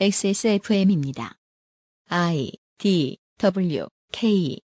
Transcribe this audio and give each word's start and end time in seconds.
XSFM입니다. 0.00 1.38
I 2.08 2.52
D 2.78 3.18
W 3.38 3.86
K 4.12 4.60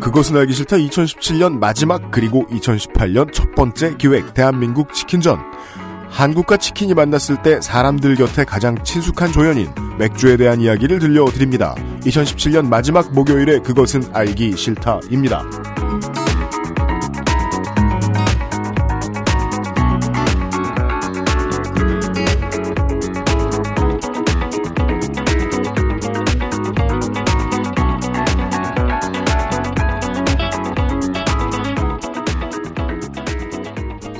그것은 0.00 0.36
알기 0.36 0.52
싫다 0.52 0.76
2017년 0.76 1.58
마지막 1.58 2.10
그리고 2.10 2.46
2018년 2.46 3.32
첫 3.32 3.54
번째 3.54 3.96
기획 3.96 4.32
대한민국 4.34 4.94
치킨전 4.94 5.38
한국과 6.10 6.56
치킨이 6.56 6.94
만났을 6.94 7.42
때 7.42 7.60
사람들 7.60 8.16
곁에 8.16 8.44
가장 8.44 8.82
친숙한 8.84 9.32
조연인 9.32 9.68
맥주에 9.98 10.36
대한 10.36 10.60
이야기를 10.60 10.98
들려드립니다. 10.98 11.74
2017년 12.02 12.68
마지막 12.68 13.12
목요일에 13.12 13.60
그것은 13.60 14.04
알기 14.12 14.56
싫다입니다. 14.56 15.44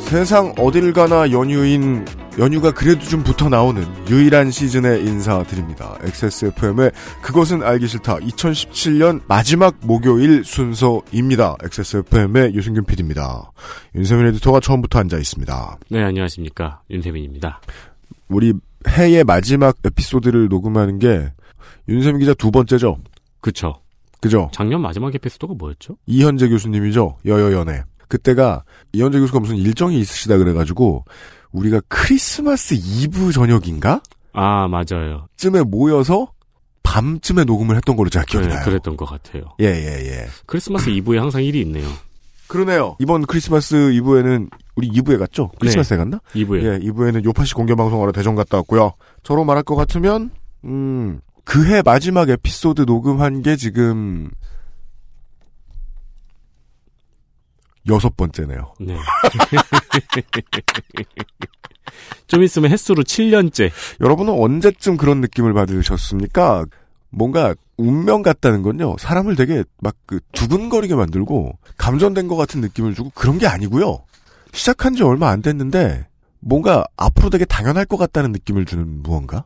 세상 0.08 0.54
어딜 0.56 0.94
가나 0.94 1.30
연휴인 1.32 2.02
연휴가 2.38 2.72
그래도 2.72 3.04
좀 3.04 3.22
붙어 3.22 3.50
나오는 3.50 3.84
유일한 4.08 4.50
시즌에 4.50 5.00
인사드립니다. 5.00 5.98
XSFM의 6.00 6.92
그것은 7.20 7.62
알기 7.62 7.86
싫다 7.86 8.16
2017년 8.16 9.20
마지막 9.28 9.76
목요일 9.82 10.44
순서입니다. 10.44 11.56
XSFM의 11.62 12.54
유승균 12.54 12.86
PD입니다. 12.86 13.52
윤세민 13.94 14.28
에디터가 14.28 14.60
처음부터 14.60 14.98
앉아 15.00 15.18
있습니다. 15.18 15.78
네, 15.90 16.02
안녕하십니까. 16.02 16.80
윤세민입니다. 16.88 17.60
우리 18.28 18.54
해의 18.88 19.24
마지막 19.24 19.76
에피소드를 19.84 20.48
녹음하는 20.48 20.98
게 20.98 21.30
윤세민 21.86 22.20
기자 22.20 22.32
두 22.32 22.50
번째죠. 22.50 22.96
그쵸. 23.42 23.74
그죠? 24.22 24.48
작년 24.54 24.80
마지막 24.80 25.14
에피소드가 25.14 25.52
뭐였죠? 25.52 25.98
이현재 26.06 26.48
교수님이죠. 26.48 27.18
여여연애. 27.26 27.82
그때가 28.08 28.64
이현재 28.92 29.18
교수가 29.20 29.40
무슨 29.40 29.56
일정이 29.56 29.98
있으시다 30.00 30.36
그래가지고 30.38 31.04
우리가 31.52 31.80
크리스마스 31.88 32.74
이브 32.74 33.32
저녁인가? 33.32 34.00
아, 34.32 34.68
맞아요. 34.68 35.26
쯤에 35.36 35.62
모여서 35.62 36.32
밤쯤에 36.82 37.44
녹음을 37.44 37.76
했던 37.76 37.96
걸로 37.96 38.08
제가 38.08 38.24
기억이 38.24 38.48
네, 38.48 38.54
나요. 38.54 38.64
그랬던 38.64 38.96
것 38.96 39.04
같아요. 39.06 39.42
예, 39.60 39.66
예, 39.66 40.06
예. 40.10 40.26
크리스마스 40.46 40.88
이브에 40.90 41.18
항상 41.18 41.42
일이 41.42 41.60
있네요. 41.60 41.86
그러네요. 42.46 42.96
이번 42.98 43.26
크리스마스 43.26 43.92
이브에는 43.92 44.48
우리 44.76 44.86
이브에 44.86 45.18
갔죠? 45.18 45.50
크리스마스에 45.60 45.98
갔나? 45.98 46.20
이브에. 46.34 46.64
예, 46.64 46.78
이브에는 46.82 47.24
요파시 47.24 47.52
공개방송하러 47.54 48.12
대전 48.12 48.34
갔다 48.34 48.56
왔고요. 48.58 48.92
저로 49.22 49.44
말할 49.44 49.64
것 49.64 49.76
같으면 49.76 50.30
음, 50.64 51.20
그해 51.44 51.82
마지막 51.84 52.30
에피소드 52.30 52.82
녹음한 52.82 53.42
게 53.42 53.56
지금 53.56 54.30
여섯 57.88 58.16
번째네요. 58.16 58.74
네. 58.80 58.96
좀 62.26 62.42
있으면 62.42 62.70
횟수로 62.70 63.02
7년째. 63.02 63.70
여러분은 64.00 64.32
언제쯤 64.34 64.96
그런 64.96 65.20
느낌을 65.20 65.54
받으셨습니까? 65.54 66.66
뭔가 67.10 67.54
운명 67.78 68.22
같다는 68.22 68.62
건요. 68.62 68.96
사람을 68.98 69.36
되게 69.36 69.64
막 69.80 69.94
그 70.06 70.20
두근거리게 70.32 70.94
만들고 70.94 71.58
감전된 71.76 72.28
것 72.28 72.36
같은 72.36 72.60
느낌을 72.62 72.94
주고 72.94 73.10
그런 73.14 73.38
게 73.38 73.46
아니고요. 73.46 73.98
시작한 74.52 74.94
지 74.94 75.02
얼마 75.02 75.28
안 75.30 75.42
됐는데 75.42 76.06
뭔가 76.40 76.84
앞으로 76.96 77.28
되게 77.30 77.44
당연할 77.44 77.84
것 77.84 77.96
같다는 77.98 78.32
느낌을 78.32 78.64
주는 78.64 79.02
무언가? 79.02 79.44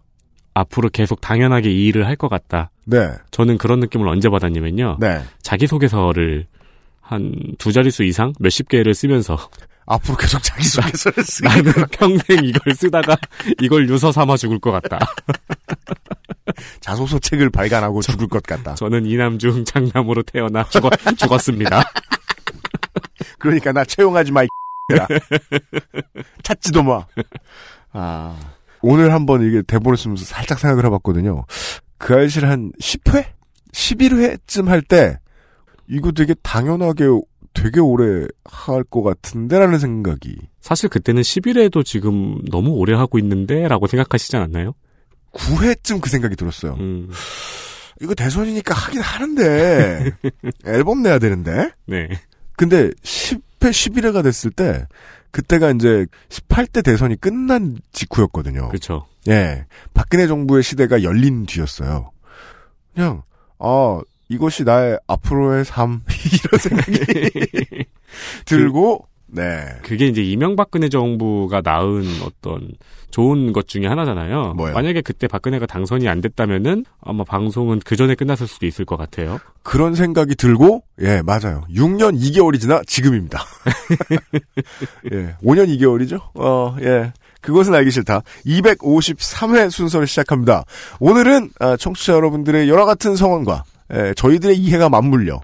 앞으로 0.54 0.88
계속 0.91 1.20
당연하게 1.20 1.72
이 1.72 1.86
일을 1.86 2.06
할 2.06 2.14
것 2.16 2.28
같다. 2.28 2.70
네, 2.84 3.10
저는 3.32 3.58
그런 3.58 3.81
느낌을 3.81 4.06
언제 4.06 4.28
받았냐면요. 4.28 4.98
네. 5.00 5.22
자기소개서를 5.42 6.47
한 7.12 7.32
두 7.58 7.72
자릿수 7.72 8.04
이상 8.04 8.32
몇십 8.40 8.68
개를 8.68 8.94
쓰면서 8.94 9.36
앞으로 9.86 10.16
계속 10.16 10.42
자기 10.42 10.64
소개서를 10.64 11.24
쓰기. 11.24 11.46
나는 11.48 11.72
평생 11.90 12.44
이걸 12.44 12.74
쓰다가 12.74 13.16
이걸 13.60 13.88
유서 13.88 14.10
삼아 14.12 14.36
죽을 14.36 14.58
것 14.58 14.70
같다. 14.70 14.98
자소서 16.80 17.18
책을 17.18 17.50
발간하고 17.50 18.00
죽을 18.02 18.28
것 18.28 18.42
같다. 18.42 18.74
저는 18.74 19.06
이남중 19.06 19.64
장남으로 19.64 20.22
태어나 20.22 20.64
죽었, 20.64 20.92
죽었습니다. 21.16 21.82
그러니까 23.38 23.72
나 23.72 23.84
채용하지 23.84 24.32
마, 24.32 24.44
이. 24.44 24.48
찾지도 26.42 26.82
마. 26.82 27.04
아. 27.92 28.38
오늘 28.80 29.12
한번 29.12 29.46
이게 29.46 29.62
대본을 29.62 29.96
쓰면서 29.96 30.24
살짝 30.24 30.58
생각을 30.58 30.84
해봤거든요. 30.86 31.44
그 31.98 32.14
알실 32.14 32.46
한 32.46 32.72
10회? 32.80 33.26
11회쯤 33.72 34.66
할 34.66 34.82
때, 34.82 35.18
이거 35.92 36.10
되게 36.12 36.34
당연하게 36.42 37.04
되게 37.54 37.80
오래 37.80 38.26
할 38.44 38.82
것 38.84 39.03
같은데라는 39.03 39.78
생각이. 39.78 40.36
사실 40.60 40.88
그때는 40.88 41.22
10일에도 41.22 41.84
지금 41.84 42.41
너무 42.50 42.70
오래 42.70 42.94
하고 42.94 43.19
있는데 43.19 43.69
라고 43.69 43.86
생각하시지 43.86 44.34
않았나요? 44.36 44.72
9회쯤 45.32 46.00
그 46.00 46.08
생각이 46.10 46.36
들었어요. 46.36 46.75
음, 46.81 47.10
이거 48.00 48.14
대선이니까 48.14 48.75
하긴 48.75 49.00
하는데, 49.00 50.12
앨범 50.66 51.02
내야 51.02 51.19
되는데? 51.19 51.70
네. 51.86 52.08
근데 52.56 52.91
10회, 53.02 53.41
11회가 53.60 54.22
됐을 54.22 54.50
때, 54.50 54.86
그때가 55.31 55.70
이제 55.70 56.06
18대 56.28 56.84
대선이 56.84 57.16
끝난 57.20 57.78
직후였거든요. 57.92 58.69
그렇죠. 58.69 59.06
예. 59.28 59.64
박근혜 59.94 60.26
정부의 60.26 60.62
시대가 60.62 61.02
열린 61.02 61.47
뒤였어요. 61.47 62.10
그냥, 62.94 63.22
아, 63.58 64.00
이것이 64.32 64.65
나의 64.65 64.98
앞으로의 65.06 65.65
삶, 65.65 66.00
이런 66.09 66.59
생각이 66.59 67.84
들고, 68.47 69.06
네. 69.26 69.66
그게 69.82 70.06
이제 70.06 70.22
이명박근혜 70.22 70.88
정부가 70.88 71.62
낳은 71.62 72.04
어떤 72.25 72.70
좋은 73.10 73.53
것 73.53 73.69
중에 73.69 73.87
하나잖아요. 73.87 74.54
뭐요? 74.54 74.75
만약에 74.75 75.00
그때 75.00 75.26
박근혜가 75.26 75.66
당선이 75.66 76.09
안 76.09 76.20
됐다면은 76.20 76.84
아마 77.00 77.25
방송은 77.25 77.81
그 77.84 77.97
전에 77.97 78.15
끝났을 78.15 78.47
수도 78.47 78.66
있을 78.66 78.84
것 78.84 78.97
같아요. 78.97 79.38
그런 79.62 79.94
생각이 79.94 80.34
들고, 80.34 80.82
예, 81.00 81.22
맞아요. 81.22 81.64
6년 81.70 82.19
2개월이 82.19 82.60
지나 82.60 82.82
지금입니다. 82.87 83.43
예, 85.12 85.34
5년 85.43 85.69
2개월이죠? 85.78 86.20
어, 86.34 86.76
예. 86.81 87.12
그것은 87.43 87.75
알기 87.75 87.91
싫다. 87.91 88.22
253회 88.47 89.70
순서를 89.70 90.06
시작합니다. 90.06 90.64
오늘은 91.00 91.50
아, 91.59 91.76
청취자 91.76 92.12
여러분들의 92.14 92.69
여러 92.69 92.87
같은 92.87 93.16
성원과 93.16 93.64
예, 93.92 94.14
저희들의 94.14 94.56
이해가 94.56 94.88
맞물려 94.88 95.41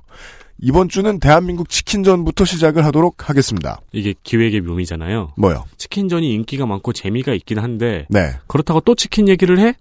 이번 0.60 0.88
주는 0.88 1.20
대한민국 1.20 1.68
치킨전부터 1.68 2.44
시작을 2.44 2.84
하도록 2.86 3.28
하겠습니다. 3.28 3.80
이게 3.92 4.14
기획의 4.22 4.60
묘미잖아요. 4.62 5.32
뭐요? 5.36 5.64
치킨전이 5.76 6.32
인기가 6.32 6.66
많고 6.66 6.92
재미가 6.92 7.32
있긴 7.34 7.58
한데 7.58 8.06
네, 8.08 8.32
그렇다고 8.46 8.80
또 8.80 8.94
치킨 8.94 9.28
얘기를 9.28 9.58
해? 9.60 9.74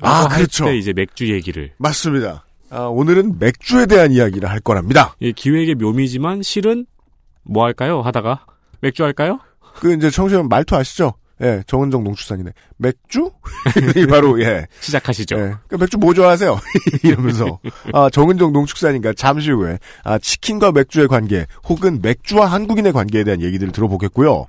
아, 0.00 0.28
그렇죠. 0.28 0.66
때 0.66 0.76
이제 0.76 0.92
맥주 0.92 1.32
얘기를. 1.32 1.72
맞습니다. 1.78 2.44
아, 2.70 2.82
오늘은 2.82 3.38
맥주에 3.38 3.86
대한 3.86 4.12
이야기를 4.12 4.48
할 4.48 4.60
거랍니다. 4.60 5.14
이 5.20 5.32
기획의 5.32 5.76
묘미지만 5.76 6.42
실은 6.42 6.86
뭐 7.42 7.64
할까요? 7.64 8.00
하다가 8.00 8.46
맥주 8.80 9.04
할까요? 9.04 9.38
그 9.76 9.92
이제 9.94 10.10
청취자 10.10 10.42
말투 10.44 10.76
아시죠? 10.76 11.14
예, 11.42 11.62
정은정 11.66 12.04
농축산이네. 12.04 12.50
맥주? 12.76 13.30
이 13.96 14.06
바로 14.06 14.40
예. 14.40 14.66
시작하시죠. 14.80 15.36
예. 15.36 15.54
그 15.68 15.76
맥주 15.76 15.98
뭐 15.98 16.14
좋아하세요? 16.14 16.58
이러면서 17.02 17.58
아 17.92 18.08
정은정 18.10 18.52
농축산인가 18.52 19.14
잠시 19.14 19.50
후에 19.50 19.78
아 20.04 20.18
치킨과 20.18 20.72
맥주의 20.72 21.08
관계 21.08 21.46
혹은 21.68 22.00
맥주와 22.02 22.46
한국인의 22.46 22.92
관계에 22.92 23.24
대한 23.24 23.40
얘기들을 23.40 23.72
들어보겠고요. 23.72 24.46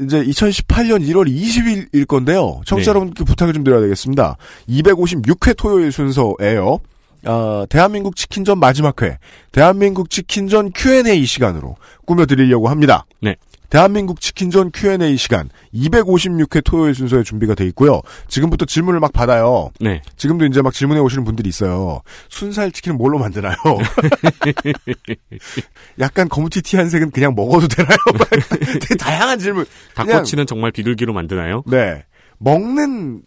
이제 0.00 0.22
2018년 0.22 1.06
1월 1.08 1.28
20일일 1.28 2.06
건데요. 2.06 2.60
청취자 2.66 2.92
네. 2.92 2.96
여러분께 2.96 3.24
부탁을 3.24 3.52
좀 3.52 3.64
드려야 3.64 3.80
되겠습니다. 3.80 4.36
256회 4.68 5.56
토요일 5.56 5.90
순서예요. 5.90 6.78
아, 7.24 7.66
대한민국 7.68 8.14
치킨전 8.14 8.60
마지막 8.60 9.02
회, 9.02 9.18
대한민국 9.50 10.08
치킨전 10.08 10.72
Q&A 10.74 11.24
시간으로 11.24 11.76
꾸며드리려고 12.06 12.68
합니다. 12.68 13.06
네. 13.20 13.34
대한민국 13.70 14.20
치킨전 14.20 14.70
Q&A 14.72 15.16
시간 15.16 15.50
256회 15.74 16.62
토요일 16.64 16.94
순서에 16.94 17.22
준비가 17.22 17.54
돼 17.54 17.66
있고요. 17.66 18.00
지금부터 18.28 18.64
질문을 18.64 19.00
막 19.00 19.12
받아요. 19.12 19.70
네. 19.80 20.00
지금도 20.16 20.46
이제 20.46 20.62
막 20.62 20.72
질문해 20.72 21.00
오시는 21.00 21.24
분들이 21.24 21.48
있어요. 21.48 22.00
순살 22.30 22.72
치킨은 22.72 22.96
뭘로 22.96 23.18
만드나요? 23.18 23.56
약간 26.00 26.28
거무튀튀한 26.28 26.88
색은 26.88 27.10
그냥 27.10 27.34
먹어도 27.34 27.68
되나요? 27.68 27.96
되게 28.80 28.94
다양한 28.94 29.38
질문. 29.38 29.66
닭꼬치는 29.94 30.46
정말 30.46 30.72
비둘기로 30.72 31.12
만드나요? 31.12 31.62
네. 31.66 32.04
먹는 32.38 33.22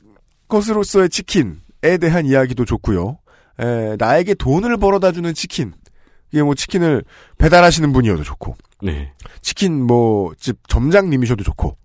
것으로서의 0.48 1.10
치킨에 1.10 1.98
대한 2.00 2.26
이야기도 2.26 2.66
좋고요. 2.66 3.20
에, 3.60 3.96
나에게 3.98 4.34
돈을 4.34 4.78
벌어다 4.78 5.12
주는 5.12 5.34
치킨. 5.34 5.74
이게 6.32 6.44
뭐 6.44 6.56
치킨을 6.56 7.04
배달하시는 7.38 7.92
분이어도 7.94 8.24
좋고, 8.24 8.56
네. 8.82 9.12
치킨 9.42 9.86
뭐 9.86 10.34
집 10.40 10.58
점장님이셔도 10.68 11.44
좋고, 11.44 11.78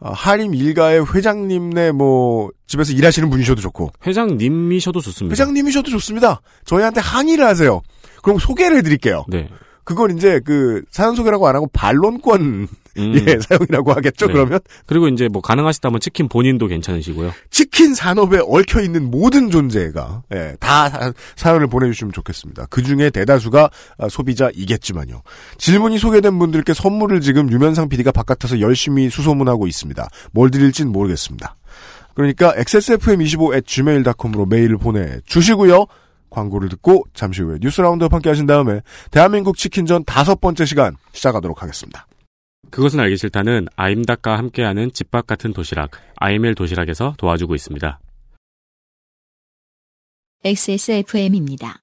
어, 0.00 0.10
하림 0.12 0.54
일가의 0.54 1.04
회장님네 1.14 1.92
뭐 1.92 2.50
집에서 2.66 2.92
일하시는 2.92 3.28
분이셔도 3.30 3.60
좋고, 3.60 3.90
회장님이셔도 4.06 5.00
좋습니다. 5.00 5.32
회장님이셔도 5.32 5.90
좋습니다. 5.90 6.40
저희한테 6.64 7.00
항의를 7.00 7.44
하세요. 7.46 7.80
그럼 8.22 8.38
소개를 8.38 8.78
해드릴게요. 8.78 9.24
네. 9.28 9.48
그걸 9.84 10.12
이제 10.12 10.40
그 10.44 10.82
사연 10.90 11.14
소개라고 11.16 11.48
안 11.48 11.56
하고 11.56 11.66
반론권 11.72 12.68
음. 12.98 13.14
예, 13.26 13.38
사용이라고 13.40 13.92
하겠죠. 13.92 14.26
네. 14.26 14.32
그러면 14.32 14.60
그리고 14.86 15.08
이제 15.08 15.28
뭐 15.28 15.40
가능하시다면 15.42 16.00
치킨 16.00 16.28
본인도 16.28 16.66
괜찮으시고요. 16.66 17.32
치킨 17.50 17.94
산업에 17.94 18.40
얽혀 18.46 18.80
있는 18.82 19.10
모든 19.10 19.50
존재가 19.50 20.22
예, 20.34 20.56
다 20.60 20.88
사- 20.88 21.12
사연을 21.36 21.66
보내주시면 21.68 22.12
좋겠습니다. 22.12 22.66
그 22.70 22.82
중에 22.82 23.10
대다수가 23.10 23.70
아, 23.98 24.08
소비자이겠지만요. 24.08 25.22
질문이 25.58 25.98
소개된 25.98 26.38
분들께 26.38 26.74
선물을 26.74 27.20
지금 27.20 27.50
유면상 27.50 27.88
PD가 27.88 28.12
바깥에서 28.12 28.60
열심히 28.60 29.08
수소문하고 29.10 29.66
있습니다. 29.66 30.08
뭘 30.32 30.50
드릴진 30.50 30.88
모르겠습니다. 30.90 31.56
그러니까 32.14 32.52
xsfm25@gmail.com으로 32.54 34.46
메일을 34.46 34.78
보내 34.78 35.20
주시고요. 35.26 35.86
광고를 36.30 36.68
듣고 36.68 37.04
잠시 37.14 37.42
후에 37.42 37.58
뉴스 37.60 37.80
roundup 37.80 38.12
함께 38.12 38.28
하신 38.28 38.46
다음에 38.46 38.80
대한민국 39.10 39.56
치킨전 39.56 40.04
다섯 40.04 40.40
번째 40.40 40.64
시간 40.64 40.96
시작하도록 41.12 41.60
하겠습니다. 41.62 42.06
그것은 42.70 43.00
알기 43.00 43.16
싫다는 43.16 43.66
아임닭과 43.76 44.38
함께하는 44.38 44.92
집밥 44.92 45.26
같은 45.26 45.52
도시락, 45.52 45.90
아이멜 46.16 46.54
도시락에서 46.54 47.14
도와주고 47.18 47.54
있습니다. 47.54 48.00
XSFM입니다. 50.44 51.82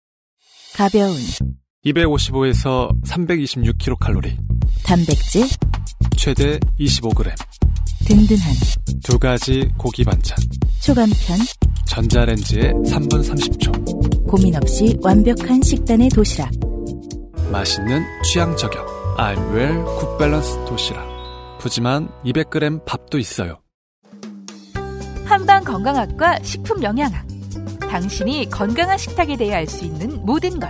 가벼운 0.76 1.16
255에서 1.86 2.90
326kcal, 3.04 4.38
단백질, 4.84 5.44
최대 6.16 6.60
25g, 6.80 7.34
든든한 8.08 8.54
두 9.04 9.20
가지 9.20 9.70
고기 9.78 10.04
반찬, 10.04 10.38
초간편, 10.82 11.38
전자레인지에 11.88 12.72
3분 12.72 13.24
30초, 13.24 14.28
고민 14.28 14.56
없이 14.56 14.98
완벽한 15.02 15.62
식단의 15.62 16.10
도시락. 16.10 16.52
맛있는 17.52 18.04
취향 18.24 18.56
저격, 18.58 18.86
알웰 19.20 19.84
굿밸런스 20.00 20.64
도시락. 20.66 21.04
푸짐한 21.58 22.08
200g 22.24 22.86
밥도 22.86 23.18
있어요. 23.18 23.58
한방 25.26 25.64
건강학과 25.64 26.38
식품 26.44 26.84
영양학. 26.84 27.26
당신이 27.90 28.48
건강한 28.52 28.96
식탁에 29.00 29.36
대해 29.36 29.56
알 29.56 29.66
수 29.68 29.86
있는 29.86 30.24
모든 30.24 30.60
것. 30.60 30.70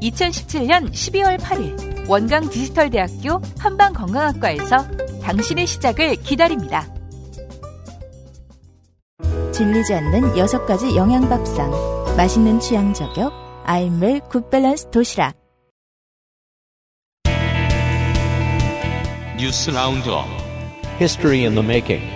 2017년 0.00 0.92
12월 0.92 1.38
8일 1.40 2.08
원광 2.08 2.48
디지털대학교 2.50 3.40
한방 3.58 3.92
건강학과에서 3.92 4.86
당신의 5.20 5.66
시작을 5.66 6.14
기다립니다. 6.16 6.86
질리지 9.50 9.92
않는 9.94 10.38
여섯 10.38 10.64
가지 10.66 10.94
영양밥상. 10.94 11.72
맛있는 12.16 12.60
취향 12.60 12.94
저격, 12.94 13.32
아임웰 13.64 14.20
굿밸런스 14.28 14.90
도시락. 14.92 15.41
뉴스 19.42 19.70
roundup 19.70 20.24
History 21.00 21.40
in 21.40 21.54
the 21.56 21.64
making. 21.64 22.06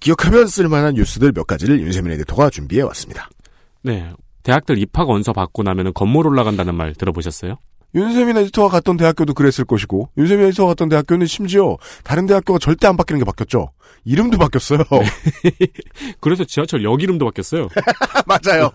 기억하면 0.00 0.48
쓸만한 0.48 0.94
뉴스들 0.94 1.30
몇 1.30 1.46
가지를 1.46 1.78
윤세민 1.78 2.10
에디터가 2.14 2.50
준비해 2.50 2.82
왔습니다. 2.82 3.30
네. 3.82 4.10
대학들 4.42 4.76
입학 4.78 5.08
원서 5.08 5.32
받고 5.32 5.62
나면은 5.62 5.92
건물 5.94 6.26
올라간다는 6.26 6.74
말 6.74 6.94
들어보셨어요? 6.94 7.58
윤세민 7.94 8.38
에디터가 8.38 8.70
갔던 8.70 8.96
대학교도 8.96 9.34
그랬을 9.34 9.64
것이고 9.64 10.10
윤세민 10.18 10.46
에디터가 10.46 10.70
갔던 10.70 10.88
대학교는 10.88 11.28
심지어 11.28 11.76
다른 12.02 12.26
대학교가 12.26 12.58
절대 12.58 12.88
안 12.88 12.96
바뀌는 12.96 13.20
게 13.20 13.24
바뀌었죠. 13.24 13.70
이름도 14.04 14.36
바뀌었어요. 14.36 14.80
그래서 16.18 16.44
지하철 16.44 16.82
역 16.82 17.00
이름도 17.04 17.24
바뀌었어요. 17.24 17.68
맞아요. 18.26 18.72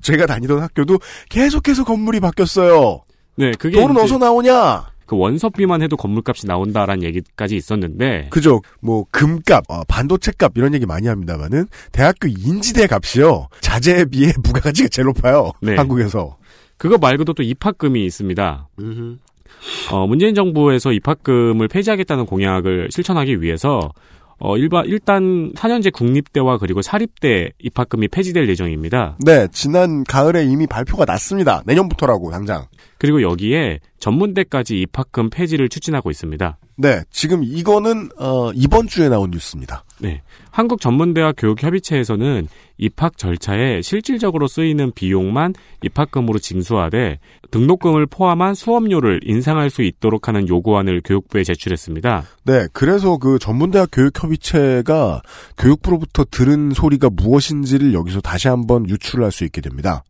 제가 0.00 0.26
다니던 0.26 0.62
학교도 0.62 1.00
계속해서 1.28 1.82
건물이 1.82 2.20
바뀌었어요. 2.20 3.02
네, 3.36 3.52
그게 3.58 3.80
돈은 3.80 3.96
어디서 3.96 4.18
나오냐? 4.18 4.94
그 5.06 5.16
원서비만 5.18 5.82
해도 5.82 5.96
건물값이 5.96 6.46
나온다라는 6.46 7.02
얘기까지 7.04 7.56
있었는데 7.56 8.28
그죠. 8.30 8.62
뭐 8.80 9.04
금값, 9.10 9.64
어, 9.68 9.84
반도체값 9.84 10.52
이런 10.56 10.74
얘기 10.74 10.86
많이 10.86 11.08
합니다만은 11.08 11.66
대학교 11.92 12.26
인지대 12.26 12.86
값이요. 12.86 13.48
자재에 13.60 14.06
비해 14.06 14.32
부가가치가 14.42 14.88
제일 14.88 15.06
높아요. 15.06 15.52
네. 15.60 15.76
한국에서. 15.76 16.36
그거 16.76 16.98
말고도 16.98 17.34
또 17.34 17.42
입학금이 17.42 18.04
있습니다. 18.06 18.68
어, 19.90 20.06
문재인 20.06 20.34
정부에서 20.34 20.92
입학금을 20.92 21.68
폐지하겠다는 21.68 22.26
공약을 22.26 22.88
실천하기 22.90 23.42
위해서 23.42 23.92
어, 24.38 24.56
일반 24.56 24.86
일단 24.86 25.52
4년제 25.54 25.92
국립대와 25.92 26.58
그리고 26.58 26.82
사립대 26.82 27.50
입학금이 27.58 28.08
폐지될 28.08 28.48
예정입니다. 28.48 29.16
네, 29.24 29.46
지난 29.52 30.04
가을에 30.04 30.44
이미 30.44 30.66
발표가 30.66 31.04
났습니다. 31.04 31.62
내년부터라고 31.66 32.30
당장. 32.30 32.66
그리고 32.98 33.22
여기에 33.22 33.80
전문대까지 33.98 34.80
입학금 34.80 35.30
폐지를 35.30 35.68
추진하고 35.68 36.10
있습니다. 36.10 36.58
네, 36.76 37.02
지금 37.10 37.44
이거는 37.44 38.08
어, 38.18 38.50
이번 38.52 38.88
주에 38.88 39.08
나온 39.08 39.30
뉴스입니다. 39.30 39.84
네. 40.00 40.22
한국 40.50 40.80
전문대학 40.80 41.36
교육협의체에서는 41.38 42.48
입학 42.78 43.16
절차에 43.16 43.80
실질적으로 43.80 44.48
쓰이는 44.48 44.90
비용만 44.92 45.54
입학금으로 45.82 46.40
징수하되 46.40 47.20
등록금을 47.52 48.06
포함한 48.06 48.54
수업료를 48.54 49.20
인상할 49.22 49.70
수 49.70 49.82
있도록 49.82 50.26
하는 50.26 50.48
요구안을 50.48 51.02
교육부에 51.04 51.44
제출했습니다. 51.44 52.24
네, 52.44 52.66
그래서 52.72 53.18
그 53.18 53.38
전문대학 53.38 53.90
교육협의체가 53.92 55.22
교육부로부터 55.56 56.24
들은 56.28 56.72
소리가 56.72 57.08
무엇인지를 57.10 57.94
여기서 57.94 58.20
다시 58.20 58.48
한번 58.48 58.88
유출을 58.88 59.24
할수 59.24 59.44
있게 59.44 59.60
됩니다. 59.60 60.02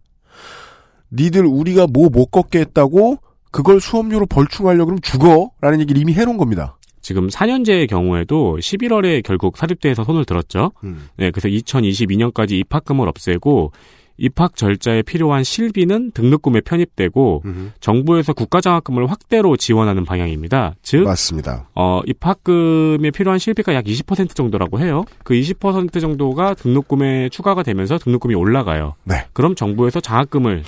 니들 1.12 1.44
우리가 1.44 1.86
뭐 1.86 2.08
못 2.08 2.26
걷게 2.26 2.60
했다고 2.60 3.18
그걸 3.54 3.80
수업료로 3.80 4.26
벌충하려고 4.26 4.86
그러면 4.86 5.00
죽어? 5.00 5.50
라는 5.60 5.80
얘기를 5.80 6.02
이미 6.02 6.12
해놓은 6.12 6.38
겁니다. 6.38 6.76
지금 7.00 7.28
4년제의 7.28 7.88
경우에도 7.88 8.56
11월에 8.58 9.22
결국 9.22 9.56
사립대에서 9.56 10.02
손을 10.02 10.24
들었죠. 10.24 10.72
음. 10.82 11.08
네, 11.16 11.30
그래서 11.30 11.46
2022년까지 11.48 12.52
입학금을 12.52 13.06
없애고 13.06 13.70
입학 14.16 14.56
절차에 14.56 15.02
필요한 15.02 15.44
실비는 15.44 16.12
등록금에 16.12 16.62
편입되고 16.62 17.42
정부에서 17.78 18.32
국가장학금을 18.32 19.08
확대로 19.08 19.56
지원하는 19.56 20.04
방향입니다. 20.04 20.74
즉, 20.82 21.04
맞습니다. 21.04 21.68
어, 21.74 22.00
입학금에 22.06 23.10
필요한 23.10 23.38
실비가 23.38 23.74
약 23.74 23.84
20% 23.84 24.34
정도라고 24.34 24.80
해요. 24.80 25.04
그 25.22 25.34
20% 25.34 26.00
정도가 26.00 26.54
등록금에 26.54 27.28
추가가 27.28 27.62
되면서 27.62 27.98
등록금이 27.98 28.34
올라가요. 28.34 28.94
네. 29.04 29.26
그럼 29.32 29.54
정부에서 29.54 30.00
장학금을 30.00 30.62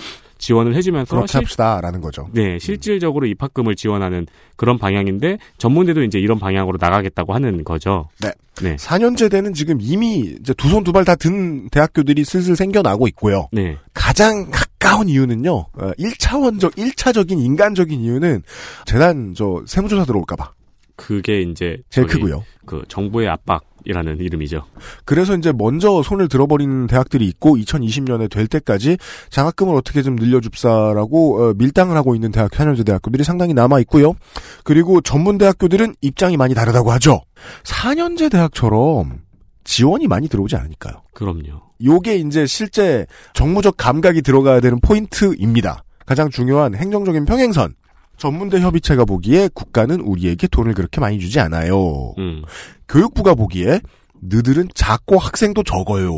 지원을 0.47 0.77
해주면서 0.77 1.11
그렇게 1.17 1.27
실- 1.33 1.39
합시다라는 1.41 2.01
거죠. 2.01 2.29
네, 2.33 2.57
실질적으로 2.61 3.27
입학금을 3.27 3.75
지원하는 3.75 4.27
그런 4.55 4.79
방향인데 4.79 5.39
전문대도 5.59 6.05
이제 6.05 6.21
이런 6.21 6.39
방향으로 6.39 6.79
나가겠다고 6.81 7.35
하는 7.35 7.65
거죠. 7.65 8.09
네. 8.23 8.31
네. 8.63 8.77
4년제대는 8.77 9.55
지금 9.57 9.79
이미 9.81 10.21
이제 10.41 10.55
두 10.55 10.69
손 10.69 10.85
두 10.85 10.93
발 10.93 11.05
다 11.05 11.17
든 11.17 11.69
대학교들이 11.71 12.25
슬슬 12.25 12.55
생겨나고 12.55 13.09
있고요. 13.09 13.49
네. 13.51 13.77
가장 13.93 14.49
가까운 14.53 15.09
이유는요. 15.09 15.53
어, 15.57 15.91
1차원적, 15.99 16.77
1차적인 16.77 17.45
인간적인 17.45 17.99
이유는 18.01 18.43
재단 18.87 19.35
저 19.37 19.65
세무조사 19.67 20.05
들어올까봐 20.05 20.53
그게 20.95 21.41
이제 21.43 21.79
제일 21.91 22.07
크고요. 22.07 22.45
그 22.65 22.83
정부의 22.89 23.29
압박 23.29 23.63
이라는 23.87 24.21
이름이죠. 24.21 24.65
그래서 25.05 25.37
이제 25.37 25.53
먼저 25.53 26.03
손을 26.03 26.29
들어버리는 26.29 26.87
대학들이 26.89 27.27
있고 27.29 27.57
2020년에 27.57 28.29
될 28.29 28.47
때까지 28.47 28.99
장학금을 29.31 29.75
어떻게 29.75 30.03
좀 30.03 30.17
늘려줍사라고 30.17 31.43
어, 31.43 31.55
밀당을 31.57 31.97
하고 31.97 32.15
있는 32.15 32.33
대학 32.33 32.51
4년제 32.51 32.85
대학교들이 32.85 33.25
상당히 33.25 33.55
남아 33.55 33.79
있고요. 33.81 34.15
그리고 34.65 35.01
전문 35.01 35.39
대학교들은 35.39 35.95
입장이 36.01 36.37
많이 36.37 36.55
다르다고 36.55 36.91
하죠. 36.93 37.23
4년제 37.63 38.31
대학처럼 38.31 39.21
지원이 39.65 40.07
많이 40.09 40.29
들어오지 40.29 40.57
않으니까요. 40.57 41.03
그럼요. 41.15 41.63
요게 41.85 42.17
이제 42.17 42.47
실제 42.47 43.07
정무적 43.35 43.77
감각이 43.77 44.23
들어가야 44.23 44.61
되는 44.61 44.81
포인트입니다. 44.81 45.85
가장 46.07 46.31
중요한 46.31 46.75
행정적인 46.75 47.25
평행선. 47.25 47.75
전문대 48.17 48.61
협의체가 48.61 49.05
보기에 49.05 49.51
국가는 49.53 50.01
우리에게 50.01 50.47
돈을 50.47 50.75
그렇게 50.75 51.01
많이 51.01 51.19
주지 51.19 51.39
않아요. 51.39 52.15
음. 52.19 52.43
교육부가 52.89 53.35
보기에 53.35 53.81
너들은 54.21 54.69
작고 54.75 55.19
학생도 55.19 55.63
적어요. 55.63 56.13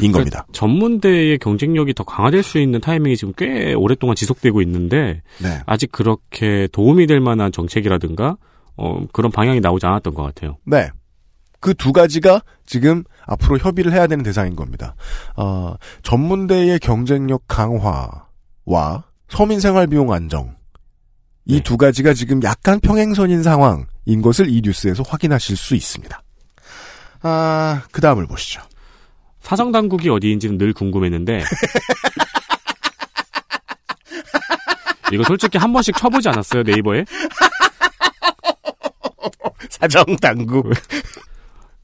인 0.00 0.12
겁니다. 0.12 0.46
전문대의 0.52 1.38
경쟁력이 1.38 1.92
더 1.94 2.04
강화될 2.04 2.42
수 2.42 2.58
있는 2.58 2.80
타이밍이 2.80 3.16
지금 3.16 3.34
꽤 3.36 3.74
오랫동안 3.74 4.16
지속되고 4.16 4.62
있는데 4.62 5.20
네. 5.42 5.60
아직 5.66 5.92
그렇게 5.92 6.68
도움이 6.72 7.06
될 7.06 7.20
만한 7.20 7.52
정책이라든가 7.52 8.36
어, 8.76 9.06
그런 9.12 9.30
방향이 9.30 9.60
나오지 9.60 9.84
않았던 9.84 10.14
것 10.14 10.22
같아요. 10.22 10.56
네. 10.64 10.88
그 11.60 11.74
두 11.74 11.92
가지가 11.92 12.42
지금 12.64 13.04
앞으로 13.26 13.58
협의를 13.58 13.92
해야 13.92 14.06
되는 14.06 14.24
대상인 14.24 14.56
겁니다. 14.56 14.94
어, 15.36 15.74
전문대의 16.02 16.78
경쟁력 16.80 17.42
강화와 17.46 19.04
서민 19.28 19.60
생활 19.60 19.86
비용 19.86 20.12
안정 20.12 20.56
이 21.46 21.56
네. 21.56 21.62
두 21.62 21.76
가지가 21.76 22.14
지금 22.14 22.42
약간 22.42 22.80
평행선인 22.80 23.42
상황인 23.42 24.22
것을 24.22 24.48
이 24.48 24.60
뉴스에서 24.62 25.02
확인하실 25.02 25.56
수 25.56 25.74
있습니다. 25.74 26.22
아, 27.22 27.82
그 27.90 28.00
다음을 28.00 28.26
보시죠. 28.26 28.62
사정 29.40 29.72
당국이 29.72 30.08
어디인지는 30.08 30.58
늘 30.58 30.72
궁금했는데 30.72 31.42
이거 35.12 35.24
솔직히 35.24 35.58
한 35.58 35.72
번씩 35.72 35.96
쳐보지 35.96 36.28
않았어요 36.28 36.62
네이버에? 36.62 37.04
사정 39.70 40.04
당국 40.20 40.70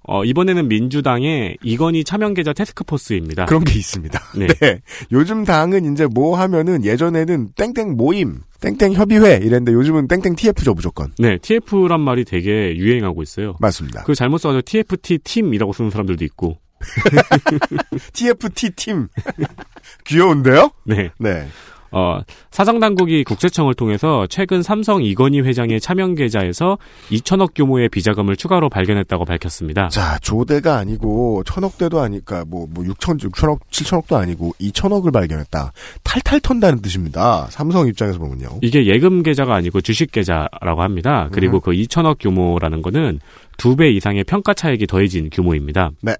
어, 0.08 0.24
이번에는 0.24 0.68
민주당의 0.68 1.58
이건희 1.62 2.04
차명 2.04 2.34
계좌 2.34 2.52
테스크포스입니다. 2.52 3.46
그런 3.46 3.64
게 3.64 3.78
있습니다. 3.78 4.20
네. 4.36 4.46
네. 4.60 4.80
요즘 5.12 5.44
당은 5.44 5.92
이제 5.92 6.06
뭐 6.06 6.38
하면은 6.38 6.84
예전에는 6.84 7.50
땡땡 7.56 7.96
모임, 7.96 8.40
땡땡 8.60 8.92
협의회 8.92 9.36
이랬는데 9.36 9.72
요즘은 9.72 10.08
땡땡 10.08 10.36
TF죠 10.36 10.74
무조건. 10.74 11.12
네, 11.18 11.38
TF란 11.38 12.00
말이 12.00 12.24
되게 12.24 12.76
유행하고 12.76 13.22
있어요. 13.22 13.56
맞습니다. 13.60 14.04
그 14.04 14.14
잘못 14.14 14.38
써서 14.38 14.62
TFT 14.64 15.18
팀이라고 15.18 15.72
쓰는 15.72 15.90
사람들도 15.90 16.24
있고. 16.24 16.58
TFT 18.12 18.70
팀 18.76 19.08
귀여운데요? 20.04 20.70
네. 20.84 21.10
네. 21.18 21.48
어, 21.90 22.20
사정 22.50 22.78
당국이 22.80 23.24
국세청을 23.24 23.74
통해서 23.74 24.26
최근 24.28 24.62
삼성 24.62 25.02
이건희 25.02 25.40
회장의 25.40 25.80
차명 25.80 26.14
계좌에서 26.14 26.78
2천억 27.10 27.54
규모의 27.54 27.88
비자금을 27.88 28.36
추가로 28.36 28.68
발견했다고 28.68 29.24
밝혔습니다. 29.24 29.88
자 29.88 30.18
조대가 30.20 30.76
아니고 30.76 31.42
천억대도 31.44 32.00
아니까 32.00 32.44
뭐 32.46 32.66
뭐 32.76 32.84
6천 32.84 33.18
6천억 33.20 33.60
7천억도 33.70 34.16
아니고 34.16 34.52
2천억을 34.60 35.12
발견했다. 35.12 35.72
탈탈 36.02 36.40
턴다는 36.40 36.82
뜻입니다. 36.82 37.46
삼성 37.50 37.86
입장에서 37.86 38.18
보면요. 38.18 38.58
이게 38.62 38.86
예금 38.86 39.22
계좌가 39.22 39.54
아니고 39.54 39.80
주식 39.80 40.10
계좌라고 40.10 40.82
합니다. 40.82 41.28
그리고 41.32 41.60
그 41.60 41.70
2천억 41.70 42.16
규모라는 42.20 42.82
거는 42.82 43.20
두 43.56 43.76
배 43.76 43.90
이상의 43.90 44.24
평가 44.24 44.52
차익이 44.54 44.86
더해진 44.86 45.30
규모입니다. 45.30 45.90
네. 46.02 46.14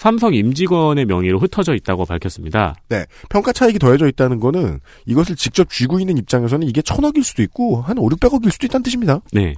삼성 0.00 0.32
임직원의 0.32 1.04
명의로 1.04 1.38
흩어져 1.38 1.74
있다고 1.74 2.06
밝혔습니다. 2.06 2.74
네. 2.88 3.04
평가 3.28 3.52
차익이 3.52 3.78
더해져 3.78 4.08
있다는 4.08 4.40
거는 4.40 4.80
이것을 5.04 5.36
직접 5.36 5.68
쥐고 5.68 6.00
있는 6.00 6.16
입장에서는 6.16 6.66
이게 6.66 6.80
천억일 6.80 7.22
수도 7.22 7.42
있고 7.42 7.82
한 7.82 7.98
5, 7.98 8.08
600억일 8.08 8.50
수도 8.50 8.66
있다는 8.66 8.82
뜻입니다. 8.82 9.20
네. 9.30 9.52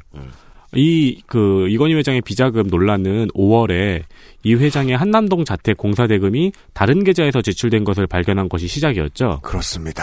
이, 0.75 1.22
그, 1.28 1.68
이건희 1.68 1.94
회장의 1.94 2.22
비자금 2.22 2.66
논란은 2.66 3.28
5월에 3.37 4.02
이 4.42 4.54
회장의 4.54 4.96
한남동 4.96 5.44
자택 5.44 5.76
공사 5.76 6.08
대금이 6.08 6.50
다른 6.72 7.04
계좌에서 7.04 7.40
지출된 7.40 7.84
것을 7.84 8.08
발견한 8.08 8.49
것이 8.49 8.66
시작이었죠. 8.66 9.42
그렇습니다. 9.42 10.02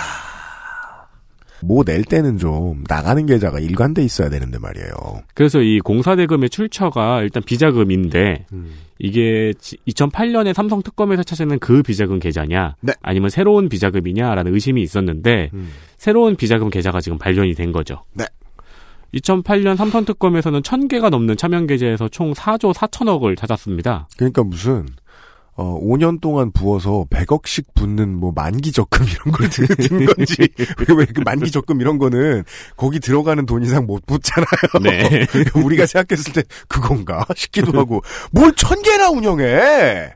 뭐 1.61 1.83
낼 1.83 2.03
때는 2.03 2.37
좀 2.37 2.83
나가는 2.87 3.25
계좌가 3.25 3.59
일관돼 3.59 4.03
있어야 4.03 4.29
되는데 4.29 4.59
말이에요. 4.59 4.91
그래서 5.33 5.61
이 5.61 5.79
공사 5.79 6.15
대금의 6.15 6.49
출처가 6.49 7.21
일단 7.23 7.41
비자금인데 7.43 8.45
이게 8.99 9.53
2008년에 9.87 10.53
삼성 10.53 10.81
특검에서 10.83 11.23
찾아낸 11.23 11.57
그 11.59 11.81
비자금 11.81 12.19
계좌냐 12.19 12.75
네. 12.81 12.93
아니면 13.01 13.29
새로운 13.29 13.69
비자금이냐라는 13.69 14.53
의심이 14.53 14.81
있었는데 14.81 15.49
음. 15.53 15.69
새로운 15.97 16.35
비자금 16.35 16.69
계좌가 16.69 17.01
지금 17.01 17.17
발견이 17.17 17.53
된 17.55 17.71
거죠. 17.71 18.03
네. 18.13 18.25
2008년 19.15 19.75
삼성 19.75 20.05
특검에서는 20.05 20.61
1000개가 20.61 21.09
넘는 21.09 21.35
차명 21.35 21.65
계좌에서 21.65 22.07
총 22.09 22.33
4조 22.33 22.73
4천억을 22.73 23.35
찾았습니다. 23.37 24.07
그러니까 24.17 24.43
무슨 24.43 24.85
어 25.61 25.77
5년 25.81 26.21
동안 26.21 26.51
부어서 26.53 27.05
100억씩 27.09 27.65
붓는 27.75 28.15
뭐 28.15 28.31
만기 28.33 28.71
적금 28.71 29.05
이런 29.11 29.31
걸 29.33 29.49
든, 29.49 29.65
든 29.75 30.05
건지 30.05 30.47
왜 30.97 31.05
그 31.05 31.19
만기 31.25 31.51
적금 31.51 31.81
이런 31.81 31.97
거는 31.97 32.43
거기 32.77 33.01
들어가는 33.01 33.45
돈 33.45 33.61
이상 33.63 33.85
못 33.85 34.05
붓잖아요. 34.05 34.47
네. 34.81 35.27
우리가 35.61 35.85
생각했을 35.85 36.31
때 36.33 36.43
그건가 36.69 37.25
싶기도 37.35 37.77
하고 37.77 38.01
뭘 38.31 38.53
천 38.55 38.81
개나 38.81 39.09
운영해. 39.09 40.13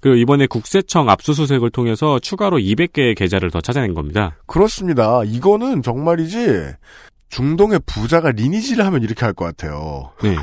그리고 0.00 0.16
이번에 0.16 0.46
국세청 0.46 1.08
압수수색을 1.08 1.70
통해서 1.70 2.18
추가로 2.18 2.58
200개의 2.58 3.16
계좌를 3.16 3.50
더 3.50 3.60
찾아낸 3.62 3.94
겁니다. 3.94 4.36
그렇습니다. 4.46 5.22
이거는 5.24 5.82
정말이지 5.82 6.72
중동의 7.30 7.80
부자가 7.86 8.30
리니지를 8.32 8.84
하면 8.86 9.02
이렇게 9.02 9.24
할 9.24 9.32
것 9.34 9.44
같아요. 9.46 10.12
네. 10.22 10.36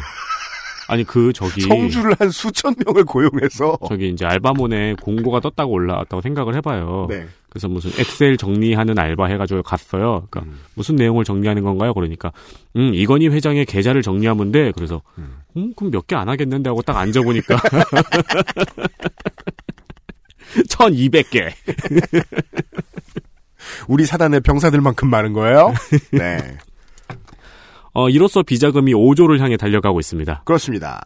아니 0.88 1.04
그 1.04 1.34
저기 1.34 1.62
성주를 1.62 2.16
한 2.20 2.30
수천 2.30 2.76
명을 2.86 3.06
고용해서 3.06 3.78
저기 3.88 4.10
이제 4.10 4.26
알바몬에 4.26 4.96
공고가 5.02 5.40
떴다고 5.40 5.72
올라왔다고 5.74 6.22
생각을 6.22 6.56
해봐요. 6.56 7.08
네. 7.10 7.26
그래서 7.50 7.68
무슨 7.68 7.90
엑셀 8.00 8.38
정리하는 8.38 9.00
알바 9.00 9.28
해가지고 9.28 9.64
갔어요. 9.64 10.28
그러니까 10.30 10.42
음. 10.42 10.60
무슨 10.76 10.96
내용을 10.96 11.24
정리하는 11.24 11.64
건가요? 11.64 11.94
그러니까 11.94 12.32
음 12.76 12.92
이건희 12.94 13.30
회장의 13.30 13.66
계좌를 13.66 14.02
정리하면 14.02 14.52
돼. 14.52 14.72
그래서 14.76 15.02
음 15.58 15.74
그럼 15.76 15.90
몇 15.92 16.06
개 16.08 16.16
안 16.16 16.28
하겠는데 16.30 16.70
하고 16.70 16.82
딱 16.82 16.98
앉아보니까 16.98 17.56
1200개. 20.70 21.52
우리 23.88 24.06
사단의 24.06 24.42
병사들만큼 24.42 25.10
많은 25.10 25.34
거예요. 25.34 25.74
네. 26.12 26.38
어 27.96 28.10
이로써 28.10 28.44
비자금이 28.44 28.94
5조를 28.94 29.40
향해 29.40 29.58
달려가고 29.58 30.00
있습니다. 30.00 30.44
그렇습니다. 30.46 31.02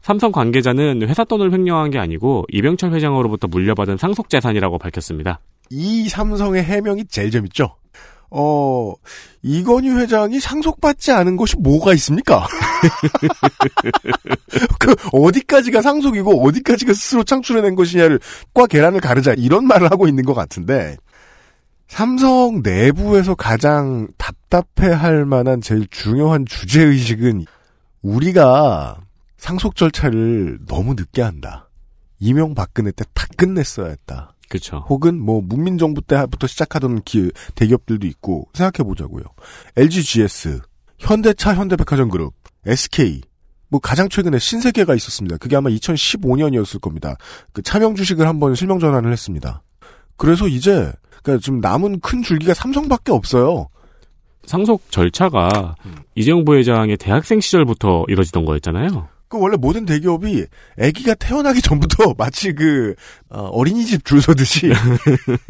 삼성 0.00 0.32
관계자는 0.32 1.06
회사 1.06 1.24
돈을 1.24 1.52
횡령한 1.52 1.90
게 1.90 1.98
아니고 1.98 2.46
이병철 2.50 2.92
회장으로부터 2.94 3.46
물려받은 3.46 3.98
상속 3.98 4.30
재산이라고 4.30 4.78
밝혔습니다. 4.78 5.40
이 5.70 6.08
삼성의 6.08 6.64
해명이 6.64 7.04
제일 7.08 7.30
재밌죠. 7.30 7.76
어, 8.34 8.94
이건희 9.42 9.90
회장이 9.90 10.40
상속받지 10.40 11.12
않은 11.12 11.36
것이 11.36 11.56
뭐가 11.58 11.92
있습니까? 11.94 12.46
그, 14.80 14.94
어디까지가 15.12 15.82
상속이고, 15.82 16.42
어디까지가 16.42 16.94
스스로 16.94 17.24
창출해낸 17.24 17.74
것이냐를, 17.74 18.20
과 18.54 18.66
계란을 18.66 19.00
가르자, 19.00 19.34
이런 19.34 19.66
말을 19.66 19.90
하고 19.90 20.08
있는 20.08 20.24
것 20.24 20.32
같은데, 20.32 20.96
삼성 21.92 22.62
내부에서 22.62 23.34
가장 23.34 24.08
답답해 24.16 24.90
할 24.90 25.26
만한 25.26 25.60
제일 25.60 25.86
중요한 25.90 26.46
주제 26.46 26.82
의식은, 26.82 27.44
우리가 28.00 28.96
상속 29.36 29.76
절차를 29.76 30.60
너무 30.66 30.94
늦게 30.94 31.20
한다. 31.20 31.68
이명박근혜 32.18 32.92
때 32.92 33.04
다 33.12 33.26
끝냈어야 33.36 33.88
했다. 33.88 34.34
그렇죠. 34.48 34.86
혹은 34.88 35.20
뭐 35.20 35.42
문민정부 35.42 36.00
때부터 36.00 36.46
시작하던 36.46 37.02
기, 37.02 37.30
대기업들도 37.56 38.06
있고 38.06 38.48
생각해 38.54 38.88
보자고요. 38.88 39.24
LG 39.76 40.02
GS, 40.02 40.60
현대차 40.98 41.54
현대백화점 41.54 42.08
그룹, 42.08 42.32
SK, 42.64 43.20
뭐 43.68 43.80
가장 43.80 44.08
최근에 44.08 44.38
신세계가 44.38 44.94
있었습니다. 44.94 45.36
그게 45.36 45.56
아마 45.56 45.68
2015년이었을 45.68 46.80
겁니다. 46.80 47.16
그 47.52 47.60
차명 47.60 47.96
주식을 47.96 48.26
한번 48.26 48.54
실명 48.54 48.78
전환을 48.78 49.12
했습니다. 49.12 49.62
그래서 50.16 50.48
이제 50.48 50.92
그러니까 51.22 51.42
좀 51.42 51.60
남은 51.60 52.00
큰 52.00 52.22
줄기가 52.22 52.54
삼성밖에 52.54 53.12
없어요. 53.12 53.68
상속 54.44 54.90
절차가 54.90 55.76
이재용 56.14 56.44
부회장의 56.44 56.96
대학생 56.96 57.40
시절부터 57.40 58.04
이뤄지던 58.08 58.44
거였잖아요. 58.44 59.08
그 59.28 59.38
원래 59.38 59.56
모든 59.56 59.86
대기업이 59.86 60.44
아기가 60.78 61.14
태어나기 61.14 61.62
전부터 61.62 62.14
마치 62.18 62.52
그 62.52 62.94
어, 63.30 63.44
어린이집 63.44 64.04
줄 64.04 64.20
서듯이 64.20 64.72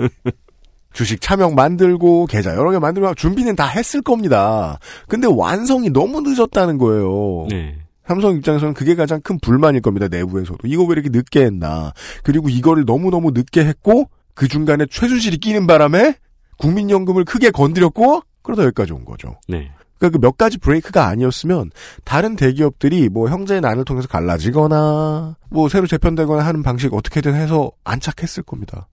주식 0.92 1.20
차명 1.20 1.54
만들고 1.56 2.26
계좌 2.26 2.54
여러 2.54 2.70
개 2.70 2.78
만들고 2.78 3.14
준비는 3.14 3.56
다 3.56 3.66
했을 3.66 4.00
겁니다. 4.02 4.78
근데 5.08 5.26
완성이 5.26 5.90
너무 5.90 6.20
늦었다는 6.20 6.78
거예요. 6.78 7.46
네. 7.50 7.78
삼성 8.06 8.36
입장에서는 8.36 8.74
그게 8.74 8.94
가장 8.94 9.20
큰 9.20 9.38
불만일 9.40 9.80
겁니다. 9.80 10.06
내부에서도 10.08 10.58
이거 10.64 10.84
왜 10.84 10.92
이렇게 10.92 11.08
늦게 11.08 11.44
했나? 11.44 11.92
그리고 12.22 12.48
이거를 12.48 12.84
너무 12.84 13.10
너무 13.10 13.30
늦게 13.32 13.64
했고 13.64 14.10
그 14.34 14.48
중간에 14.48 14.86
최순실이 14.86 15.38
끼는 15.38 15.66
바람에 15.66 16.16
국민연금을 16.58 17.24
크게 17.24 17.50
건드렸고 17.50 18.22
그러다 18.42 18.62
여기까지 18.64 18.92
온 18.92 19.04
거죠. 19.04 19.38
네. 19.48 19.70
그러니까 19.98 20.18
그 20.18 20.26
몇 20.26 20.36
가지 20.36 20.58
브레이크가 20.58 21.06
아니었으면 21.06 21.70
다른 22.04 22.34
대기업들이 22.34 23.08
뭐 23.08 23.28
형제의 23.28 23.60
난을 23.60 23.84
통해서 23.84 24.08
갈라지거나 24.08 25.36
뭐 25.50 25.68
새로 25.68 25.86
재편되거나 25.86 26.44
하는 26.44 26.62
방식 26.62 26.92
어떻게든 26.92 27.34
해서 27.34 27.70
안착했을 27.84 28.42
겁니다. 28.42 28.88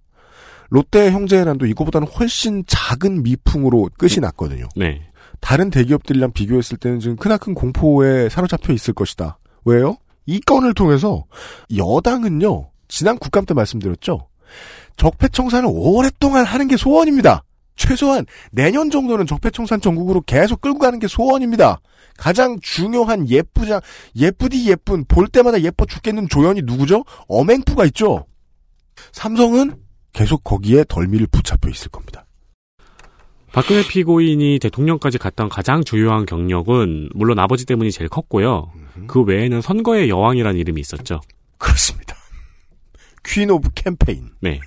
롯데 0.69 1.10
형제의 1.12 1.46
난도 1.46 1.65
이거보다는 1.65 2.08
훨씬 2.08 2.63
작은 2.67 3.24
미풍으로 3.24 3.89
끝이 3.98 4.17
났거든요. 4.22 4.69
네. 4.75 5.01
다른 5.39 5.72
대기업들이랑 5.72 6.31
비교했을 6.31 6.77
때는 6.77 7.00
지금 7.00 7.15
크나큰 7.15 7.55
공포에 7.55 8.29
사로잡혀 8.29 8.74
있을 8.74 8.93
것이다. 8.93 9.39
왜요? 9.65 9.98
이 10.27 10.39
건을 10.41 10.75
통해서 10.75 11.25
여당은요. 11.75 12.69
지난 12.88 13.17
국감 13.17 13.46
때 13.46 13.55
말씀드렸죠. 13.55 14.27
적폐청산을 15.00 15.70
오랫동안 15.72 16.46
하는 16.46 16.68
게 16.68 16.77
소원입니다. 16.77 17.44
최소한 17.75 18.25
내년 18.51 18.91
정도는 18.91 19.25
적폐청산 19.25 19.79
전국으로 19.79 20.22
계속 20.22 20.60
끌고 20.60 20.79
가는 20.79 21.00
게 21.00 21.08
소원입니다. 21.08 21.79
가장 22.18 22.60
중요한 22.62 23.29
예쁘자 23.29 23.82
예쁘디 24.15 24.70
예쁜 24.70 25.06
볼 25.06 25.29
때마다 25.29 25.62
예뻐 25.62 25.86
죽겠는 25.86 26.27
조연이 26.27 26.62
누구죠? 26.62 27.06
어맹푸가 27.29 27.86
있죠. 27.86 28.25
삼성은 29.13 29.77
계속 30.12 30.44
거기에 30.44 30.84
덜미를 30.89 31.27
붙잡혀 31.27 31.70
있을 31.70 31.89
겁니다. 31.89 32.25
박근혜 33.53 33.82
피고인이 33.88 34.60
대통령까지 34.60 35.18
갔던 35.18 35.48
가장 35.48 35.84
주요한 35.84 36.25
경력은 36.25 37.10
물론 37.15 37.39
아버지 37.39 37.65
때문이 37.65 37.91
제일 37.91 38.10
컸고요. 38.10 38.72
그 39.08 39.22
외에는 39.24 39.62
선거의 39.62 40.10
여왕이라는 40.10 40.60
이름이 40.60 40.82
있었죠. 40.82 41.22
그렇습니다. 41.58 42.19
Queen 43.24 43.50
of 43.50 43.70
campaign. 43.75 44.29
네. 44.42 44.60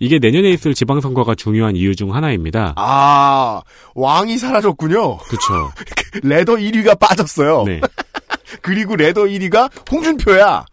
이게 0.00 0.18
내년에 0.18 0.50
있을 0.50 0.74
지방선거가 0.74 1.34
중요한 1.34 1.74
이유 1.74 1.96
중 1.96 2.14
하나입니다. 2.14 2.74
아, 2.76 3.60
왕이 3.94 4.38
사라졌군요. 4.38 5.18
그렇죠. 5.18 5.72
ladder 6.22 6.54
1위가 6.54 6.98
빠졌어요. 6.98 7.64
네. 7.64 7.80
그리고 8.62 8.96
레더 8.96 9.22
1위가 9.22 9.70
홍준표야. 9.90 10.64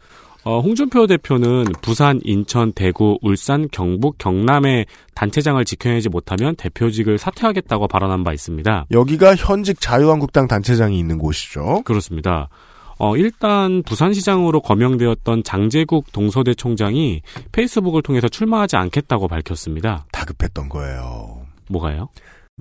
어, 0.44 0.60
홍준표 0.60 1.08
대표는 1.08 1.66
부산, 1.82 2.22
인천, 2.24 2.72
대구, 2.72 3.18
울산, 3.24 3.68
경북, 3.72 4.20
경남의 4.20 4.86
단체장을 5.16 5.66
지켜내지 5.66 6.10
못하면 6.10 6.56
대표직을 6.56 7.18
사퇴하겠다고 7.18 7.88
발언한 7.88 8.24
바 8.24 8.32
있습니다. 8.32 8.86
여기가 8.92 9.36
현직 9.36 9.82
자유한국당 9.82 10.48
단체장이 10.48 11.00
있는 11.00 11.18
곳이죠. 11.18 11.82
그렇습니다. 11.84 12.50
어, 12.98 13.18
일단 13.18 13.84
부산시장으로 13.84 14.62
거명되었던 14.62 15.44
장재국 15.44 16.12
동서대 16.12 16.54
총장이 16.54 17.22
페이스북을 17.52 18.02
통해서 18.02 18.28
출마하지 18.28 18.78
않겠다고 18.78 19.28
밝혔습니다. 19.28 20.06
다급했던 20.12 20.70
거예요. 20.70 21.46
뭐가요? 21.70 22.10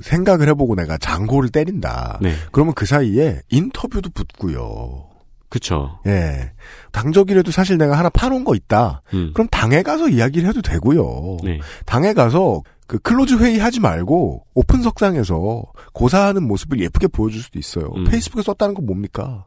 생각을 0.00 0.48
해보고 0.48 0.74
내가 0.74 0.98
장고를 0.98 1.50
때린다. 1.50 2.18
네. 2.20 2.34
그러면 2.50 2.74
그 2.74 2.84
사이에 2.84 3.40
인터뷰도 3.50 4.10
붙고요. 4.10 5.06
그쵸. 5.48 6.00
예. 6.06 6.50
당적이라도 6.90 7.52
사실 7.52 7.78
내가 7.78 7.96
하나 7.96 8.08
파놓은 8.08 8.42
거 8.42 8.56
있다. 8.56 9.02
음. 9.12 9.30
그럼 9.34 9.46
당에 9.52 9.82
가서 9.82 10.08
이야기를 10.08 10.48
해도 10.48 10.60
되고요. 10.62 11.36
네. 11.44 11.60
당에 11.86 12.12
가서 12.12 12.62
그 12.88 12.98
close 12.98 13.36
회의 13.36 13.58
하지 13.58 13.78
말고 13.78 14.44
오픈 14.54 14.82
석상에서 14.82 15.62
고사하는 15.92 16.46
모습을 16.46 16.80
예쁘게 16.80 17.06
보여줄 17.06 17.40
수도 17.40 17.60
있어요. 17.60 17.92
음. 17.96 18.04
페이스북에 18.04 18.42
썼다는 18.42 18.74
건 18.74 18.84
뭡니까? 18.86 19.44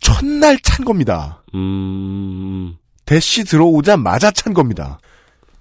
첫날 0.00 0.58
찬 0.60 0.84
겁니다. 0.84 1.42
음, 1.54 2.76
대시 3.04 3.44
들어오자마자 3.44 4.30
찬 4.30 4.54
겁니다. 4.54 4.98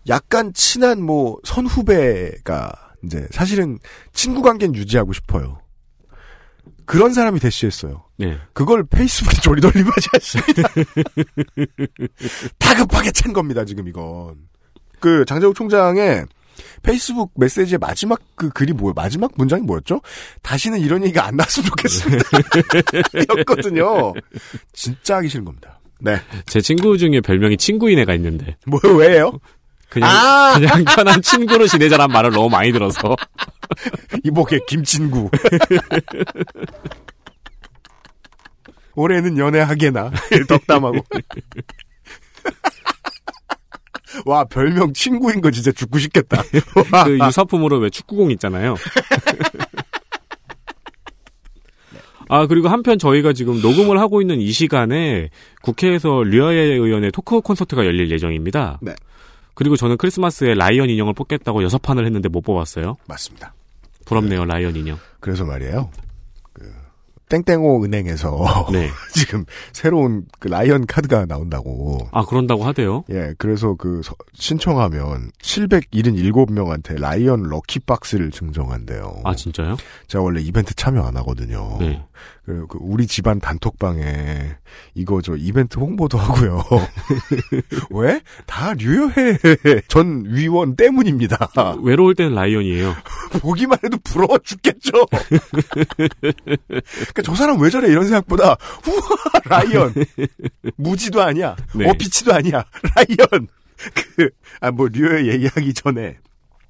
약간 0.07 0.53
친한 0.53 1.01
뭐 1.01 1.37
선후배가 1.43 2.71
이제 3.03 3.27
사실은 3.31 3.79
친구 4.13 4.41
관계는 4.41 4.75
유지하고 4.75 5.13
싶어요. 5.13 5.59
그런 6.85 7.13
사람이 7.13 7.39
대시했어요. 7.39 8.03
네. 8.17 8.37
그걸 8.53 8.85
페이스북에 8.85 9.39
조리돌림 9.41 9.87
하지 9.87 10.09
않습니다. 10.13 10.69
다급하게 12.59 13.11
찬 13.11 13.31
겁니다, 13.31 13.63
지금 13.63 13.87
이건. 13.87 14.35
그 14.99 15.25
장재욱 15.25 15.55
총장의 15.55 16.25
페이스북 16.81 17.31
메시지의 17.35 17.77
마지막 17.79 18.19
그 18.35 18.49
글이 18.49 18.73
뭐예요? 18.73 18.93
마지막 18.93 19.31
문장이 19.35 19.63
뭐였죠? 19.63 20.01
다시는 20.41 20.79
이런 20.79 21.03
얘기가 21.03 21.25
안 21.25 21.35
나왔으면 21.37 21.69
좋겠습니다. 21.69 22.23
였거든요. 23.39 24.13
진짜 24.73 25.17
하기 25.17 25.29
싫은 25.29 25.45
겁니다. 25.45 25.79
네. 25.99 26.19
제 26.45 26.59
친구 26.59 26.97
중에 26.97 27.21
별명이 27.21 27.57
친구인 27.57 27.99
애가 27.99 28.13
있는데 28.15 28.57
뭐요, 28.65 28.97
왜요? 28.97 29.39
그냥 29.93 30.09
아! 30.09 30.53
그냥 30.59 30.83
편한 30.85 31.21
친구로 31.21 31.67
지내자란 31.67 32.11
말을 32.11 32.31
너무 32.31 32.49
많이 32.49 32.71
들어서 32.71 33.15
이복의 34.25 34.61
김친구. 34.67 35.29
올해는 38.95 39.37
연애하게나 39.37 40.11
덕담하고. 40.47 40.97
와 44.25 44.43
별명 44.45 44.93
친구인 44.93 45.41
거 45.41 45.51
진짜 45.51 45.71
죽고 45.71 45.99
싶겠다. 45.99 46.41
그 47.05 47.19
유사품으로 47.19 47.77
왜 47.79 47.89
축구공 47.89 48.31
있잖아요. 48.31 48.75
아 52.29 52.47
그리고 52.47 52.69
한편 52.69 52.97
저희가 52.97 53.33
지금 53.33 53.61
녹음을 53.61 53.99
하고 53.99 54.21
있는 54.21 54.39
이 54.39 54.51
시간에 54.51 55.29
국회에서 55.61 56.23
류여해 56.23 56.61
의원의 56.61 57.11
토크 57.11 57.41
콘서트가 57.41 57.85
열릴 57.85 58.09
예정입니다. 58.09 58.79
네. 58.81 58.93
그리고 59.55 59.75
저는 59.75 59.97
크리스마스에 59.97 60.55
라이언 60.55 60.89
인형을 60.89 61.13
뽑겠다고 61.13 61.63
여섯 61.63 61.81
판을 61.81 62.05
했는데 62.05 62.29
못 62.29 62.41
뽑았어요. 62.41 62.97
맞습니다. 63.07 63.53
부럽네요 64.05 64.45
라이언 64.45 64.75
인형. 64.75 64.97
그래서 65.19 65.45
말이에요. 65.45 65.89
그 67.33 67.43
땡땡호 67.43 67.83
은행에서 67.83 68.67
네. 68.71 68.89
지금 69.15 69.45
새로운 69.71 70.25
그 70.39 70.47
라이언 70.47 70.85
카드가 70.85 71.25
나온다고. 71.25 71.97
아 72.11 72.23
그런다고 72.25 72.63
하대요. 72.63 73.03
예, 73.09 73.33
그래서 73.37 73.73
그 73.75 74.01
서- 74.03 74.13
신청하면 74.33 75.31
777명한테 75.41 76.99
라이언 76.99 77.43
lucky 77.43 77.79
box를 77.79 78.29
증정한대요. 78.31 79.21
아 79.23 79.33
진짜요? 79.35 79.77
제가 80.07 80.23
원래 80.23 80.41
이벤트 80.41 80.73
참여 80.75 81.01
안 81.01 81.17
하거든요. 81.17 81.77
네. 81.79 82.03
그, 82.45 82.67
그 82.67 82.77
우리 82.81 83.07
집안 83.07 83.39
단톡방에 83.39 84.55
이거 84.95 85.21
저 85.21 85.35
이벤트 85.37 85.79
홍보도 85.79 86.17
하고요. 86.17 86.61
왜? 87.91 88.21
다 88.45 88.73
류여해 88.73 89.37
전 89.87 90.25
위원 90.27 90.75
때문입니다. 90.75 91.49
외로울 91.81 92.15
때는 92.15 92.35
라이언이에요. 92.35 92.93
보기만 93.39 93.77
해도 93.83 93.97
부러워 94.03 94.37
죽겠죠. 94.39 94.91
그러니까 95.99 97.21
저 97.23 97.33
사람 97.35 97.61
왜 97.61 97.69
저래 97.69 97.87
이런 97.87 98.03
생각보다 98.03 98.57
우와 98.87 99.41
라이언 99.45 99.93
무지도 100.75 101.21
아니야. 101.21 101.55
네. 101.73 101.89
어피치도 101.89 102.33
아니야. 102.33 102.65
라이언. 102.95 103.47
그 104.59 104.70
아 104.70 104.74
뭐 104.74 104.89
류여해 104.89 105.25
얘기하기 105.27 105.73
전에 105.73 106.17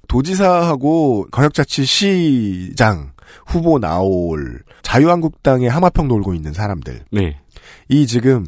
도지사하고 0.06 1.28
광역자치 1.30 1.84
시장 1.84 3.13
후보 3.46 3.78
나올 3.78 4.62
자유한국당의 4.82 5.68
하마평 5.68 6.08
놀고 6.08 6.34
있는 6.34 6.52
사람들 6.52 7.04
네. 7.10 7.38
이 7.88 8.06
지금 8.06 8.46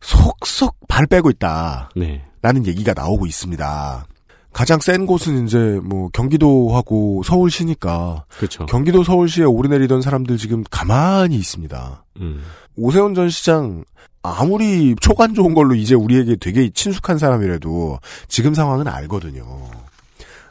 속속 0.00 0.76
발 0.88 1.06
빼고 1.06 1.30
있다. 1.30 1.90
네. 1.96 2.24
라는 2.42 2.66
얘기가 2.66 2.94
나오고 2.94 3.26
있습니다. 3.26 4.06
가장 4.52 4.80
센 4.80 5.06
곳은 5.06 5.46
이제 5.46 5.80
뭐 5.84 6.08
경기도하고 6.12 7.22
서울시니까 7.22 8.24
그렇죠. 8.38 8.66
경기도 8.66 9.04
서울시에 9.04 9.44
오르내리던 9.44 10.02
사람들 10.02 10.36
지금 10.36 10.64
가만히 10.70 11.36
있습니다. 11.36 12.04
음. 12.20 12.42
오세훈 12.76 13.14
전 13.14 13.28
시장 13.28 13.84
아무리 14.22 14.94
초간 15.00 15.34
좋은 15.34 15.54
걸로 15.54 15.74
이제 15.74 15.94
우리에게 15.94 16.36
되게 16.36 16.70
친숙한 16.70 17.18
사람이라도 17.18 17.98
지금 18.26 18.54
상황은 18.54 18.88
알거든요. 18.88 19.44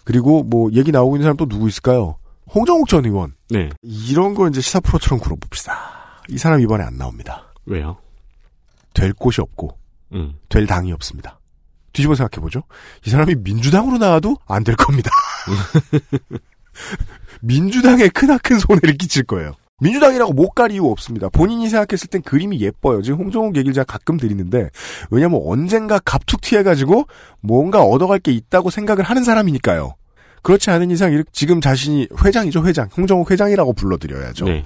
그리고 0.03 0.43
뭐 0.43 0.71
얘기 0.73 0.91
나오고 0.91 1.17
있는 1.17 1.25
사람 1.25 1.37
또 1.37 1.47
누구 1.47 1.67
있을까요? 1.67 2.15
홍정욱 2.53 2.87
전 2.87 3.05
의원. 3.05 3.33
네. 3.49 3.69
이런 3.81 4.33
거 4.33 4.47
이제 4.47 4.61
시사 4.61 4.79
프로처럼 4.79 5.19
굴어봅시다. 5.19 6.21
이 6.29 6.37
사람 6.37 6.59
이번에 6.61 6.83
안 6.83 6.97
나옵니다. 6.97 7.53
왜요? 7.65 7.97
될 8.93 9.13
곳이 9.13 9.41
없고 9.41 9.77
음. 10.13 10.35
될 10.49 10.65
당이 10.65 10.91
없습니다. 10.93 11.39
뒤집어 11.93 12.15
생각해보죠. 12.15 12.63
이 13.05 13.09
사람이 13.09 13.35
민주당으로 13.39 13.97
나와도 13.97 14.37
안 14.47 14.63
될 14.63 14.75
겁니다. 14.75 15.09
민주당에 17.41 18.07
크나큰 18.09 18.59
손해를 18.59 18.97
끼칠 18.97 19.23
거예요. 19.23 19.53
민주당이라고 19.79 20.33
못 20.33 20.51
갈 20.55 20.71
이유 20.71 20.85
없습니다. 20.87 21.29
본인이 21.29 21.69
생각했을 21.69 22.07
땐 22.09 22.21
그림이 22.23 22.59
예뻐요. 22.61 23.01
지금 23.03 23.19
홍정욱 23.19 23.55
얘기를 23.57 23.73
제가 23.73 23.85
가끔 23.85 24.17
드리는데, 24.17 24.69
왜냐면 25.11 25.41
언젠가 25.45 25.99
갑툭 25.99 26.41
튀해가지고 26.41 27.05
뭔가 27.41 27.83
얻어갈 27.83 28.17
게 28.19 28.31
있다고 28.31 28.71
생각을 28.71 29.03
하는 29.03 29.23
사람이니까요. 29.23 29.93
그렇지 30.47 30.69
않은 30.69 30.91
이상 30.91 31.23
지금 31.33 31.59
자신이 31.59 32.07
회장이죠, 32.23 32.65
회장. 32.65 32.87
홍정욱 32.95 33.29
회장이라고 33.29 33.73
불러드려야죠. 33.73 34.45
네. 34.45 34.63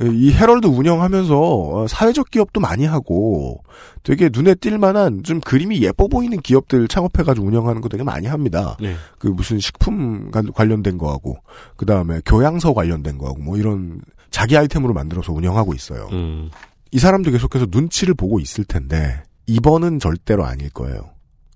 이 0.00 0.32
헤럴드 0.32 0.66
운영하면서 0.66 1.38
어, 1.38 1.86
사회적 1.86 2.30
기업도 2.30 2.58
많이 2.58 2.86
하고 2.86 3.62
되게 4.02 4.30
눈에 4.32 4.54
띌 4.54 4.78
만한 4.78 5.22
좀 5.22 5.40
그림이 5.40 5.82
예뻐 5.82 6.08
보이는 6.08 6.40
기업들 6.40 6.88
창업해가지고 6.88 7.46
운영하는 7.46 7.82
거 7.82 7.90
되게 7.90 8.02
많이 8.02 8.28
합니다. 8.28 8.78
네. 8.80 8.94
그 9.18 9.26
무슨 9.28 9.60
식품 9.60 10.30
관- 10.30 10.50
관련된 10.54 10.96
거하고 10.96 11.36
그 11.76 11.84
다음에 11.84 12.22
교양서 12.24 12.72
관련된 12.72 13.18
거하고 13.18 13.42
뭐 13.42 13.58
이런 13.58 14.00
자기 14.30 14.56
아이템으로 14.56 14.94
만들어서 14.94 15.34
운영하고 15.34 15.74
있어요. 15.74 16.08
음. 16.12 16.48
이 16.92 16.98
사람도 16.98 17.30
계속해서 17.30 17.66
눈치를 17.70 18.14
보고 18.14 18.40
있을 18.40 18.64
텐데 18.64 19.22
이번은 19.46 19.98
절대로 19.98 20.46
아닐 20.46 20.70
거예요. 20.70 21.10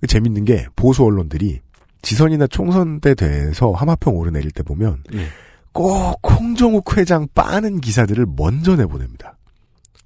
재밌는 0.06 0.44
게 0.44 0.66
보수 0.76 1.02
언론들이 1.02 1.60
지선이나 2.04 2.46
총선 2.46 3.00
때 3.00 3.14
대해서 3.14 3.72
하마평 3.72 4.16
오르내릴 4.16 4.50
때 4.52 4.62
보면 4.62 5.02
네. 5.12 5.26
꼭 5.72 6.20
홍정욱 6.22 6.96
회장 6.96 7.26
빠는 7.34 7.80
기사들을 7.80 8.26
먼저 8.36 8.76
내보냅니다. 8.76 9.36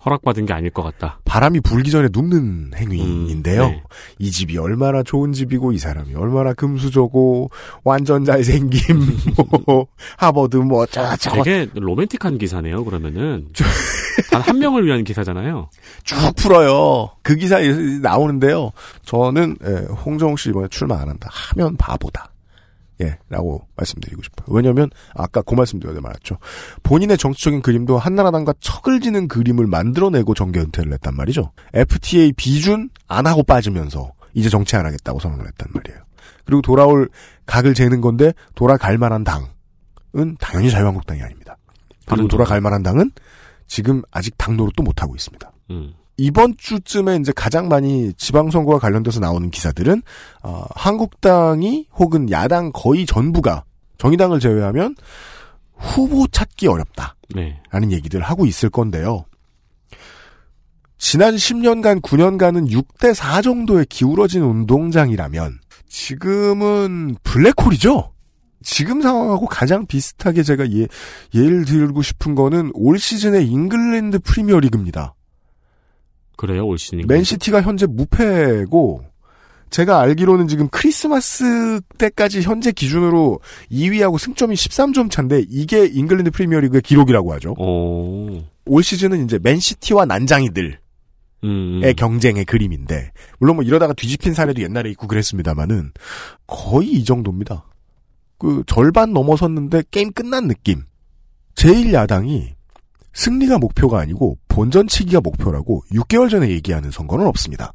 허락받은 0.05 0.47
게 0.47 0.53
아닐 0.53 0.71
것 0.71 0.83
같다. 0.83 1.21
바람이 1.25 1.61
불기 1.61 1.91
전에 1.91 2.09
눕는 2.13 2.73
행위인데요. 2.77 3.65
음, 3.67 3.71
네. 3.71 3.83
이 4.19 4.31
집이 4.31 4.57
얼마나 4.59 5.03
좋은 5.03 5.33
집이고 5.33 5.73
이 5.73 5.79
사람이 5.79 6.15
얼마나 6.15 6.53
금수저고 6.55 7.51
완전 7.85 8.25
잘생김 8.25 9.07
뭐 9.67 9.87
하버드 10.17 10.57
뭐 10.59 10.83
어쩌고저쩌고 10.83 11.43
되게 11.43 11.69
로맨틱한 11.75 12.39
기사네요. 12.39 12.85
그러면은 12.85 13.49
단 14.31 14.43
한 14.49 14.59
명을 14.61 14.87
위한 14.87 15.05
기사잖아요. 15.05 15.69
쭉 16.05 16.17
풀어요. 16.37 17.11
그 17.23 17.37
기사에 17.37 17.69
나오는데요. 18.01 18.71
저는 19.05 19.57
예, 19.65 19.71
홍정욱 20.05 20.39
씨 20.39 20.49
이번에 20.49 20.69
출마 20.71 21.01
안 21.01 21.09
한다 21.09 21.29
하면 21.31 21.77
바보다. 21.77 22.28
예, 23.01 23.19
라고 23.29 23.67
말씀드리고 23.77 24.23
싶어요. 24.23 24.47
왜냐면, 24.55 24.91
아까 25.15 25.43
그 25.43 25.55
말씀드려야 25.55 26.01
말았죠. 26.01 26.39
본인의 26.83 27.17
정치적인 27.19 27.63
그림도 27.63 27.99
한나라당과 27.99 28.55
척을 28.61 29.01
지는 29.01 29.29
그림을 29.29 29.67
만들어내고 29.67 30.35
정계 30.35 30.61
은퇴를 30.61 30.93
했단 30.95 31.15
말이죠. 31.15 31.53
FTA 31.75 32.33
비준 32.33 32.91
안 33.07 33.27
하고 33.27 33.43
빠지면서 33.43 34.13
이제 34.35 34.49
정치 34.49 34.77
안 34.77 34.85
하겠다고 34.85 35.21
선언을 35.21 35.47
했단 35.47 35.69
말이에요. 35.73 35.99
그리고 36.45 36.63
돌아올 36.63 37.09
각을 37.47 37.75
재는 37.75 38.01
건데, 38.01 38.33
돌아갈 38.55 38.99
만한 38.99 39.23
당은 39.23 40.37
당연히 40.41 40.71
자유한국당이 40.71 41.23
아닙니다. 41.23 41.57
그리고. 42.07 42.29
돌아갈 42.29 42.61
만한 42.61 42.83
당은 42.83 43.11
지금 43.67 44.03
아직 44.11 44.35
당 44.39 44.57
노릇도 44.57 44.83
못하고 44.83 45.15
있습니다. 45.15 45.53
음. 45.71 45.93
이번 46.19 46.57
주쯤에 46.59 47.17
이제 47.17 47.33
가장 47.35 47.69
많이 47.69 48.13
지방선거와 48.15 48.81
관련돼서 48.81 49.21
나오는 49.21 49.51
기사들은 49.51 50.03
어, 50.43 50.67
한국당이 50.75 51.87
혹은 51.95 52.31
야당 52.31 52.73
거의 52.75 53.07
전부가 53.07 53.65
정의당을 53.99 54.41
제외하면 54.41 54.97
후보 55.77 56.27
찾기 56.27 56.67
어렵다 56.67 57.15
라는 57.71 57.89
네. 57.89 57.95
얘기들 57.95 58.21
하고 58.21 58.47
있을 58.47 58.69
건데요. 58.69 59.25
지난 60.99 61.37
10년간 61.37 62.03
9년간은 62.03 62.69
6대 62.71 63.15
4 63.15 63.41
정도의 63.41 63.87
기울어진 63.87 64.43
운동장이라면 64.43 65.61
지금은 65.89 67.15
블랙홀이죠. 67.23 68.13
지금 68.65 69.01
상황하고 69.01 69.47
가장 69.47 69.87
비슷하게 69.87 70.43
제가 70.43 70.69
예, 70.73 70.89
예를 71.33 71.65
들고 71.65 72.03
싶은 72.03 72.35
거는 72.35 72.73
올 72.75 72.99
시즌의 72.99 73.47
잉글랜드 73.47 74.19
프리미어 74.19 74.59
리그입니다. 74.59 75.15
그래요, 76.39 76.67
올 76.67 76.79
시즌. 76.79 77.03
맨시티가 77.07 77.63
현재 77.63 77.85
무패고 77.87 79.05
제가 79.71 80.01
알기로는 80.01 80.47
지금 80.47 80.69
크리스마스 80.69 81.81
때까지 81.99 82.43
현재 82.43 82.71
기준으로 82.71 83.41
2위하고 83.71 84.19
승점이 84.19 84.55
13점 84.55 85.11
차인데 85.11 85.45
이게 85.51 85.85
잉글랜드 85.85 86.31
프리미어리그의 86.31 86.83
기록이라고 86.83 87.33
하죠. 87.35 87.55
오. 87.59 88.41
올 88.67 88.83
시즌은 88.83 89.25
이제 89.25 89.41
맨시티와 89.43 90.05
난장이들의 90.05 90.79
음. 91.45 91.81
경쟁의 91.97 92.45
그림인데 92.45 93.11
물론 93.41 93.57
뭐 93.57 93.65
이러다가 93.65 93.93
뒤집힌 93.93 94.33
사례도 94.33 94.63
옛날에 94.63 94.91
있고 94.91 95.09
그랬습니다만은 95.09 95.91
거의 96.47 96.93
이 96.93 97.05
정도입니다. 97.05 97.65
그 98.39 98.63
절반 98.67 99.13
넘어섰는데 99.13 99.83
게임 99.91 100.13
끝난 100.13 100.47
느낌. 100.47 100.85
제1야당이 101.57 102.58
승리가 103.15 103.59
목표가 103.59 103.99
아니고 104.01 104.39
본전치기가 104.49 105.21
목표라고 105.21 105.83
6개월 105.93 106.31
전에 106.31 106.49
얘기하는 106.51 106.91
선거는 106.91 107.27
없습니다. 107.27 107.73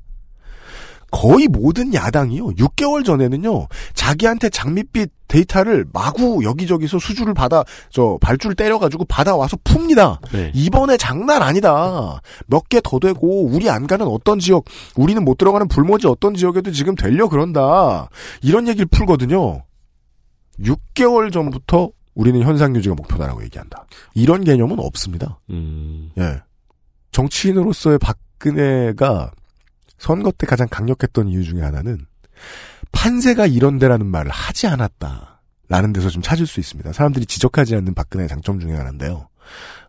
거의 1.12 1.48
모든 1.48 1.94
야당이요. 1.94 2.54
6개월 2.56 3.06
전에는요. 3.06 3.68
자기한테 3.94 4.50
장밋빛 4.50 5.12
데이터를 5.28 5.86
마구 5.94 6.44
여기저기서 6.44 6.98
수주를 6.98 7.36
받아 7.36 7.64
저 7.92 8.18
발줄 8.20 8.56
때려가지고 8.56 9.06
받아와서 9.06 9.56
풉니다. 9.58 10.18
네. 10.32 10.52
이번에 10.56 10.98
장난 10.98 11.44
아니다. 11.44 12.20
몇 12.48 12.64
개 12.68 12.82
더 12.82 12.98
되고 12.98 13.46
우리 13.46 13.70
안 13.70 13.86
가는 13.86 14.08
어떤 14.08 14.40
지역, 14.40 14.66
우리는 14.96 15.24
못 15.24 15.38
들어가는 15.38 15.68
불모지 15.68 16.08
어떤 16.08 16.34
지역에도 16.34 16.72
지금 16.72 16.96
되려 16.96 17.28
그런다. 17.28 18.10
이런 18.42 18.68
얘기를 18.68 18.88
풀거든요. 18.88 19.62
6개월 20.60 21.32
전부터 21.32 21.92
우리는 22.16 22.42
현상 22.42 22.76
유지가 22.76 22.96
목표다라고 22.96 23.44
얘기한다. 23.44 23.86
이런 24.14 24.44
개념은 24.44 24.80
없습니다. 24.80 25.40
음. 25.50 26.12
예. 26.18 26.42
정치인으로서의 27.12 28.00
박근혜가 28.00 29.32
선거 29.98 30.32
때 30.32 30.46
가장 30.46 30.68
강력했던 30.70 31.30
이유 31.30 31.44
중에 31.44 31.62
하나는 31.62 32.06
판세가 32.92 33.48
이런데라는 33.48 34.06
말을 34.06 34.32
하지 34.32 34.68
않았다라는 34.68 35.94
데서 35.94 36.10
좀 36.10 36.22
찾을 36.22 36.46
수 36.46 36.60
있습니다. 36.60 36.92
사람들이 36.94 37.26
지적하지 37.26 37.76
않는 37.76 37.94
박근혜의 37.94 38.30
장점 38.30 38.60
중에 38.60 38.74
하나인데요. 38.74 39.28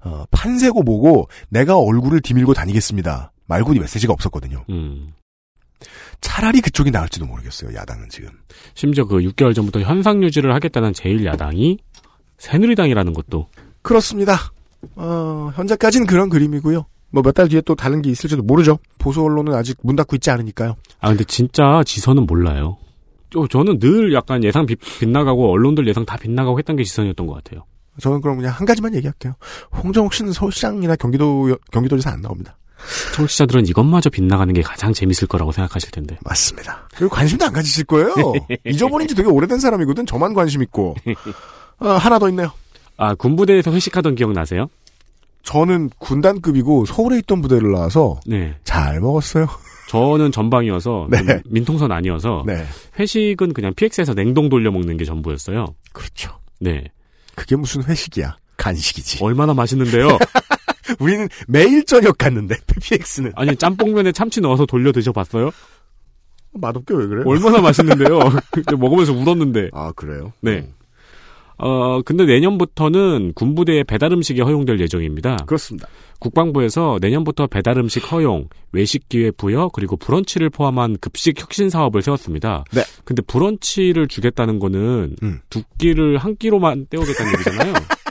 어, 0.03 0.25
판세고 0.31 0.83
뭐고 0.83 1.29
내가 1.49 1.79
얼굴을 1.79 2.21
디밀고 2.21 2.55
다니겠습니다. 2.55 3.33
말고 3.47 3.75
이 3.75 3.79
메시지가 3.79 4.13
없었거든요. 4.13 4.65
음. 4.71 5.13
차라리 6.21 6.61
그쪽이 6.61 6.91
나을지도 6.91 7.27
모르겠어요. 7.27 7.75
야당은 7.75 8.09
지금. 8.09 8.31
심지어 8.75 9.05
그 9.05 9.17
6개월 9.17 9.55
전부터 9.55 9.81
현상 9.81 10.23
유지를 10.23 10.55
하겠다는 10.55 10.93
제1야당이 10.93 11.79
새누리당이라는 12.39 13.13
것도 13.13 13.49
그렇습니다. 13.83 14.53
어, 14.97 15.51
현재까지는 15.55 16.07
그런 16.07 16.29
그림이고요. 16.29 16.87
뭐 17.11 17.23
몇 17.23 17.33
달 17.33 17.49
뒤에 17.49 17.61
또 17.63 17.75
다른 17.75 18.03
게 18.03 18.11
있을지도 18.11 18.43
모르죠. 18.43 18.79
보수 18.99 19.23
언론은 19.23 19.55
아직 19.55 19.79
문 19.83 19.95
닫고 19.97 20.17
있지 20.17 20.31
않으니까요. 20.31 20.77
아 21.01 21.09
근데 21.09 21.25
진짜 21.25 21.83
지선은 21.87 22.27
몰라요. 22.27 22.77
저, 23.31 23.47
저는 23.49 23.79
늘 23.79 24.13
약간 24.13 24.43
예상 24.45 24.67
빗, 24.67 24.79
빗나가고 25.01 25.51
언론들 25.53 25.87
예상 25.89 26.05
다 26.05 26.17
빗나가고 26.17 26.59
했던 26.59 26.77
게 26.77 26.83
지선이었던 26.85 27.27
것 27.27 27.35
같아요. 27.35 27.65
저는 28.01 28.21
그럼 28.21 28.39
그냥 28.39 28.53
한 28.53 28.67
가지만 28.67 28.95
얘기할게요. 28.97 29.35
홍정욱 29.83 30.13
씨는 30.13 30.33
서울시장이나 30.33 30.97
경기도 30.97 31.57
경기도지사 31.71 32.11
안 32.11 32.21
나옵니다. 32.21 32.57
청취자들은 33.15 33.67
이것마저 33.69 34.11
빗나가는 34.11 34.53
게 34.53 34.61
가장 34.63 34.93
재밌을 34.93 35.29
거라고 35.29 35.53
생각하실 35.53 35.91
텐데. 35.93 36.19
맞습니다. 36.23 36.89
그리고 36.97 37.15
관심도 37.15 37.45
안 37.47 37.53
가지실 37.53 37.85
거예요. 37.85 38.13
잊어버린 38.67 39.07
지 39.07 39.15
되게 39.15 39.29
오래된 39.29 39.59
사람이거든. 39.61 40.07
저만 40.07 40.35
관심 40.35 40.63
있고. 40.63 40.97
어, 41.85 41.91
하나 41.97 42.19
더 42.19 42.29
있네요. 42.31 42.51
아 42.97 43.15
군부대에서 43.15 43.73
회식하던 43.73 44.15
기억 44.15 44.33
나세요? 44.33 44.69
저는 45.43 45.91
군단급이고 45.99 46.87
서울에 46.87 47.19
있던 47.19 47.43
부대를 47.43 47.73
나와서 47.73 48.19
네. 48.27 48.55
잘 48.65 49.01
먹었어요. 49.01 49.47
저는 49.91 50.33
전방이어서 50.33 51.09
네. 51.11 51.19
좀 51.19 51.41
민통선 51.47 51.93
아니어서 51.93 52.43
네. 52.47 52.65
회식은 52.99 53.53
그냥 53.53 53.75
PX에서 53.75 54.15
냉동 54.15 54.49
돌려 54.49 54.71
먹는 54.73 54.97
게 54.97 55.05
전부였어요. 55.05 55.67
그렇죠. 55.93 56.39
네. 56.59 56.85
그게 57.35 57.57
무슨 57.57 57.85
회식이야. 57.85 58.37
간식이지. 58.57 59.23
얼마나 59.23 59.53
맛있는데요. 59.53 60.19
우리는 61.01 61.29
매일 61.49 61.85
저녁 61.85 62.19
갔는데, 62.19 62.57
PPX는. 62.67 63.33
아니 63.37 63.57
짬뽕면에 63.57 64.13
참치 64.13 64.41
넣어서 64.41 64.65
돌려 64.67 64.93
드셔봤어요? 64.93 65.51
맛없게 66.53 66.95
왜 66.95 67.07
그래? 67.07 67.23
얼마나 67.27 67.61
맛있는데요. 67.61 68.19
먹으면서 68.79 69.13
울었는데. 69.13 69.71
아, 69.73 69.93
그래요? 69.93 70.33
네. 70.41 70.69
어 71.57 72.03
근데 72.03 72.25
내년부터는 72.25 73.33
군부대에 73.35 73.85
배달 73.85 74.13
음식이 74.13 74.41
허용될 74.41 74.81
예정입니다. 74.81 75.37
그렇습니다. 75.47 75.89
국방부에서 76.19 76.99
내년부터 77.01 77.47
배달 77.47 77.79
음식 77.79 78.11
허용, 78.11 78.49
외식 78.73 79.09
기회 79.09 79.31
부여, 79.31 79.69
그리고 79.73 79.97
브런치를 79.97 80.51
포함한 80.51 80.97
급식 81.01 81.41
혁신 81.41 81.71
사업을 81.71 82.03
세웠습니다. 82.03 82.65
네. 82.73 82.83
근데 83.05 83.23
브런치를 83.23 84.09
주겠다는 84.09 84.59
거는 84.59 85.17
음. 85.23 85.41
두 85.51 85.63
끼를 85.79 86.19
한 86.19 86.37
끼로만 86.37 86.87
때우겠다는 86.87 87.33
얘기잖아요. 87.33 87.75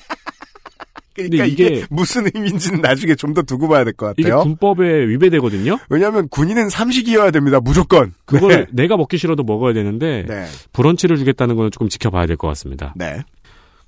그러니까 1.14 1.44
근데 1.46 1.48
이게, 1.52 1.66
이게- 1.76 1.86
무슨 1.90 2.26
의미인지는 2.34 2.82
나중에 2.82 3.16
좀 3.16 3.34
더 3.34 3.42
두고 3.42 3.68
봐야 3.68 3.84
될것 3.84 4.16
이게 4.18 4.30
같아요. 4.30 4.44
군법에 4.44 5.08
위배되거든요. 5.08 5.80
왜냐하면 5.90 6.28
군인은 6.30 6.70
삼식이어야 6.70 7.32
됩니다. 7.32 7.60
무조건. 7.60 8.14
그걸 8.26 8.68
내가 8.72 8.96
먹기 8.98 9.18
싫어도 9.18 9.44
먹어야 9.44 9.74
되는데 9.74 10.24
네. 10.28 10.46
브런치를 10.74 11.18
주겠다는 11.18 11.56
거는 11.56 11.72
조금 11.72 11.90
지켜봐야 11.90 12.28
될 12.28 12.38
것 12.38 12.48
같습니다. 12.50 12.94
네. 12.96 13.22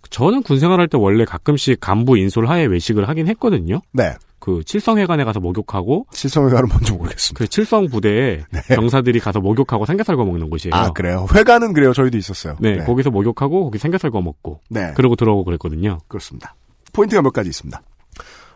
저는 0.09 0.43
군 0.43 0.59
생활할 0.59 0.87
때 0.87 0.97
원래 0.97 1.25
가끔씩 1.25 1.79
간부 1.79 2.17
인솔 2.17 2.47
하에 2.47 2.65
외식을 2.65 3.07
하긴 3.09 3.27
했거든요. 3.27 3.81
네. 3.91 4.13
그 4.39 4.63
칠성회관에 4.63 5.23
가서 5.23 5.39
목욕하고 5.39 6.05
가는 6.51 6.67
뭔지 6.69 6.91
모르겠습니다. 6.93 7.37
그 7.39 7.47
칠성 7.47 7.87
부대에 7.89 8.41
병사들이 8.75 9.19
가서 9.19 9.39
목욕하고 9.39 9.85
삼겹살 9.85 10.15
구워 10.15 10.27
먹는 10.27 10.49
곳이에요. 10.51 10.73
네. 10.73 10.79
아, 10.79 10.91
그래요? 10.91 11.25
회관은 11.33 11.73
그래요. 11.73 11.93
저희도 11.93 12.17
있었어요. 12.17 12.55
네, 12.59 12.77
거기서 12.77 13.09
목욕하고 13.09 13.65
거기 13.65 13.77
삼겹살 13.79 14.11
구워 14.11 14.21
먹고 14.21 14.59
네. 14.69 14.91
그러고 14.95 15.15
들어오고 15.15 15.45
그랬거든요. 15.45 15.97
그렇습니다. 16.07 16.54
포인트가 16.95 17.21
몇 17.21 17.33
가지 17.33 17.49
있습니다. 17.49 17.81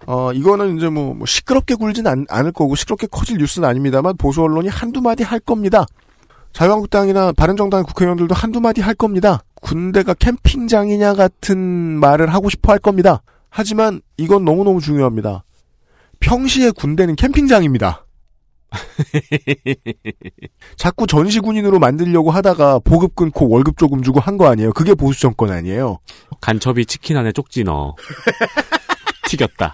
어, 0.08 0.32
이거는 0.32 0.78
이제 0.78 0.90
뭐, 0.90 1.14
뭐 1.14 1.26
시끄럽게 1.26 1.76
굴진 1.76 2.08
않, 2.08 2.26
않을 2.30 2.52
거고, 2.52 2.76
시끄럽게 2.76 3.08
커질 3.08 3.38
뉴스는 3.38 3.68
아닙니다만, 3.68 4.16
보수 4.18 4.42
언론이 4.42 4.70
한두 4.70 5.02
마디 5.02 5.24
할 5.24 5.40
겁니다. 5.40 5.86
자유한국당이나 6.54 7.32
바른정당 7.34 7.84
국회의원들도 7.84 8.34
한두 8.34 8.60
마디 8.60 8.82
할 8.82 8.96
겁니다. 8.96 9.44
군대가 9.62 10.14
캠핑장이냐 10.14 11.14
같은 11.14 11.58
말을 11.58 12.34
하고 12.34 12.50
싶어 12.50 12.72
할 12.72 12.80
겁니다. 12.80 13.22
하지만 13.50 14.02
이건 14.18 14.46
너무너무 14.46 14.80
중요합니다. 14.80 15.44
평시에 16.20 16.72
군대는 16.72 17.16
캠핑장입니다. 17.16 18.06
자꾸 20.78 21.08
전시군인으로 21.08 21.80
만들려고 21.80 22.32
하다가 22.32 22.80
보급 22.80 23.16
끊고 23.16 23.50
월급 23.50 23.78
조금 23.78 24.02
주고 24.04 24.20
한 24.20 24.38
거 24.40 24.48
아니에요. 24.48 24.72
그게 24.74 24.94
보수 24.94 25.20
정권 25.22 25.52
아니에요. 25.52 25.98
간첩이 26.40 26.86
치킨 26.86 27.18
안에 27.18 27.32
쪽지 27.34 27.64
넣어 27.66 27.96
튀겼다. 29.28 29.74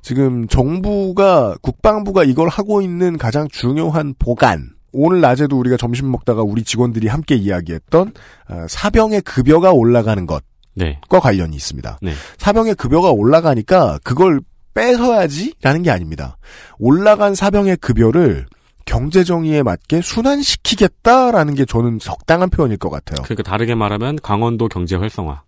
지금 0.00 0.48
정부가 0.48 1.56
국방부가 1.62 2.24
이걸 2.24 2.48
하고 2.48 2.80
있는 2.82 3.18
가장 3.18 3.46
중요한 3.48 4.14
보관. 4.18 4.70
오늘 4.92 5.20
낮에도 5.20 5.56
우리가 5.58 5.76
점심 5.76 6.10
먹다가 6.10 6.42
우리 6.42 6.64
직원들이 6.64 7.06
함께 7.08 7.34
이야기했던 7.36 8.12
어, 8.48 8.66
사병의 8.68 9.20
급여가 9.22 9.70
올라가는 9.72 10.26
것 10.26 10.42
과 10.74 10.84
네. 10.86 10.98
관련이 11.20 11.54
있습니다. 11.54 11.98
네. 12.00 12.12
사병의 12.38 12.76
급여가 12.76 13.10
올라가니까 13.10 13.98
그걸 14.04 14.40
뺏어야지라는 14.74 15.82
게 15.82 15.90
아닙니다. 15.90 16.36
올라간 16.78 17.34
사병의 17.34 17.78
급여를 17.78 18.46
경제 18.84 19.22
정의에 19.24 19.62
맞게 19.62 20.00
순환시키겠다라는 20.02 21.54
게 21.54 21.64
저는 21.64 21.98
적당한 21.98 22.50
표현일 22.50 22.78
것 22.78 22.90
같아요. 22.90 23.22
그러니까 23.22 23.42
다르게 23.42 23.74
말하면 23.74 24.16
강원도 24.22 24.68
경제 24.68 24.96
활성화. 24.96 25.42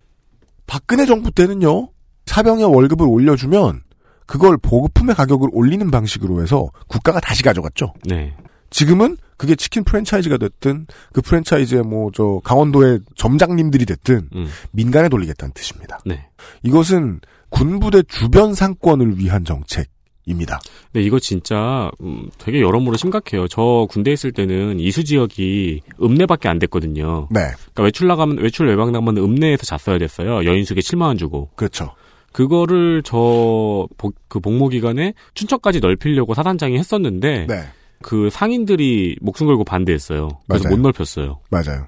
박근혜 0.67 1.05
정부 1.05 1.31
때는요, 1.31 1.89
사병의 2.25 2.65
월급을 2.65 3.05
올려주면 3.07 3.81
그걸 4.25 4.57
보급품의 4.57 5.15
가격을 5.15 5.49
올리는 5.51 5.89
방식으로 5.91 6.41
해서 6.41 6.69
국가가 6.87 7.19
다시 7.19 7.43
가져갔죠. 7.43 7.93
네. 8.05 8.35
지금은 8.71 9.17
그게 9.37 9.55
치킨 9.55 9.83
프랜차이즈가 9.83 10.37
됐든 10.37 10.87
그 11.13 11.21
프랜차이즈의 11.21 11.83
뭐 11.83 12.09
저 12.13 12.41
강원도의 12.43 12.99
점장님들이 13.15 13.85
됐든 13.85 14.29
음. 14.33 14.47
민간에 14.71 15.09
돌리겠다는 15.09 15.53
뜻입니다. 15.53 15.99
네. 16.05 16.27
이것은 16.63 17.19
군부대 17.55 18.03
주변 18.03 18.53
상권을 18.53 19.17
위한 19.17 19.43
정책 19.45 19.87
입니다. 20.25 20.59
네, 20.93 21.01
이거 21.01 21.19
진짜 21.19 21.89
음, 22.01 22.29
되게 22.39 22.59
여러모로 22.61 22.97
심각해요. 22.97 23.47
저 23.47 23.85
군대 23.89 24.11
있을 24.11 24.31
때는 24.31 24.79
이수 24.79 25.03
지역이 25.03 25.81
읍내밖에 26.01 26.49
안 26.49 26.57
됐거든요. 26.59 27.27
네, 27.31 27.41
그러니까 27.41 27.83
외출 27.83 28.07
나가면 28.07 28.39
외출 28.39 28.67
외박 28.67 28.91
나가면 28.91 29.17
읍내에서 29.23 29.63
잤어야 29.65 29.97
됐어요. 29.99 30.43
여인숙에 30.45 30.81
7만 30.81 31.01
원 31.03 31.17
주고. 31.17 31.49
그렇죠. 31.55 31.93
그거를 32.31 33.01
저 33.03 33.87
그 34.27 34.39
복무 34.39 34.67
기간에 34.69 35.13
춘천까지 35.35 35.79
넓히려고 35.79 36.33
사단장이 36.33 36.77
했었는데 36.77 37.45
네, 37.47 37.63
그 38.01 38.29
상인들이 38.29 39.17
목숨 39.21 39.47
걸고 39.47 39.63
반대했어요. 39.63 40.29
그래서 40.47 40.63
맞아요. 40.65 40.75
못 40.75 40.81
넓혔어요. 40.81 41.39
맞아요. 41.49 41.87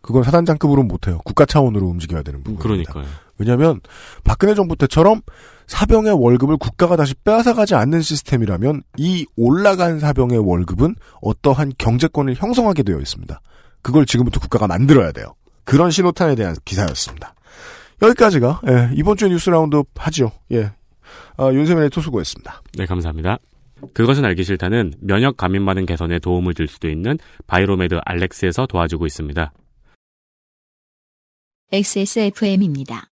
그건 0.00 0.22
사단장급으로 0.24 0.82
못해요. 0.84 1.18
국가 1.24 1.44
차원으로 1.46 1.86
움직여야 1.86 2.22
되는 2.22 2.42
부분입니다. 2.42 2.92
그러니까요. 2.92 3.04
왜냐하면 3.38 3.80
박근혜 4.24 4.54
정부 4.54 4.76
때처럼 4.76 5.22
사병의 5.66 6.12
월급을 6.12 6.58
국가가 6.58 6.96
다시 6.96 7.14
빼앗아가지 7.14 7.74
않는 7.74 8.02
시스템이라면 8.02 8.82
이 8.98 9.26
올라간 9.36 10.00
사병의 10.00 10.38
월급은 10.38 10.96
어떠한 11.22 11.72
경제권을 11.78 12.34
형성하게 12.34 12.82
되어 12.82 12.98
있습니다. 12.98 13.40
그걸 13.80 14.06
지금부터 14.06 14.40
국가가 14.40 14.66
만들어야 14.66 15.12
돼요. 15.12 15.34
그런 15.64 15.90
신호탄에 15.90 16.34
대한 16.34 16.56
기사였습니다. 16.64 17.34
여기까지가 18.02 18.62
예, 18.68 18.90
이번 18.94 19.16
주의 19.16 19.30
뉴스 19.30 19.50
라운드 19.50 19.82
하죠. 19.96 20.32
예, 20.50 20.72
아, 21.36 21.52
윤세민 21.52 21.84
에디터 21.84 22.00
수고했습니다. 22.00 22.62
네, 22.78 22.86
감사합니다. 22.86 23.38
그것은 23.94 24.24
알기 24.24 24.44
싫다는 24.44 24.94
면역 25.00 25.36
과민 25.36 25.64
반응 25.64 25.86
개선에 25.86 26.18
도움을 26.18 26.54
줄 26.54 26.68
수도 26.68 26.88
있는 26.88 27.18
바이로메드 27.46 28.00
알렉스에서 28.04 28.66
도와주고 28.66 29.06
있습니다. 29.06 29.52
XSFM입니다. 31.72 33.11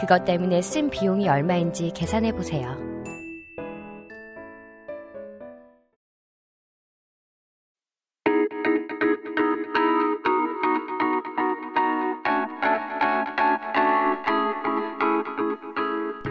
그것 0.00 0.24
때문에 0.24 0.60
쓴 0.62 0.90
비용이 0.90 1.28
얼마인지 1.28 1.92
계산해 1.94 2.32
보세요. 2.32 2.76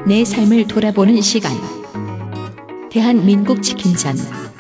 내 0.06 0.26
삶을 0.26 0.68
돌아보는 0.68 1.22
시간. 1.22 1.54
대한민국 2.92 3.64
치킨전. 3.64 4.53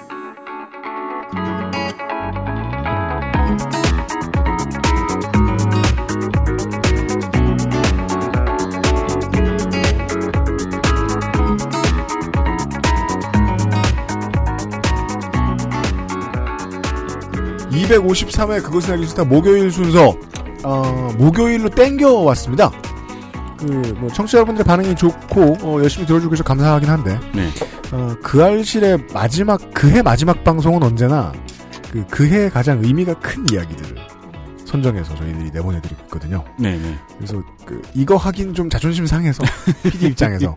253회 17.98 18.64
그것은 18.64 18.94
알기 18.94 19.08
싫다 19.08 19.24
목요일 19.24 19.72
순서 19.72 20.16
어, 20.64 21.14
목요일로 21.18 21.70
땡겨왔습니다. 21.70 22.72
그, 23.60 23.66
뭐, 23.98 24.10
청취자 24.10 24.40
여러분들의 24.40 24.66
반응이 24.66 24.96
좋고, 24.96 25.58
어, 25.62 25.82
열심히 25.82 26.06
들어주고 26.06 26.32
계셔서 26.32 26.44
감사하긴 26.44 26.90
한데, 26.90 27.20
네. 27.34 27.50
어, 27.92 28.16
그 28.22 28.44
알실의 28.44 29.08
마지막, 29.14 29.74
그해 29.74 30.02
마지막 30.02 30.44
방송은 30.44 30.84
언제나, 30.84 31.32
그, 31.92 32.06
그해 32.08 32.50
가장 32.50 32.84
의미가 32.84 33.16
큰 33.16 33.46
이야기들을 33.52 33.93
선정해서 34.78 35.14
저희들이 35.14 35.52
내보내드리고 35.52 36.02
있거든요. 36.06 36.44
네네. 36.58 36.98
그래서, 37.18 37.44
그, 37.64 37.80
이거 37.94 38.16
하긴 38.18 38.56
좀 38.56 38.72
자존심 38.72 39.06
상해서, 39.06 39.44
PD 39.84 40.08
입장에서, 40.08 40.56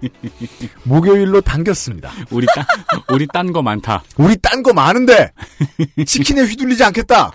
목요일로 0.84 1.42
당겼습니다. 1.42 2.10
우리 2.30 2.46
딴, 2.54 2.64
우리 3.12 3.26
딴 3.30 3.52
거 3.52 3.60
많다. 3.60 4.02
우리 4.16 4.34
딴 4.38 4.62
거 4.62 4.72
많은데 4.72 5.30
치킨에 6.06 6.42
휘둘리지 6.44 6.82
않겠다. 6.84 7.30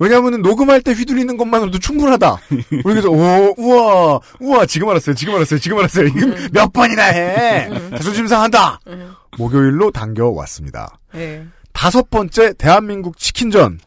왜냐하면 0.00 0.40
녹음할 0.40 0.82
때 0.82 0.92
휘둘리는 0.92 1.36
것만으로도 1.36 1.80
충분하다. 1.80 2.36
우리 2.70 2.82
그래서 2.84 3.08
오 3.10 3.52
우와 3.58 4.20
우와 4.40 4.66
지금 4.66 4.88
알았어요. 4.90 5.16
지금 5.16 5.34
알았어요. 5.34 5.58
지금 5.58 5.78
알았어요. 5.78 6.06
이거 6.06 6.26
몇 6.52 6.72
번이나 6.72 7.02
해. 7.06 7.68
자존심 7.90 8.28
상한다. 8.28 8.78
목요일로 9.36 9.90
당겨 9.90 10.28
왔습니다. 10.28 10.96
네. 11.12 11.44
다섯 11.72 12.08
번째 12.08 12.52
대한민국 12.54 13.18
치킨전. 13.18 13.80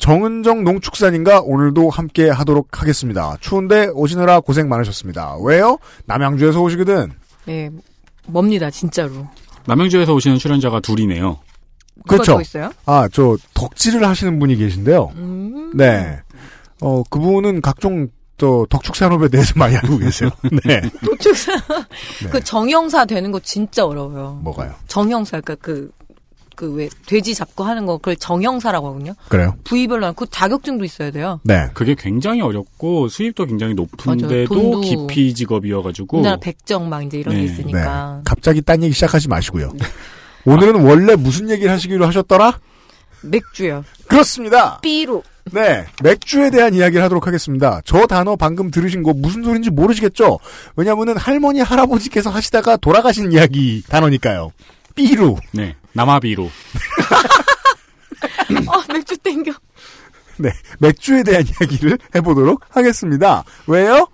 정은정 0.00 0.64
농축산인가 0.64 1.42
오늘도 1.42 1.90
함께 1.90 2.28
하도록 2.30 2.66
하겠습니다. 2.80 3.36
추운데 3.40 3.86
오시느라 3.88 4.40
고생 4.40 4.68
많으셨습니다. 4.68 5.36
왜요? 5.42 5.78
남양주에서 6.06 6.60
오시거든. 6.60 7.12
네. 7.46 7.70
멉니다, 8.26 8.70
진짜로. 8.70 9.28
남양주에서 9.66 10.14
오시는 10.14 10.38
출연자가 10.38 10.80
둘이네요. 10.80 11.38
그렇죠. 12.08 12.40
아, 12.86 13.08
저 13.12 13.36
덕질을 13.52 14.06
하시는 14.08 14.38
분이 14.38 14.56
계신데요. 14.56 15.12
음. 15.16 15.72
네. 15.76 16.18
어, 16.80 17.02
그분은 17.10 17.60
각종 17.60 18.08
저 18.38 18.66
덕축 18.70 18.96
산업에 18.96 19.28
대해서 19.28 19.52
많이 19.56 19.76
알고 19.76 19.98
계세요. 19.98 20.30
네. 20.64 20.80
도축사. 21.04 21.52
네. 22.22 22.30
그 22.30 22.42
정형사 22.42 23.04
되는 23.04 23.30
거 23.30 23.38
진짜 23.40 23.84
어려워요. 23.84 24.40
뭐가요? 24.42 24.74
정형사, 24.86 25.42
그러니까 25.42 25.56
그, 25.56 25.90
그 26.60 26.70
왜, 26.74 26.90
돼지 27.06 27.34
잡고 27.34 27.64
하는 27.64 27.86
거, 27.86 27.96
그걸 27.96 28.16
정형사라고 28.16 28.88
하거든요. 28.88 29.14
그래요? 29.30 29.54
부위별로, 29.64 30.04
하는 30.04 30.14
그 30.14 30.26
자격증도 30.28 30.84
있어야 30.84 31.10
돼요. 31.10 31.40
네. 31.42 31.68
그게 31.72 31.94
굉장히 31.98 32.42
어렵고 32.42 33.08
수입도 33.08 33.46
굉장히 33.46 33.72
높은데도 33.72 34.82
기피 34.82 35.32
직업이어가지고 35.32 36.18
우리나라 36.18 36.36
백정 36.36 36.90
막 36.90 37.02
이제 37.02 37.18
이런 37.18 37.34
네. 37.34 37.40
게 37.40 37.46
있으니까. 37.46 38.16
네. 38.16 38.22
갑자기 38.26 38.60
딴 38.60 38.82
얘기 38.82 38.92
시작하지 38.92 39.28
마시고요. 39.28 39.72
오늘은 40.44 40.84
원래 40.84 41.16
무슨 41.16 41.48
얘기를 41.48 41.72
하시기로 41.72 42.06
하셨더라? 42.06 42.58
맥주요. 43.22 43.82
그렇습니다. 44.06 44.80
삐로. 44.80 45.22
네. 45.52 45.86
맥주에 46.02 46.50
대한 46.50 46.74
이야기를 46.74 47.02
하도록 47.04 47.26
하겠습니다. 47.26 47.80
저 47.86 48.06
단어 48.06 48.36
방금 48.36 48.70
들으신 48.70 49.02
거 49.02 49.14
무슨 49.14 49.42
소린지 49.42 49.70
모르시겠죠? 49.70 50.38
왜냐면은 50.76 51.16
할머니, 51.16 51.60
할아버지께서 51.60 52.28
하시다가 52.28 52.76
돌아가신 52.76 53.32
이야기 53.32 53.82
단어니까요. 53.88 54.52
삐루. 54.94 55.36
네 55.52 55.74
남아비로 55.92 56.48
아, 58.68 58.84
맥주 58.92 59.16
땡겨. 59.18 59.52
네. 60.38 60.50
맥주에 60.78 61.22
대한 61.22 61.44
이야기를 61.46 61.98
해보도록 62.14 62.62
하겠습니다. 62.70 63.44
왜요? 63.66 64.08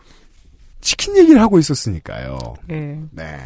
치킨 0.80 1.16
얘기를 1.16 1.40
하고 1.40 1.58
있었으니까요. 1.58 2.38
네. 2.66 3.00
네. 3.12 3.38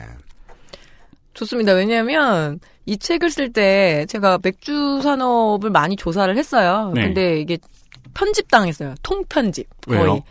좋습니다. 1.34 1.72
왜냐하면 1.72 2.60
이 2.86 2.98
책을 2.98 3.30
쓸 3.30 3.52
때 3.52 4.06
제가 4.08 4.38
맥주 4.42 5.00
산업을 5.02 5.70
많이 5.70 5.96
조사를 5.96 6.36
했어요. 6.36 6.92
네. 6.94 7.04
근데 7.04 7.40
이게 7.40 7.58
편집당했어요. 8.14 8.94
통편집. 9.02 9.68
거의. 9.86 10.00
왜요? 10.00 10.22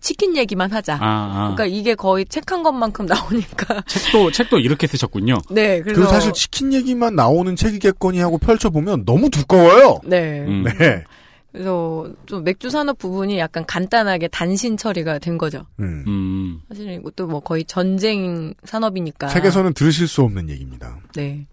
치킨 0.00 0.36
얘기만 0.36 0.72
하자. 0.72 0.94
아, 0.94 0.98
아. 1.00 1.54
그러니까 1.54 1.66
이게 1.66 1.94
거의 1.94 2.24
책 2.26 2.46
한 2.52 2.62
것만큼 2.62 3.06
나오니까. 3.06 3.82
책도 3.88 4.30
책도 4.30 4.58
이렇게 4.60 4.86
쓰셨군요. 4.86 5.38
네, 5.50 5.80
그래서 5.80 6.00
그리고 6.00 6.10
사실 6.12 6.32
치킨 6.32 6.72
얘기만 6.72 7.16
나오는 7.16 7.56
책이겠거니 7.56 8.20
하고 8.20 8.38
펼쳐 8.38 8.70
보면 8.70 9.04
너무 9.04 9.30
두꺼워요. 9.30 10.00
네. 10.04 10.40
음. 10.46 10.64
네. 10.64 11.04
그래서 11.50 12.08
좀 12.26 12.44
맥주 12.44 12.70
산업 12.70 12.98
부분이 12.98 13.38
약간 13.38 13.64
간단하게 13.66 14.28
단신 14.28 14.76
처리가 14.76 15.18
된 15.18 15.38
거죠. 15.38 15.64
음. 15.80 16.04
음. 16.06 16.60
사실 16.68 16.88
이것도 16.92 17.26
뭐 17.26 17.40
거의 17.40 17.64
전쟁 17.64 18.54
산업이니까. 18.64 19.28
책에서는 19.28 19.72
들으실 19.74 20.06
수 20.06 20.22
없는 20.22 20.50
얘기입니다. 20.50 20.98
네. 21.14 21.46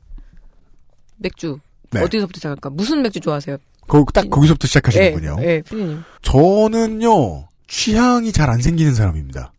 맥주. 1.18 1.58
네. 1.92 2.02
어디서부터 2.02 2.38
시작할까? 2.38 2.70
무슨 2.72 3.02
맥주 3.02 3.20
좋아하세요? 3.20 3.58
거, 3.88 4.06
딱 4.14 4.30
거기서부터 4.30 4.66
예, 4.66 4.68
시작하시는군요. 4.68 5.38
예, 5.42 5.62
피디님. 5.62 6.04
저는요, 6.22 7.48
취향이 7.74 8.32
잘 8.32 8.52
안 8.52 8.62
생기는 8.62 8.94
사람입니다. 8.94 9.52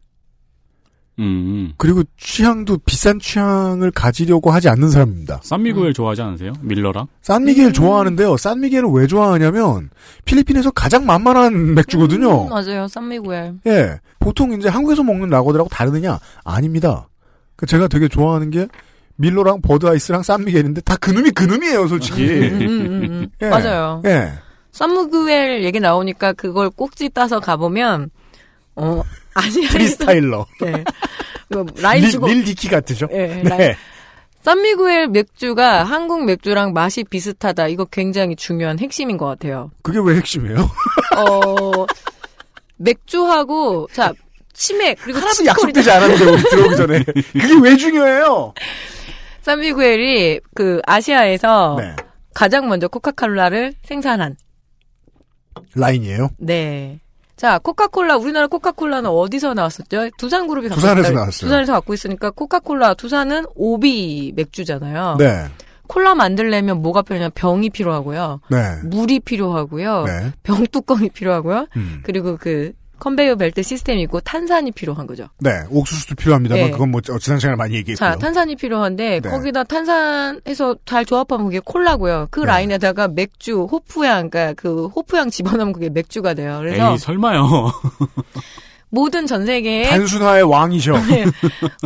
음. 1.19 1.73
그리고 1.77 2.03
취향도 2.17 2.79
비싼 2.87 3.19
취향을 3.19 3.91
가지려고 3.91 4.53
하지 4.53 4.69
않는 4.69 4.89
사람입니다. 4.91 5.41
산미구엘 5.43 5.93
좋아하지 5.95 6.23
않으세요? 6.23 6.53
밀러랑? 6.61 7.09
산미겔 7.23 7.67
음. 7.67 7.73
좋아하는데요. 7.73 8.37
산미겔을 8.37 8.91
왜 8.93 9.07
좋아하냐면 9.09 9.91
필리핀에서 10.25 10.71
가장 10.71 11.07
만만한 11.07 11.75
맥주거든요. 11.75 12.45
음, 12.45 12.49
맞아요. 12.51 12.87
쌈미구엘. 12.87 13.55
예. 13.67 13.99
보통 14.21 14.53
이제 14.53 14.69
한국에서 14.69 15.03
먹는 15.03 15.29
라거들하고 15.31 15.69
다르느냐? 15.69 16.19
아닙니다. 16.45 17.09
그 17.57 17.67
제가 17.67 17.89
되게 17.89 18.07
좋아하는 18.07 18.51
게 18.51 18.69
밀로랑 19.17 19.61
버드아이스랑 19.63 20.23
산미겔인데 20.23 20.83
다 20.83 20.97
그놈이 20.97 21.31
그놈이에요, 21.33 21.89
솔직히. 21.89 22.27
음, 22.29 22.61
음, 22.61 22.69
음, 22.69 23.03
음. 23.11 23.29
예. 23.43 23.49
맞아요. 23.49 24.03
예. 24.07 24.33
쌈무구엘 24.75 25.63
얘기 25.63 25.79
나오니까 25.79 26.33
그걸 26.33 26.69
꼭지 26.69 27.09
따서 27.09 27.39
가보면, 27.39 28.11
어, 28.75 29.03
아시아. 29.35 29.71
프리스타일러. 29.71 30.47
네. 30.61 30.85
그 31.49 31.65
라인 31.81 32.03
릴, 32.03 32.11
주고. 32.11 32.27
릴 32.27 32.45
디키 32.45 32.69
같으죠? 32.69 33.07
예, 33.13 33.43
라인. 33.45 33.59
네. 33.59 33.77
쌈미구엘 34.43 35.09
맥주가 35.09 35.85
한국 35.85 36.25
맥주랑 36.25 36.73
맛이 36.73 37.05
비슷하다. 37.05 37.69
이거 37.69 37.85
굉장히 37.85 38.37
중요한 38.37 38.79
핵심인 38.79 39.17
것 39.17 39.27
같아요. 39.27 39.71
그게 39.83 40.01
왜 40.03 40.17
핵심이에요? 40.17 40.57
어, 41.17 41.87
맥주하고, 42.77 43.89
자, 43.93 44.13
치맥, 44.53 44.99
그리고 45.01 45.21
하나도 45.21 45.47
약속되지 45.47 45.91
않았는데, 45.91 46.25
우리 46.25 46.43
들어오기 46.43 46.77
전에. 46.77 47.05
그게 47.05 47.61
왜 47.63 47.77
중요해요? 47.77 48.53
쌈미구엘이 49.43 50.41
그 50.55 50.81
아시아에서 50.85 51.77
네. 51.79 51.95
가장 52.35 52.69
먼저 52.69 52.89
코카콜라를 52.89 53.75
생산한. 53.85 54.37
라인이에요. 55.75 56.29
네. 56.39 57.01
자, 57.37 57.59
코카콜라, 57.59 58.17
우리나라 58.17 58.47
코카콜라는 58.47 59.11
어디서 59.11 59.55
나왔었죠? 59.55 60.11
두산 60.19 60.47
그룹이 60.47 60.69
갖고 60.69 60.81
두산에서 60.81 61.09
있다. 61.09 61.19
나왔어요. 61.19 61.49
두산에서 61.49 61.73
갖고 61.73 61.93
있으니까 61.95 62.31
코카콜라, 62.31 62.95
두산은 62.95 63.45
오비 63.57 64.33
맥주잖아요. 64.37 65.17
네. 65.19 65.47
콜라 65.87 66.15
만들려면 66.15 66.81
뭐가 66.81 67.03
필요하냐면 67.03 67.33
병이 67.35 67.71
필요하고요. 67.71 68.41
네. 68.51 68.77
물이 68.85 69.21
필요하고요. 69.21 70.05
네. 70.05 70.33
병 70.43 70.65
뚜껑이 70.67 71.09
필요하고요. 71.11 71.67
음. 71.77 72.01
그리고 72.05 72.37
그 72.39 72.73
컨베이어 72.99 73.37
벨트 73.37 73.63
시스템이 73.63 74.03
있고 74.03 74.21
탄산이 74.21 74.73
필요한 74.73 75.07
거죠. 75.07 75.29
네. 75.41 75.51
옥수수도 75.71 76.15
필요합니다만, 76.15 76.67
네. 76.67 76.71
그건 76.71 76.91
뭐, 76.91 77.01
어, 77.11 77.19
지난 77.19 77.39
시간에 77.39 77.57
많이 77.57 77.75
얘기했고요. 77.75 78.11
자, 78.11 78.17
탄산이 78.17 78.57
필요한데 78.57 79.21
네. 79.21 79.29
거기다 79.29 79.65
탄산해서 79.65 80.77
잘 80.87 81.05
조합하면 81.05 81.47
그게 81.47 81.61
콜라고요. 81.65 82.29
그 82.31 82.41
네. 82.41 82.47
라인에다가 82.47 83.09
맥주, 83.09 83.65
호프향, 83.65 84.31
그러니까 84.31 84.55
그 84.55 84.87
호프향 84.87 85.31
집어넣으면 85.31 85.73
그게 85.73 85.91
맥주가 85.91 86.35
돼요. 86.35 86.59
그래서 86.61 86.93
에이 86.93 86.99
설마요. 86.99 87.45
모든 88.95 89.27
전 89.27 89.45
세계에 89.45 89.89
단순화의 89.91 90.45
왕이셔. 90.45 90.93
네. 91.11 91.25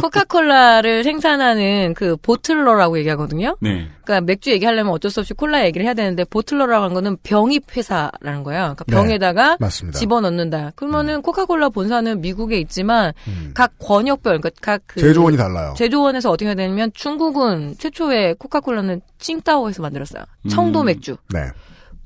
코카콜라를 0.00 1.02
생산하는 1.04 1.94
그 1.94 2.16
보틀러라고 2.16 2.98
얘기하거든요. 2.98 3.56
네. 3.60 3.88
그러니까 4.04 4.20
맥주 4.26 4.50
얘기하려면 4.50 4.92
어쩔 4.92 5.10
수 5.10 5.20
없이 5.20 5.32
콜라 5.32 5.64
얘기를 5.64 5.86
해야 5.86 5.94
되는데 5.94 6.24
보틀러라고 6.24 6.84
하는 6.84 6.94
거는 6.94 7.16
병입 7.22 7.76
회사라는 7.76 8.44
거예요. 8.44 8.74
그러니까 8.76 8.84
네. 8.86 8.92
병에다가 8.94 9.56
맞습니다. 9.58 9.98
집어넣는다. 9.98 10.72
그러면은 10.76 11.22
코카콜라 11.22 11.70
본사는 11.70 12.20
미국에 12.20 12.58
있지만 12.60 13.12
음. 13.26 13.52
각 13.54 13.72
권역별 13.78 14.40
그러니까 14.40 14.50
각그 14.60 15.00
제조원이 15.00 15.36
달라요. 15.36 15.74
제조원에서 15.76 16.30
어떻게 16.30 16.46
해야 16.46 16.54
되냐면 16.54 16.90
중국은 16.92 17.74
최초에 17.78 18.34
코카콜라는 18.38 19.00
칭따오에서 19.18 19.82
만들었어요. 19.82 20.24
청도 20.50 20.80
음. 20.82 20.86
맥주. 20.86 21.16
네. 21.32 21.40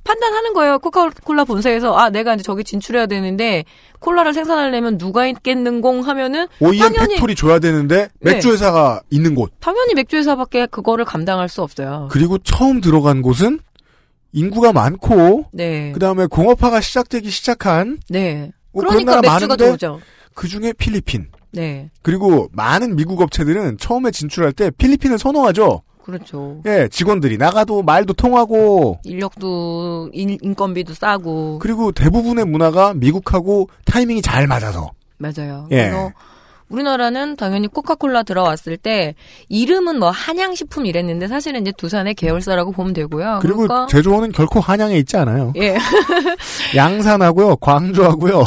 판단하는 0.05 0.53
거예요. 0.55 0.79
코카콜라 0.79 1.45
본사에서 1.45 1.97
아 1.97 2.11
내가 2.11 2.35
이제 2.35 2.43
저기 2.43 2.65
진출해야 2.65 3.07
되는데 3.07 3.65
콜라를 4.01 4.35
생산하려면 4.35 4.99
누가 4.99 5.27
있겠는공 5.27 6.01
하면은 6.07 6.49
OEM 6.61 6.81
당연히- 6.93 7.15
factory 7.15 7.35
줘야 7.37 7.59
되는데, 7.61 8.09
네. 8.21 8.33
맥주 8.33 8.51
회사가 8.53 9.01
있는 9.11 9.35
곳. 9.37 9.53
당연히 9.61 9.95
맥주 9.95 10.17
회사밖에 10.17 10.67
그거를 10.67 11.05
감당할 11.05 11.49
수 11.49 11.63
없어요. 11.63 12.09
그리고 12.11 12.39
처음 12.39 12.81
들어간 12.81 13.23
곳은 13.23 13.61
인구가 14.33 14.73
많고, 14.73 15.47
네. 15.53 15.93
그 15.93 16.01
다음에 16.01 16.27
공업화가 16.27 16.81
시작되기 16.81 17.31
시작한, 17.31 17.99
네. 18.09 18.51
뭐 18.73 18.83
그러니까 18.83 19.13
그런 19.13 19.23
나라 19.23 19.35
맥주가 19.39 19.55
많은데, 19.57 19.65
들어오죠. 19.79 20.01
그 20.35 20.49
중에 20.49 20.73
필리핀. 20.73 21.29
네. 21.53 21.91
그리고 22.01 22.49
많은 22.53 22.97
미국 22.97 23.21
업체들은 23.21 23.77
처음에 23.79 24.11
진출할 24.11 24.53
때 24.53 24.71
필리핀을 24.71 25.19
선호하죠. 25.19 25.83
그렇죠. 26.05 26.61
예, 26.67 26.89
직원들이 26.91 27.39
나가도 27.39 27.83
말도 27.83 28.15
통하고, 28.15 28.99
인력도 29.05 30.11
인, 30.13 30.37
인건비도 30.41 30.95
싸고 30.95 31.59
그리고 31.61 31.93
대부분의 31.93 32.45
문화가 32.45 32.95
미국하고 32.95 33.69
타이밍이 33.85 34.23
잘 34.23 34.47
맞아서. 34.47 34.91
맞아요. 35.19 35.69
예. 35.71 35.89
그래서 35.89 36.13
우리나라는 36.73 37.37
당연히 37.37 37.69
코카콜라 37.69 38.23
들어왔을 38.23 38.77
때 38.79 39.15
이름은 39.49 39.99
뭐 39.99 40.11
한양식품 40.11 40.87
이랬는데 40.87 41.29
사실은 41.29 41.61
이제 41.61 41.73
두산의 41.77 42.15
계열사라고 42.15 42.73
보면 42.73 42.95
되고요. 42.95 43.41
그리고 43.43 43.69
그러니까 43.69 43.87
제조원은 43.87 44.33
결코 44.33 44.59
한양에 44.59 44.97
있지 44.97 45.17
않아요. 45.19 45.53
예. 45.57 45.77
양산하고요, 46.75 47.57
광주하고요, 47.57 48.45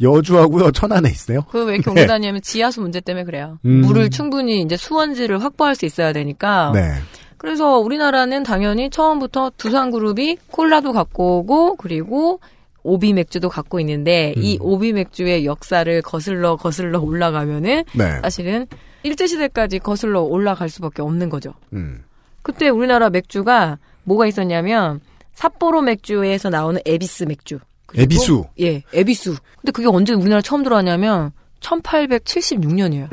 여주하고요, 0.00 0.70
천안에 0.72 1.08
있어요. 1.10 1.42
그왜 1.50 1.78
경기 1.78 2.06
다니면 2.06 2.42
지하수 2.42 2.80
문제 2.80 3.00
때문에 3.00 3.24
그래요. 3.24 3.58
음. 3.64 3.80
물을 3.82 4.10
충분히 4.10 4.60
이제 4.62 4.76
수원지를 4.76 5.42
확보할 5.42 5.74
수 5.74 5.86
있어야 5.86 6.12
되니까. 6.12 6.72
네. 6.74 6.94
그래서 7.36 7.78
우리나라는 7.78 8.42
당연히 8.42 8.90
처음부터 8.90 9.52
두산그룹이 9.56 10.38
콜라도 10.50 10.92
갖고 10.92 11.38
오고 11.38 11.76
그리고 11.76 12.40
오비 12.82 13.12
맥주도 13.12 13.48
갖고 13.48 13.80
있는데 13.80 14.34
음. 14.36 14.42
이 14.42 14.58
오비 14.60 14.92
맥주의 14.92 15.44
역사를 15.44 16.02
거슬러 16.02 16.56
거슬러 16.56 17.00
올라가면은 17.00 17.84
네. 17.94 18.20
사실은 18.22 18.66
일제 19.02 19.26
시대까지 19.26 19.78
거슬러 19.78 20.22
올라갈 20.22 20.68
수밖에 20.68 21.02
없는 21.02 21.28
거죠. 21.28 21.54
음. 21.72 22.02
그때 22.42 22.68
우리나라 22.68 23.10
맥주가 23.10 23.78
뭐가 24.04 24.26
있었냐면 24.26 25.00
삿포로 25.34 25.82
맥주에서 25.82 26.50
나오는 26.50 26.80
에비스 26.84 27.24
맥주. 27.24 27.60
에비수. 27.96 28.44
예, 28.60 28.82
에비수. 28.92 29.36
근데 29.60 29.72
그게 29.72 29.88
언제 29.88 30.12
우리나라 30.12 30.42
처음 30.42 30.62
들어왔냐면 30.62 31.32
1876년이에요. 31.60 33.08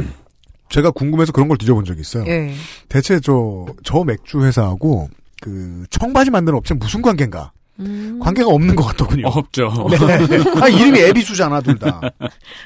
제가 0.70 0.92
궁금해서 0.92 1.32
그런 1.32 1.48
걸 1.48 1.58
뒤져본 1.58 1.86
적이 1.86 2.02
있어요. 2.02 2.26
예. 2.28 2.54
대체 2.90 3.20
저, 3.20 3.66
저 3.84 4.04
맥주 4.04 4.44
회사하고, 4.44 5.10
그, 5.42 5.86
청바지 5.90 6.32
만드는 6.32 6.58
업체 6.58 6.74
무슨 6.74 7.02
관계인가? 7.02 7.52
음. 7.80 8.20
관계가 8.22 8.50
없는 8.50 8.76
것 8.76 8.84
같더군요. 8.86 9.28
없죠. 9.28 9.70
네. 9.92 10.38
아, 10.62 10.68
이름이 10.68 11.00
에비수잖아, 11.00 11.62
둘 11.62 11.78
다. 11.78 12.02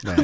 네. 0.06 0.16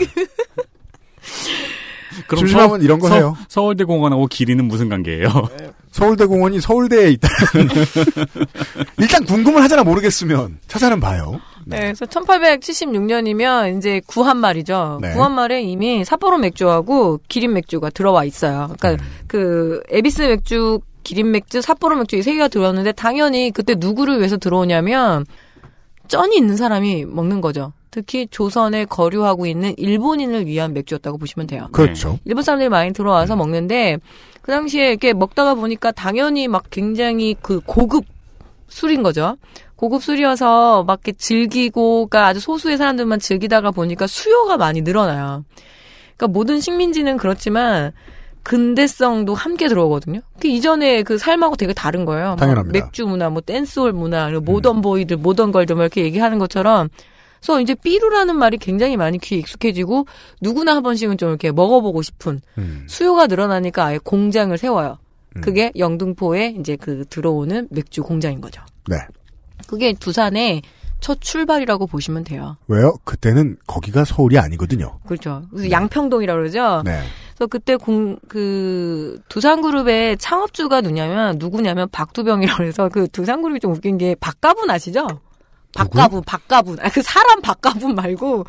그럼 2.27 2.39
심심하면 2.39 2.81
이런 2.81 2.99
거 2.99 3.09
서, 3.09 3.15
해요. 3.15 3.35
서울대 3.49 3.83
공원하고 3.83 4.27
길이는 4.27 4.65
무슨 4.65 4.87
관계예요? 4.89 5.27
서울대 5.91 6.25
공원이 6.25 6.61
서울대에 6.61 7.09
있다. 7.11 7.27
일단 8.97 9.25
궁금을 9.25 9.61
하잖아, 9.63 9.83
모르겠으면. 9.83 10.59
찾아는 10.67 10.99
봐요. 10.99 11.39
네, 11.65 11.79
그래서 11.79 12.05
1876년이면 12.05 13.77
이제 13.77 14.01
구한 14.05 14.37
말이죠. 14.37 14.99
네. 15.01 15.13
구한 15.13 15.33
말에 15.33 15.61
이미 15.61 16.03
삿포로 16.05 16.37
맥주하고 16.37 17.19
기린 17.27 17.53
맥주가 17.53 17.89
들어와 17.89 18.23
있어요. 18.23 18.69
그러니까 18.79 19.03
음. 19.03 19.09
그 19.27 19.81
에비스 19.89 20.21
맥주, 20.23 20.79
기린 21.03 21.31
맥주, 21.31 21.61
삿포로 21.61 21.95
맥주 21.97 22.15
이 22.15 22.21
세 22.21 22.33
개가 22.33 22.47
들어왔는데 22.47 22.91
당연히 22.93 23.51
그때 23.51 23.75
누구를 23.77 24.17
위해서 24.17 24.37
들어오냐면 24.37 25.25
쩐이 26.07 26.37
있는 26.37 26.55
사람이 26.55 27.05
먹는 27.05 27.41
거죠. 27.41 27.73
특히 27.91 28.27
조선에 28.29 28.85
거류하고 28.85 29.45
있는 29.45 29.73
일본인을 29.77 30.45
위한 30.47 30.73
맥주였다고 30.73 31.17
보시면 31.17 31.47
돼요. 31.47 31.69
그렇죠. 31.71 32.19
일본 32.25 32.43
사람들이 32.43 32.69
많이 32.69 32.91
들어와서 32.91 33.35
먹는데 33.35 33.97
그 34.41 34.51
당시에 34.51 34.89
이렇게 34.89 35.13
먹다가 35.13 35.55
보니까 35.55 35.91
당연히 35.91 36.47
막 36.47 36.65
굉장히 36.69 37.35
그 37.41 37.61
고급 37.65 38.05
술인 38.67 39.01
거죠. 39.01 39.37
고급 39.75 40.03
술이어서 40.03 40.83
막 40.83 41.01
이렇게 41.03 41.17
즐기고가 41.17 42.27
아주 42.27 42.39
소수의 42.39 42.77
사람들만 42.77 43.19
즐기다가 43.19 43.71
보니까 43.71 44.07
수요가 44.07 44.57
많이 44.57 44.81
늘어나요. 44.81 45.43
그러니까 46.15 46.27
모든 46.27 46.59
식민지는 46.59 47.17
그렇지만 47.17 47.91
근대성도 48.43 49.33
함께 49.33 49.67
들어오거든요. 49.67 50.21
그 50.39 50.47
이전에 50.47 51.01
그 51.03 51.17
삶하고 51.17 51.55
되게 51.55 51.73
다른 51.73 52.05
거예요. 52.05 52.29
막 52.29 52.35
당연합니다. 52.37 52.77
음. 52.77 52.83
맥주 52.85 53.05
문화, 53.05 53.29
뭐 53.29 53.41
댄스홀 53.41 53.91
문화, 53.91 54.27
그리고 54.27 54.43
모던 54.43 54.81
보이들, 54.81 55.17
모던 55.17 55.51
걸들 55.51 55.75
뭐 55.75 55.83
이렇게 55.83 56.03
얘기하는 56.03 56.37
것처럼 56.37 56.89
그래서 57.39 57.59
이제 57.59 57.75
삐루라는 57.75 58.35
말이 58.35 58.57
굉장히 58.57 58.97
많이 58.97 59.17
귀에 59.17 59.39
익숙해지고 59.39 60.05
누구나 60.41 60.75
한 60.75 60.83
번씩은 60.83 61.17
좀 61.17 61.29
이렇게 61.29 61.51
먹어보고 61.51 62.01
싶은 62.01 62.41
음. 62.57 62.85
수요가 62.87 63.27
늘어나니까 63.27 63.85
아예 63.85 63.99
공장을 64.03 64.55
세워요. 64.57 64.99
음. 65.35 65.41
그게 65.41 65.71
영등포에 65.77 66.55
이제 66.59 66.75
그 66.75 67.05
들어오는 67.09 67.67
맥주 67.71 68.03
공장인 68.03 68.41
거죠. 68.41 68.61
네. 68.87 68.97
그게 69.67 69.93
두산의 69.93 70.61
첫 71.01 71.19
출발이라고 71.21 71.87
보시면 71.87 72.23
돼요. 72.23 72.57
왜요? 72.67 72.93
그때는 73.03 73.57
거기가 73.67 74.05
서울이 74.05 74.39
아니거든요. 74.39 74.97
그렇죠. 75.07 75.43
그래서 75.51 75.69
양평동이라고 75.69 76.39
그러죠. 76.39 76.81
네. 76.85 77.01
그래서 77.35 77.47
그때 77.47 77.75
공, 77.75 78.17
그, 78.29 79.19
두산그룹의 79.27 80.17
창업주가 80.17 80.81
누냐면, 80.81 81.35
누구냐면 81.37 81.89
박두병이라고 81.91 82.63
해서 82.63 82.89
그 82.89 83.07
두산그룹이 83.09 83.59
좀 83.59 83.73
웃긴 83.73 83.97
게 83.97 84.15
박가분 84.19 84.69
아시죠? 84.71 85.05
박가분, 85.75 86.23
박가분. 86.25 86.77
아, 86.81 86.87
그 86.89 87.01
사람 87.01 87.41
박가분 87.41 87.93
말고, 87.95 88.45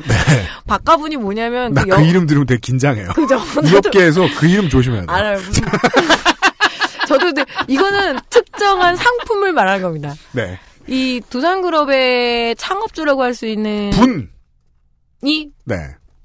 박가분이 0.65 1.17
뭐냐면, 1.17 1.73
나그그 1.73 1.93
영- 1.95 2.05
이름 2.05 2.25
들으면 2.25 2.47
되게 2.47 2.59
긴장해요. 2.61 3.09
그죠? 3.09 3.35
이 3.69 3.75
업계에서 3.75 4.21
그 4.39 4.47
이름 4.47 4.69
조심해야 4.69 5.01
돼요. 5.05 5.11
알아요. 5.15 5.35
무슨. 5.39 5.63
저도 7.07 7.25
근데 7.27 7.45
이거는 7.67 8.19
특정한 8.29 8.95
상품을 8.95 9.53
말하는 9.53 9.81
겁니다. 9.81 10.13
네. 10.31 10.57
이 10.87 11.21
두산그룹의 11.29 12.55
창업주라고 12.55 13.23
할 13.23 13.33
수 13.33 13.45
있는 13.45 13.89
분. 13.91 14.29
이 15.23 15.49
네. 15.65 15.75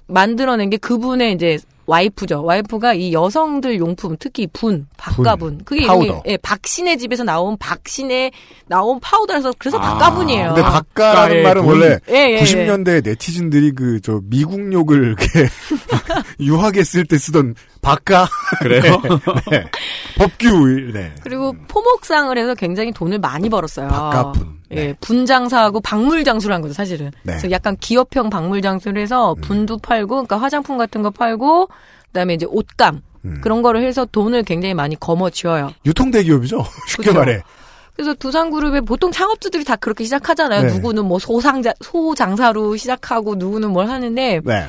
만들어낸 0.07 0.69
게 0.69 0.77
그분의 0.77 1.33
이제 1.33 1.57
와이프죠. 1.85 2.43
와이프가 2.45 2.93
이 2.93 3.11
여성들 3.11 3.77
용품, 3.77 4.15
특히 4.17 4.47
분, 4.47 4.87
박가분. 4.95 5.63
그게 5.65 5.83
이름이 5.83 6.07
파우더. 6.07 6.23
예, 6.27 6.37
박씨네 6.37 6.97
집에서 6.97 7.25
나온 7.25 7.57
박씨네 7.57 8.31
나온 8.67 8.99
파우더라서 9.01 9.51
그래서 9.57 9.79
박가분이에요. 9.81 10.47
근데 10.53 10.61
박가라는 10.61 11.27
박가의 11.27 11.43
말은 11.43 11.61
분. 11.65 11.71
원래 11.73 11.99
예, 12.09 12.13
예, 12.15 12.37
예. 12.37 12.41
90년대 12.41 13.03
네티즌들이 13.03 13.71
그 13.73 13.99
저 14.01 14.21
미국 14.23 14.71
욕을 14.71 15.03
이렇게 15.03 15.25
유학했을 16.39 17.05
때 17.05 17.17
쓰던 17.17 17.55
박가 17.83 18.27
그래요? 18.61 18.81
네. 19.51 19.65
법규 20.17 20.91
네. 20.93 21.13
그리고 21.21 21.53
포목상을 21.67 22.35
해서 22.35 22.55
굉장히 22.55 22.91
돈을 22.91 23.19
많이 23.19 23.49
벌었어요. 23.49 23.89
박가분. 23.89 24.61
네. 24.69 24.77
예, 24.77 24.93
분장사하고 25.01 25.81
박물장수를 25.81 26.55
한 26.55 26.61
거죠, 26.61 26.73
사실은. 26.73 27.11
네. 27.23 27.33
그래서 27.33 27.51
약간 27.51 27.77
기업형 27.77 28.29
박물장수를 28.31 28.99
해서 28.99 29.35
분도 29.41 29.77
팔고, 29.77 30.15
그러니까 30.15 30.37
화장품 30.37 30.77
같은 30.77 31.03
거 31.03 31.11
팔고, 31.11 31.67
그다음에 32.07 32.33
이제 32.33 32.47
옷감 32.49 33.01
음. 33.25 33.39
그런 33.41 33.61
거를 33.61 33.83
해서 33.83 34.05
돈을 34.05 34.43
굉장히 34.43 34.73
많이 34.73 34.99
거머쥐어요. 34.99 35.73
유통대기업이죠. 35.85 36.63
쉽게 36.87 37.09
그죠. 37.09 37.19
말해. 37.19 37.41
그래서 37.95 38.13
두산그룹의 38.15 38.81
보통 38.81 39.11
창업주들이 39.11 39.63
다 39.63 39.75
그렇게 39.75 40.03
시작하잖아요. 40.03 40.63
네. 40.63 40.73
누구는 40.73 41.05
뭐 41.05 41.19
소상자 41.19 41.73
소장사로 41.81 42.75
시작하고 42.75 43.35
누구는 43.35 43.69
뭘 43.71 43.87
하는데 43.87 44.41
네. 44.43 44.67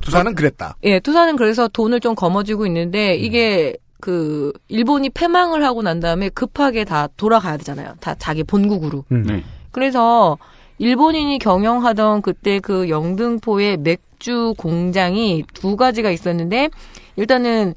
두산은 0.00 0.34
그랬다. 0.34 0.76
예, 0.84 1.00
투사는 1.00 1.36
그래서 1.36 1.68
돈을 1.68 2.00
좀 2.00 2.14
거머쥐고 2.14 2.66
있는데 2.66 3.14
이게 3.14 3.76
그 4.00 4.52
일본이 4.68 5.10
패망을 5.10 5.64
하고 5.64 5.80
난 5.80 6.00
다음에 6.00 6.28
급하게 6.28 6.84
다 6.84 7.08
돌아가야 7.16 7.56
되잖아요. 7.56 7.94
다 8.00 8.14
자기 8.18 8.42
본국으로. 8.42 9.04
음. 9.12 9.22
네. 9.22 9.44
그래서 9.70 10.38
일본인이 10.78 11.38
경영하던 11.38 12.22
그때 12.22 12.58
그 12.58 12.88
영등포의 12.88 13.76
맥주 13.76 14.54
공장이 14.58 15.44
두 15.54 15.76
가지가 15.76 16.10
있었는데 16.10 16.70
일단은 17.14 17.74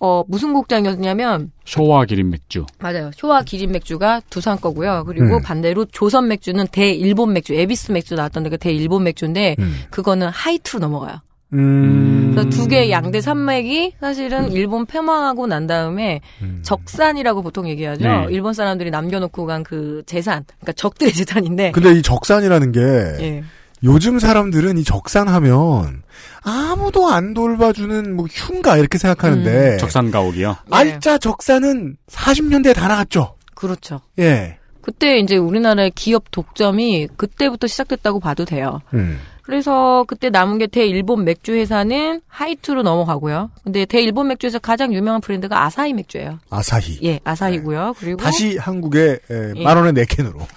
어 0.00 0.24
무슨 0.26 0.54
곡장이었냐면 0.54 1.52
쇼와 1.66 2.06
기린 2.06 2.30
맥주. 2.30 2.64
맞아요. 2.78 3.10
쇼와 3.14 3.42
기린 3.42 3.72
맥주가 3.72 4.20
두산 4.30 4.58
거고요. 4.58 5.04
그리고 5.06 5.36
음. 5.36 5.42
반대로 5.42 5.84
조선 5.84 6.28
맥주는 6.28 6.66
대일본 6.72 7.34
맥주, 7.34 7.54
에비스 7.54 7.92
맥주 7.92 8.14
나왔던 8.14 8.42
데가 8.44 8.56
대일본 8.56 9.04
맥주인데 9.04 9.56
음. 9.58 9.82
그거는 9.90 10.28
하이트로 10.28 10.80
넘어가요. 10.80 11.20
음. 11.52 12.32
그래서 12.34 12.48
두 12.50 12.66
개의 12.66 12.90
양대 12.90 13.20
산맥이 13.20 13.94
사실은 14.00 14.52
일본 14.52 14.86
패망하고 14.86 15.46
난 15.46 15.66
다음에 15.66 16.20
음. 16.40 16.60
적산이라고 16.62 17.42
보통 17.42 17.68
얘기하죠. 17.68 18.04
네. 18.04 18.26
일본 18.30 18.52
사람들이 18.54 18.90
남겨놓고 18.90 19.46
간 19.46 19.62
그 19.62 20.02
재산, 20.06 20.44
그러니까 20.60 20.72
적들의 20.72 21.12
재산인데. 21.14 21.72
근데 21.72 21.92
이 21.92 22.02
적산이라는 22.02 22.72
게 22.72 22.80
예. 22.80 23.44
요즘 23.84 24.18
사람들은 24.18 24.78
이 24.78 24.84
적산하면 24.84 26.02
아무도 26.42 27.08
안 27.08 27.34
돌봐주는 27.34 28.14
뭐 28.16 28.26
흉가 28.30 28.76
이렇게 28.76 28.98
생각하는데 28.98 29.76
적산 29.78 30.10
가옥이요. 30.10 30.48
네. 30.50 30.56
알짜 30.70 31.18
적산은 31.18 31.96
40년대에 32.08 32.74
다 32.74 32.88
나갔죠. 32.88 33.34
그렇죠. 33.54 34.00
예. 34.18 34.58
그때 34.80 35.18
이제 35.18 35.36
우리나라의 35.36 35.92
기업 35.94 36.30
독점이 36.32 37.08
그때부터 37.16 37.66
시작됐다고 37.68 38.18
봐도 38.18 38.44
돼요. 38.44 38.80
음. 38.94 39.18
그래서 39.42 40.04
그때 40.06 40.30
남은 40.30 40.58
게 40.58 40.66
대일본 40.66 41.24
맥주 41.24 41.52
회사는 41.52 42.20
하이투로 42.28 42.82
넘어가고요. 42.82 43.50
근데 43.64 43.84
대일본 43.84 44.28
맥주에서 44.28 44.58
가장 44.58 44.94
유명한 44.94 45.20
브랜드가 45.20 45.64
아사히 45.64 45.92
맥주예요. 45.92 46.38
아사히. 46.50 46.98
예, 47.02 47.20
아사히고요. 47.24 47.94
그리고 47.98 48.18
다시 48.22 48.56
한국에 48.56 49.18
에, 49.30 49.52
예. 49.56 49.62
만 49.62 49.76
원에 49.76 49.92
네 49.92 50.04
캔으로 50.08 50.38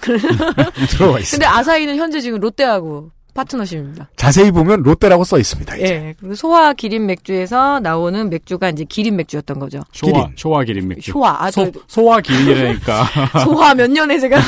들어와 0.90 1.18
있습니다. 1.18 1.30
근데 1.30 1.46
아사히는 1.46 1.96
현재 1.96 2.20
지금 2.20 2.38
롯데하고 2.40 3.10
파트너십입니다. 3.34 4.08
자세히 4.16 4.50
보면 4.50 4.82
롯데라고 4.82 5.22
써 5.24 5.38
있습니다. 5.38 5.76
이제. 5.76 5.84
예. 5.86 6.14
그리고 6.18 6.34
소화 6.34 6.72
기린 6.72 7.04
맥주에서 7.04 7.80
나오는 7.80 8.30
맥주가 8.30 8.70
이제 8.70 8.84
기린 8.84 9.14
맥주였던 9.16 9.58
거죠. 9.58 9.82
쇼와 9.92 10.12
기린. 10.12 10.32
쇼와 10.36 10.64
기린 10.64 10.88
맥주. 10.88 11.10
쇼와 11.12 11.44
아, 11.44 11.50
소 11.50 11.70
저- 11.70 11.80
소와 11.86 12.20
기린이라니까. 12.22 13.04
소화 13.44 13.74
몇 13.74 13.90
년에 13.90 14.18
제가 14.20 14.38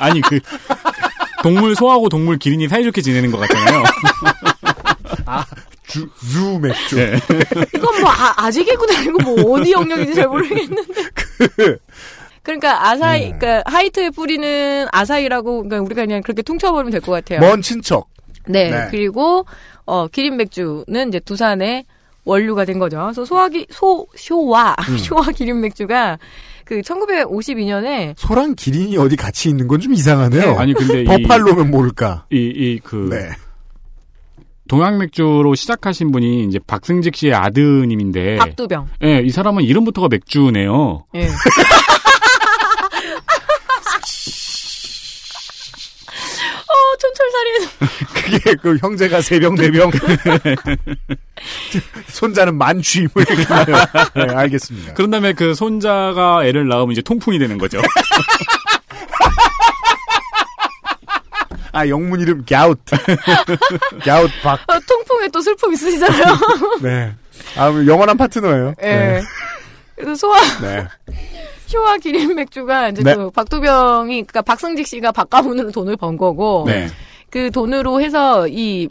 아니 0.00 0.20
그 0.22 0.40
동물 1.42 1.74
소하고 1.74 2.08
동물 2.08 2.38
기린이 2.38 2.68
사이좋게 2.68 3.00
지내는 3.02 3.30
것 3.30 3.38
같잖아요. 3.38 3.82
주, 5.86 6.08
주 6.30 6.58
맥주. 6.60 6.96
네. 6.96 7.18
이건 7.74 8.00
뭐 8.00 8.10
아, 8.10 8.34
아직 8.36 8.64
개구도 8.64 8.94
아니고 8.96 9.18
뭐 9.22 9.58
어디 9.58 9.72
영역인지 9.72 10.14
잘 10.14 10.28
모르겠는데. 10.28 10.82
그러니까 12.42 12.88
아사히, 12.88 13.32
음. 13.32 13.38
그러니까 13.38 13.70
하이트에 13.70 14.10
뿌리는 14.10 14.86
아사히라고, 14.92 15.62
그러니까 15.64 15.80
우리가 15.84 16.02
그냥 16.06 16.22
그렇게 16.22 16.42
퉁쳐버리면 16.42 16.90
될 16.92 17.00
것 17.00 17.12
같아요. 17.12 17.40
먼 17.40 17.60
친척. 17.60 18.08
네. 18.46 18.70
네. 18.70 18.86
그리고 18.90 19.44
어 19.84 20.06
기린 20.08 20.36
맥주는 20.36 21.08
이제 21.08 21.20
두산의 21.20 21.84
원류가 22.24 22.64
된 22.64 22.78
거죠. 22.78 22.98
그래서 23.02 23.24
소화기 23.24 23.66
소 23.70 24.06
쇼와 24.16 24.76
음. 24.88 24.96
쇼와 24.98 25.26
기린 25.34 25.60
맥주가 25.60 26.18
그 26.70 26.80
1952년에 26.82 28.14
소랑 28.16 28.54
기린이 28.54 28.96
어디 28.96 29.16
같이 29.16 29.48
있는 29.48 29.66
건 29.66 29.80
좀 29.80 29.92
이상하네요. 29.92 30.54
아니 30.56 30.72
근데 30.72 31.00
이 31.00 31.04
버팔로면 31.04 31.68
모를까. 31.72 32.26
이그 32.30 33.08
네. 33.10 33.30
동양 34.68 34.98
맥주로 34.98 35.56
시작하신 35.56 36.12
분이 36.12 36.44
이제 36.44 36.60
박승직 36.64 37.16
씨의 37.16 37.34
아드님인데 37.34 38.36
박두병. 38.36 38.86
예, 39.02 39.20
이 39.20 39.30
사람은 39.30 39.64
이름부터가 39.64 40.06
맥주네요. 40.08 41.06
예. 41.16 41.26
어, 46.70 46.74
촌철살인. 47.00 47.29
그게 48.14 48.54
그 48.60 48.76
형제가 48.78 49.20
세 49.20 49.38
병, 49.40 49.54
네 49.54 49.70
병. 49.70 49.90
손자는 52.08 52.56
만취. 52.56 53.08
뭐 53.14 53.22
이렇게. 53.22 53.44
네, 54.14 54.34
알겠습니다. 54.34 54.94
그런 54.94 55.10
다음에 55.10 55.32
그 55.32 55.54
손자가 55.54 56.44
애를 56.44 56.68
낳으면 56.68 56.92
이제 56.92 57.02
통풍이 57.02 57.38
되는 57.38 57.58
거죠. 57.58 57.80
아, 61.72 61.86
영문 61.86 62.20
이름 62.20 62.44
갸우트. 62.44 62.96
갸우트 64.04 64.32
박. 64.42 64.60
어, 64.68 64.78
통풍에 64.80 65.28
또 65.28 65.40
슬픔 65.40 65.72
있으시잖아요. 65.72 66.24
네. 66.82 67.14
아, 67.56 67.68
영원한 67.86 68.16
파트너예요. 68.16 68.74
예. 68.82 68.86
네. 68.86 69.22
그래서 69.94 70.14
소화, 70.14 70.40
네. 70.60 70.86
쇼와 71.66 71.98
기린 71.98 72.34
맥주가 72.34 72.88
이제 72.88 73.02
네. 73.02 73.14
그 73.14 73.30
박두병이, 73.30 74.14
그러니까 74.24 74.42
박승직 74.42 74.86
씨가 74.86 75.12
바가문으로 75.12 75.70
돈을 75.70 75.96
번 75.96 76.16
거고, 76.16 76.64
네. 76.66 76.88
그 77.30 77.50
돈으로 77.50 78.00
해서 78.00 78.48
이, 78.48 78.88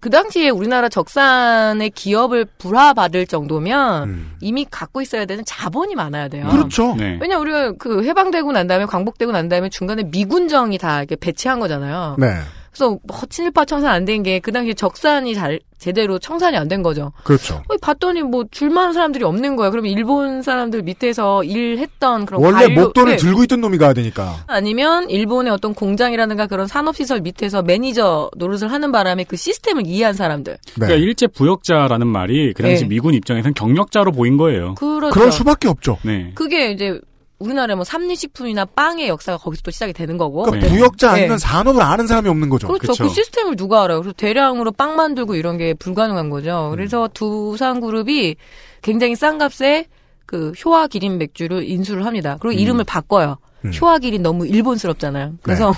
그 0.00 0.10
당시에 0.10 0.50
우리나라 0.50 0.88
적산의 0.88 1.90
기업을 1.90 2.46
불화받을 2.58 3.26
정도면 3.26 4.08
음. 4.08 4.32
이미 4.40 4.66
갖고 4.68 5.00
있어야 5.00 5.26
되는 5.26 5.44
자본이 5.44 5.94
많아야 5.94 6.28
돼요. 6.28 6.48
그렇죠. 6.50 6.94
네. 6.96 7.18
왜냐 7.20 7.38
우리가 7.38 7.72
그 7.78 8.04
해방되고 8.04 8.50
난 8.52 8.66
다음에 8.66 8.84
광복되고 8.84 9.30
난 9.30 9.48
다음에 9.48 9.68
중간에 9.68 10.02
미군정이 10.04 10.78
다 10.78 10.98
이렇게 10.98 11.14
배치한 11.16 11.60
거잖아요. 11.60 12.16
네. 12.18 12.26
그래서 12.72 12.98
뭐 13.06 13.18
친일파 13.28 13.64
청산 13.66 13.90
안 13.92 14.04
된 14.04 14.22
게 14.22 14.40
그 14.40 14.50
당시 14.52 14.74
적산이 14.74 15.34
잘 15.34 15.60
제대로 15.78 16.18
청산이 16.18 16.56
안 16.56 16.68
된 16.68 16.82
거죠. 16.82 17.12
그렇죠. 17.24 17.56
어, 17.68 17.76
봤더니 17.82 18.22
뭐 18.22 18.44
줄만한 18.50 18.92
사람들이 18.92 19.24
없는 19.24 19.56
거예요. 19.56 19.70
그러면 19.72 19.90
일본 19.90 20.40
사람들 20.42 20.82
밑에서 20.82 21.42
일했던 21.44 22.24
그런 22.26 22.42
원래 22.42 22.66
관료- 22.68 22.80
목돈을 22.82 23.12
네. 23.12 23.16
들고 23.16 23.42
있던 23.44 23.60
놈이 23.60 23.78
가야 23.78 23.92
되니까. 23.92 24.44
아니면 24.46 25.10
일본의 25.10 25.52
어떤 25.52 25.74
공장이라든가 25.74 26.46
그런 26.46 26.66
산업시설 26.66 27.20
밑에서 27.20 27.62
매니저 27.62 28.30
노릇을 28.36 28.70
하는 28.70 28.92
바람에 28.92 29.24
그 29.24 29.36
시스템을 29.36 29.86
이해한 29.86 30.14
사람들. 30.14 30.52
네. 30.54 30.70
그러니까 30.74 30.96
일제 30.98 31.26
부역자라는 31.26 32.06
말이 32.06 32.52
그 32.54 32.62
당시 32.62 32.82
네. 32.84 32.88
미군 32.88 33.14
입장에선 33.14 33.52
경력자로 33.54 34.12
보인 34.12 34.36
거예요. 34.36 34.74
그렇죠. 34.76 35.10
그럴 35.12 35.32
수밖에 35.32 35.68
없죠. 35.68 35.98
네. 36.04 36.30
그게 36.34 36.70
이제 36.70 37.00
우리나라에 37.42 37.74
뭐 37.74 37.84
삼리식품이나 37.84 38.64
빵의 38.64 39.08
역사가 39.08 39.38
거기서 39.38 39.62
또 39.62 39.70
시작이 39.70 39.92
되는 39.92 40.16
거고. 40.16 40.44
그러니까 40.44 40.68
네. 40.68 40.72
부역자 40.72 41.10
아니면 41.12 41.30
네. 41.30 41.38
산업을 41.38 41.82
아는 41.82 42.06
사람이 42.06 42.28
없는 42.28 42.48
거죠. 42.48 42.68
그렇죠. 42.68 43.02
그 43.02 43.08
시스템을 43.08 43.56
누가 43.56 43.82
알아요? 43.84 44.00
그래서 44.00 44.14
대량으로 44.14 44.72
빵 44.72 44.96
만들고 44.96 45.34
이런 45.34 45.58
게 45.58 45.74
불가능한 45.74 46.30
거죠. 46.30 46.70
그래서 46.70 47.08
두산 47.12 47.80
그룹이 47.80 48.36
굉장히 48.80 49.16
싼 49.16 49.38
값에 49.38 49.86
그 50.26 50.52
쇼와 50.64 50.86
기린 50.86 51.18
맥주를 51.18 51.68
인수를 51.68 52.06
합니다. 52.06 52.38
그리고 52.40 52.58
이름을 52.58 52.84
바꿔요. 52.84 53.38
음. 53.64 53.72
쇼와 53.80 53.98
기린 53.98 54.22
너무 54.22 54.46
일본스럽잖아요. 54.46 55.34
그래서 55.42 55.74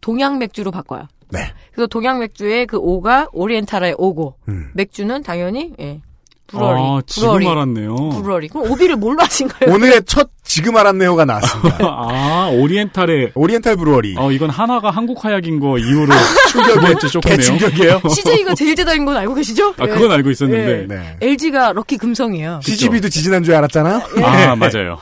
동양 0.00 0.38
맥주로 0.38 0.70
바꿔요. 0.70 1.08
네. 1.30 1.40
그래서 1.72 1.86
동양 1.86 2.18
맥주의 2.18 2.66
그 2.66 2.76
오가 2.76 3.26
Oriental의 3.32 3.96
오고 3.96 4.34
음. 4.48 4.70
맥주는 4.74 5.22
당연히 5.22 5.72
예. 5.80 6.00
brewery. 6.52 6.80
아, 6.80 7.00
지금 7.06 7.28
brewery. 7.28 7.48
알았네요. 7.48 7.96
brewery. 8.22 8.48
그럼 8.48 8.70
오비를 8.70 8.96
뭘로 8.96 9.22
하신 9.22 9.48
거예요? 9.48 9.74
오늘의 9.74 10.02
첫 10.06 10.30
지금 10.44 10.76
알았네요가 10.76 11.24
나왔습니다. 11.24 11.78
아, 11.82 12.50
Oriental의 12.52 13.32
Oriental 13.34 13.76
brewery. 13.76 14.14
어, 14.18 14.30
이건 14.30 14.50
한화가 14.50 14.90
한국 14.90 15.24
화약인 15.24 15.58
거 15.60 15.78
이후로 15.78 16.12
두 16.52 16.80
번째 16.80 17.08
쇼크네요. 17.08 17.36
개 17.36 17.42
충격이에요. 17.42 18.00
CJ가 18.14 18.54
제일 18.56 18.76
제당인 18.76 19.04
건 19.04 19.16
알고 19.16 19.34
계시죠? 19.34 19.74
아, 19.78 19.86
그건 19.86 20.12
알고 20.12 20.30
있었는데. 20.30 20.86
네. 20.88 21.16
LG가 21.20 21.72
럭키 21.72 21.96
금성이에요. 21.98 22.60
CGV도 22.62 23.08
지지난 23.08 23.42
줄 23.42 23.54
알았잖아요. 23.54 24.02
아, 24.22 24.54
맞아요. 24.56 24.98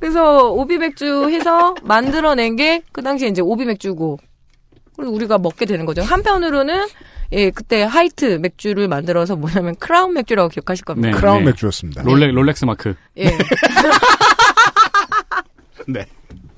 그래서 0.00 0.48
오비 0.50 0.78
맥주 0.78 1.28
해서 1.30 1.74
만들어낸 1.82 2.54
게 2.56 2.82
그 2.92 3.02
당시에 3.02 3.28
이제 3.28 3.40
오비 3.42 3.64
맥주고 3.64 4.18
그리고 4.98 5.12
우리가 5.14 5.38
먹게 5.38 5.64
되는 5.64 5.86
거죠. 5.86 6.02
한편으로는 6.02 6.86
예 7.32 7.50
그때 7.50 7.82
하이트 7.84 8.24
맥주를 8.42 8.88
만들어서 8.88 9.36
뭐냐면 9.36 9.76
크라운 9.76 10.12
맥주라고 10.14 10.48
기억하실 10.48 10.84
겁니다. 10.84 11.10
네. 11.10 11.14
크라운 11.16 11.44
맥주였습니다. 11.44 12.02
롤렉, 12.02 12.34
롤렉스 12.34 12.64
마크. 12.64 12.94
예. 13.16 13.26
네. 15.86 16.04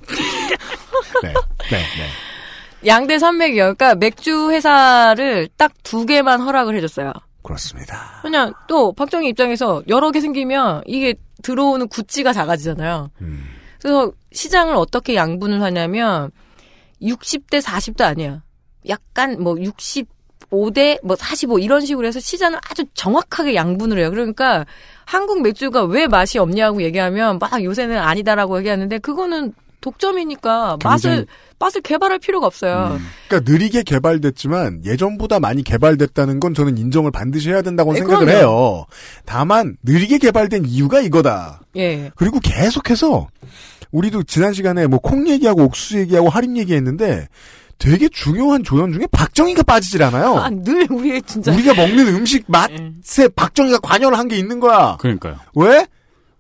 네. 1.22 1.28
네. 1.70 1.78
네. 1.78 2.86
양대 2.86 3.18
산맥이요. 3.18 3.74
그러니까 3.74 3.95
맥주 3.95 4.51
회사를 4.51 5.49
딱 5.57 5.70
두 5.82 6.07
개만 6.07 6.41
허락을 6.41 6.74
해줬어요. 6.76 7.12
그렇습니다. 7.43 8.20
그냥 8.22 8.53
또 8.68 8.93
박정희 8.93 9.28
입장에서 9.30 9.82
여러 9.88 10.11
개 10.12 10.20
생기면 10.20 10.82
이게 10.86 11.14
들어오는 11.43 11.88
구찌가 11.88 12.32
작아지잖아요. 12.32 13.11
음. 13.22 13.45
그래서 13.82 14.12
시장을 14.32 14.76
어떻게 14.76 15.14
양분을 15.16 15.61
하냐면 15.62 16.30
60대 17.03 17.62
40도 17.62 18.03
아니야. 18.03 18.42
약간 18.88 19.42
뭐 19.42 19.55
65대 19.55 21.05
뭐 21.05 21.16
45 21.16 21.59
이런 21.59 21.84
식으로 21.84 22.07
해서 22.07 22.20
시장을 22.20 22.59
아주 22.68 22.84
정확하게 22.94 23.55
양분을 23.55 23.98
해요. 23.98 24.11
그러니까 24.11 24.66
한국 25.05 25.42
맥주가 25.42 25.84
왜 25.84 26.07
맛이 26.07 26.38
없냐고 26.38 26.82
얘기하면 26.82 27.38
막 27.38 27.62
요새는 27.62 27.98
아니다라고 27.98 28.59
얘기하는데 28.59 28.98
그거는 28.98 29.53
독점이니까 29.80 30.78
맛을 30.84 31.26
맛을 31.59 31.80
개발할 31.82 32.18
필요가 32.18 32.46
없어요. 32.46 32.98
그러니까 33.28 33.51
느리게 33.51 33.82
개발됐지만 33.82 34.82
예전보다 34.84 35.40
많이 35.40 35.62
개발됐다는 35.62 36.40
건 36.40 36.55
저는 36.55 36.78
인정을 36.78 37.11
반드시 37.11 37.51
해야 37.51 37.62
된다고 37.62 37.92
네, 37.92 38.01
생각을 38.01 38.26
그럼요. 38.26 38.38
해요. 38.38 38.86
다만 39.24 39.76
느리게 39.82 40.18
개발된 40.18 40.64
이유가 40.66 41.01
이거다. 41.01 41.61
예. 41.76 42.11
그리고 42.14 42.40
계속해서 42.40 43.28
우리도 43.93 44.22
지난 44.24 44.53
시간에 44.53 44.86
뭐 44.86 44.99
콩 45.01 45.28
얘기하고 45.28 45.64
옥수수 45.64 45.99
얘기하고 46.01 46.28
할인 46.28 46.57
얘기했는데 46.57 47.28
되게 47.78 48.09
중요한 48.11 48.62
조연 48.62 48.93
중에 48.93 49.07
박정희가 49.11 49.62
빠지질 49.62 50.03
않아요. 50.03 50.36
아, 50.36 50.51
늘 50.51 50.86
우리의 50.91 51.22
진짜 51.22 51.53
우리가 51.53 51.74
먹는 51.74 52.09
음식 52.09 52.45
맛에 52.51 53.28
박정희가 53.34 53.78
관여를 53.78 54.18
한 54.18 54.28
게 54.28 54.36
있는 54.36 54.61
거야. 54.61 54.97
그러니까요. 55.01 55.36
왜? 55.55 55.86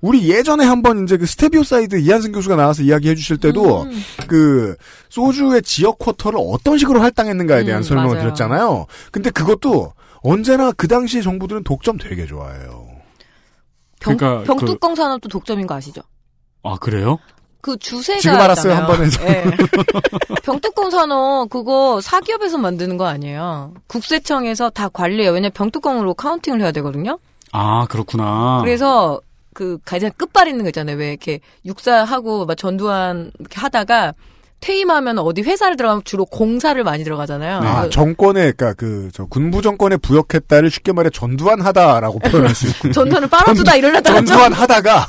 우리 0.02 0.30
예전에 0.30 0.64
한번 0.64 1.04
이제 1.04 1.16
그 1.18 1.26
스테비오사이드 1.26 1.96
이한승 2.00 2.32
교수가 2.32 2.56
나와서 2.56 2.82
이야기해 2.82 3.14
주실 3.14 3.36
때도 3.38 3.82
음. 3.82 4.02
그 4.28 4.74
소주의 5.10 5.60
지역 5.62 5.98
쿼터를 5.98 6.38
어떤 6.42 6.78
식으로 6.78 7.00
할당했는가에 7.02 7.64
대한 7.64 7.80
음, 7.80 7.82
설명을 7.82 8.10
맞아요. 8.16 8.22
드렸잖아요. 8.22 8.86
근데 9.12 9.30
그것도 9.30 9.92
언제나 10.22 10.72
그 10.72 10.88
당시 10.88 11.22
정부들은 11.22 11.64
독점 11.64 11.98
되게 11.98 12.26
좋아해요. 12.26 12.86
병, 14.00 14.16
그러니까 14.16 14.44
병뚜껑 14.44 14.94
산업도 14.94 15.28
독점인 15.28 15.66
거 15.66 15.74
아시죠? 15.74 16.00
아, 16.62 16.76
그래요? 16.76 17.18
그 17.60 17.76
주세가 17.78 18.20
지금 18.20 18.36
알았어요. 18.40 18.74
한 18.74 18.86
번에서. 18.86 19.22
예. 19.28 19.44
병뚜껑 20.42 20.90
산업 20.90 21.50
그거 21.50 22.00
사기업에서 22.00 22.58
만드는 22.58 22.96
거 22.96 23.06
아니에요. 23.06 23.74
국세청에서 23.86 24.70
다 24.70 24.88
관리해요. 24.88 25.32
왜냐면 25.32 25.52
병뚜껑으로 25.52 26.14
counting을 26.14 26.60
해야 26.60 26.72
되거든요. 26.72 27.18
아, 27.52 27.86
그렇구나. 27.86 28.60
그래서 28.62 29.20
그 29.52 29.78
가장 29.84 30.10
끝발 30.16 30.48
있는 30.48 30.64
거 30.64 30.68
있잖아요. 30.70 30.96
왜 30.96 31.10
이렇게 31.10 31.40
육사하고 31.64 32.46
막 32.46 32.56
전두환 32.56 33.30
이렇게 33.38 33.60
하다가 33.60 34.14
퇴임하면 34.60 35.18
어디 35.18 35.42
회사를 35.42 35.76
들어가면 35.76 36.02
주로 36.04 36.26
공사를 36.26 36.82
많이 36.84 37.02
들어가잖아요. 37.02 37.56
아, 37.58 37.82
그 37.82 37.90
정권에, 37.90 38.52
그니까 38.52 38.74
그, 38.74 39.08
저, 39.12 39.24
군부 39.24 39.62
정권에 39.62 39.96
부역했다를 39.96 40.70
쉽게 40.70 40.92
말해 40.92 41.10
전두환 41.10 41.60
하다라고 41.60 42.18
표현할 42.18 42.54
수 42.54 42.68
있고. 42.68 42.92
전두환을 42.92 43.28
빨아주다 43.28 43.76
이러려다가 43.76 44.16
전두환 44.16 44.52
하다가, 44.52 45.06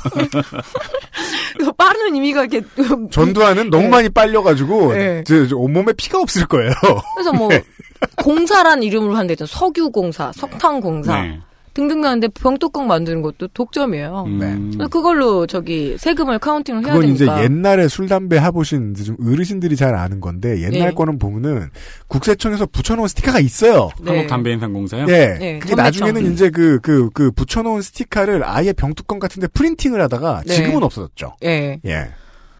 좀 1.58 1.72
빠르는 1.76 2.14
의미가 2.14 2.44
이렇게 2.44 2.62
전두환은 3.12 3.70
너무 3.70 3.88
많이 3.88 4.08
빨려가지고, 4.08 4.94
네. 4.94 5.24
저, 5.26 5.46
저 5.46 5.56
온몸에 5.56 5.92
피가 5.92 6.18
없을 6.18 6.46
거예요. 6.46 6.72
그래서 7.14 7.32
뭐 7.32 7.48
공사란 8.16 8.82
이름으로 8.82 9.12
있잖아요. 9.12 9.46
석유공사, 9.46 10.32
석탄공사 10.34 11.20
네. 11.20 11.40
등등 11.74 12.04
하는데 12.04 12.28
병뚜껑 12.28 12.86
만드는 12.86 13.22
것도 13.22 13.48
독점이에요. 13.48 14.24
음. 14.26 14.70
그래서 14.74 14.88
그걸로 14.88 15.46
저기 15.46 15.96
세금을 15.98 16.38
카운팅을 16.38 16.84
해야 16.84 16.94
그건 16.94 17.10
이제 17.10 17.24
되니까. 17.24 17.44
옛날에 17.44 17.88
술 17.88 18.08
담배 18.08 18.38
해보신 18.38 18.92
이제 18.92 19.04
좀 19.04 19.16
어르신들이 19.24 19.76
잘 19.76 19.94
아는 19.94 20.20
건데 20.20 20.60
옛날 20.62 20.90
네. 20.90 20.94
거는 20.94 21.18
보면은 21.18 21.70
국세청에서 22.08 22.66
붙여놓은 22.66 23.08
스티커가 23.08 23.40
있어요. 23.40 23.88
네. 24.00 24.10
한국 24.10 24.26
담배 24.28 24.52
인상공사요? 24.52 25.06
예. 25.08 25.36
네, 25.38 25.58
그게 25.58 25.74
전매청. 25.74 25.76
나중에는 25.76 26.32
이제 26.32 26.50
그, 26.50 26.78
그, 26.80 27.08
그 27.14 27.30
붙여놓은 27.30 27.80
스티커를 27.82 28.42
아예 28.44 28.72
병뚜껑 28.72 29.18
같은데 29.18 29.46
프린팅을 29.48 30.00
하다가 30.02 30.42
네. 30.46 30.54
지금은 30.54 30.82
없어졌죠. 30.82 31.36
예. 31.44 31.80
예. 31.86 32.08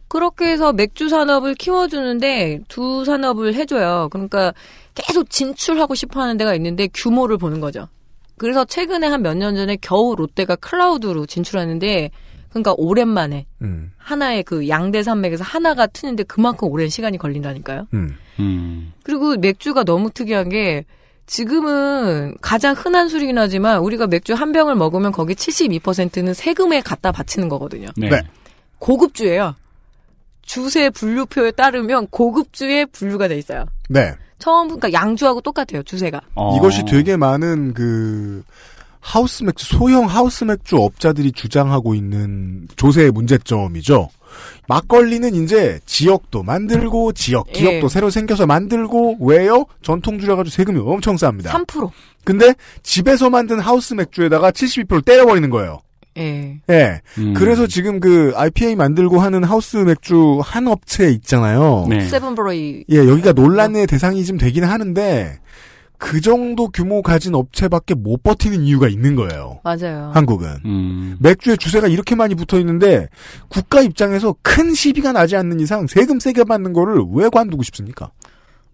그렇게 0.08 0.46
해서 0.46 0.72
맥주 0.74 1.08
산업을 1.08 1.54
키워주는데 1.54 2.60
두 2.68 3.04
산업을 3.04 3.54
해줘요. 3.54 4.08
그러니까 4.10 4.52
계속 4.94 5.30
진출하고 5.30 5.94
싶어 5.94 6.20
하는 6.20 6.36
데가 6.36 6.54
있는데 6.54 6.88
규모를 6.92 7.38
보는 7.38 7.60
거죠. 7.60 7.88
그래서 8.38 8.64
최근에 8.64 9.06
한 9.06 9.22
몇 9.22 9.36
년 9.36 9.54
전에 9.56 9.76
겨우 9.80 10.16
롯데가 10.16 10.56
클라우드로 10.56 11.26
진출하는데 11.26 12.10
그러니까 12.50 12.74
오랜만에 12.76 13.46
음, 13.62 13.92
하나의 13.96 14.42
그 14.42 14.68
양대 14.68 15.02
산맥에서 15.02 15.42
하나가 15.44 15.86
트는데 15.86 16.24
그만큼 16.24 16.68
오랜 16.68 16.88
시간이 16.90 17.16
걸린다니까요. 17.18 17.86
음. 17.94 18.16
음. 18.40 18.92
그리고 19.04 19.36
맥주가 19.36 19.84
너무 19.84 20.10
특이한 20.10 20.48
게 20.50 20.84
지금은 21.26 22.34
가장 22.42 22.74
흔한 22.76 23.08
술이긴 23.08 23.38
하지만 23.38 23.78
우리가 23.78 24.06
맥주 24.06 24.34
한 24.34 24.52
병을 24.52 24.74
먹으면 24.74 25.12
거기 25.12 25.34
72%는 25.34 26.34
세금에 26.34 26.80
갖다 26.82 27.10
바치는 27.12 27.48
거거든요. 27.48 27.88
네. 27.96 28.08
네. 28.10 28.20
고급주예요. 28.78 29.54
주세 30.42 30.90
분류표에 30.90 31.52
따르면 31.52 32.08
고급주에 32.08 32.86
분류가 32.86 33.28
돼 33.28 33.38
있어요. 33.38 33.64
네. 33.88 34.12
처음 34.42 34.66
그러니까 34.66 34.92
양주하고 34.92 35.40
똑같아요. 35.40 35.84
주세가. 35.84 36.20
어. 36.34 36.56
이것이 36.56 36.84
되게 36.84 37.16
많은 37.16 37.74
그, 37.74 38.42
하우스 38.98 39.44
맥주, 39.44 39.64
소형 39.64 40.06
하우스 40.06 40.42
맥주 40.42 40.76
업자들이 40.76 41.30
주장하고 41.30 41.94
있는 41.94 42.66
조세의 42.74 43.12
문제점이죠. 43.12 44.08
막걸리는 44.66 45.36
이제 45.36 45.78
지역도 45.86 46.42
만들고 46.42 47.12
지역 47.12 47.46
예. 47.50 47.52
기업도 47.52 47.88
새로 47.88 48.10
생겨서 48.10 48.46
만들고 48.46 49.18
왜요? 49.20 49.66
전통주라 49.82 50.34
가지고 50.34 50.50
세금이 50.50 50.80
엄청 50.80 51.14
쌉니다. 51.14 51.46
3%. 51.46 51.90
근데 52.24 52.54
집에서 52.82 53.30
만든 53.30 53.60
하우스 53.60 53.94
맥주에다가 53.94 54.50
72%를 54.50 55.02
때려버리는 55.02 55.50
거예요. 55.50 55.80
예. 56.18 56.60
예. 56.70 57.00
음. 57.18 57.34
그래서 57.34 57.66
지금 57.66 58.00
그 58.00 58.32
IPA 58.36 58.76
만들고 58.76 59.20
하는 59.20 59.44
하우스 59.44 59.76
맥주 59.78 60.40
한 60.42 60.66
업체 60.68 61.10
있잖아요. 61.10 61.86
네. 61.88 62.04
세븐브로이 62.04 62.84
예, 62.90 62.96
여기가 62.98 63.32
논란의 63.32 63.86
대상이 63.86 64.24
좀 64.24 64.38
되긴 64.38 64.64
하는데 64.64 65.38
그 66.02 66.20
정도 66.20 66.68
규모 66.68 67.00
가진 67.00 67.32
업체밖에 67.32 67.94
못 67.94 68.24
버티는 68.24 68.62
이유가 68.64 68.88
있는 68.88 69.14
거예요. 69.14 69.60
맞아요. 69.62 70.10
한국은. 70.12 70.48
음. 70.64 71.16
맥주에 71.20 71.54
주세가 71.54 71.86
이렇게 71.86 72.16
많이 72.16 72.34
붙어 72.34 72.58
있는데 72.58 73.08
국가 73.48 73.80
입장에서 73.82 74.34
큰 74.42 74.74
시비가 74.74 75.12
나지 75.12 75.36
않는 75.36 75.60
이상 75.60 75.86
세금 75.86 76.18
세게 76.18 76.42
받는 76.42 76.72
거를 76.72 77.04
왜 77.12 77.28
관두고 77.28 77.62
싶습니까? 77.62 78.10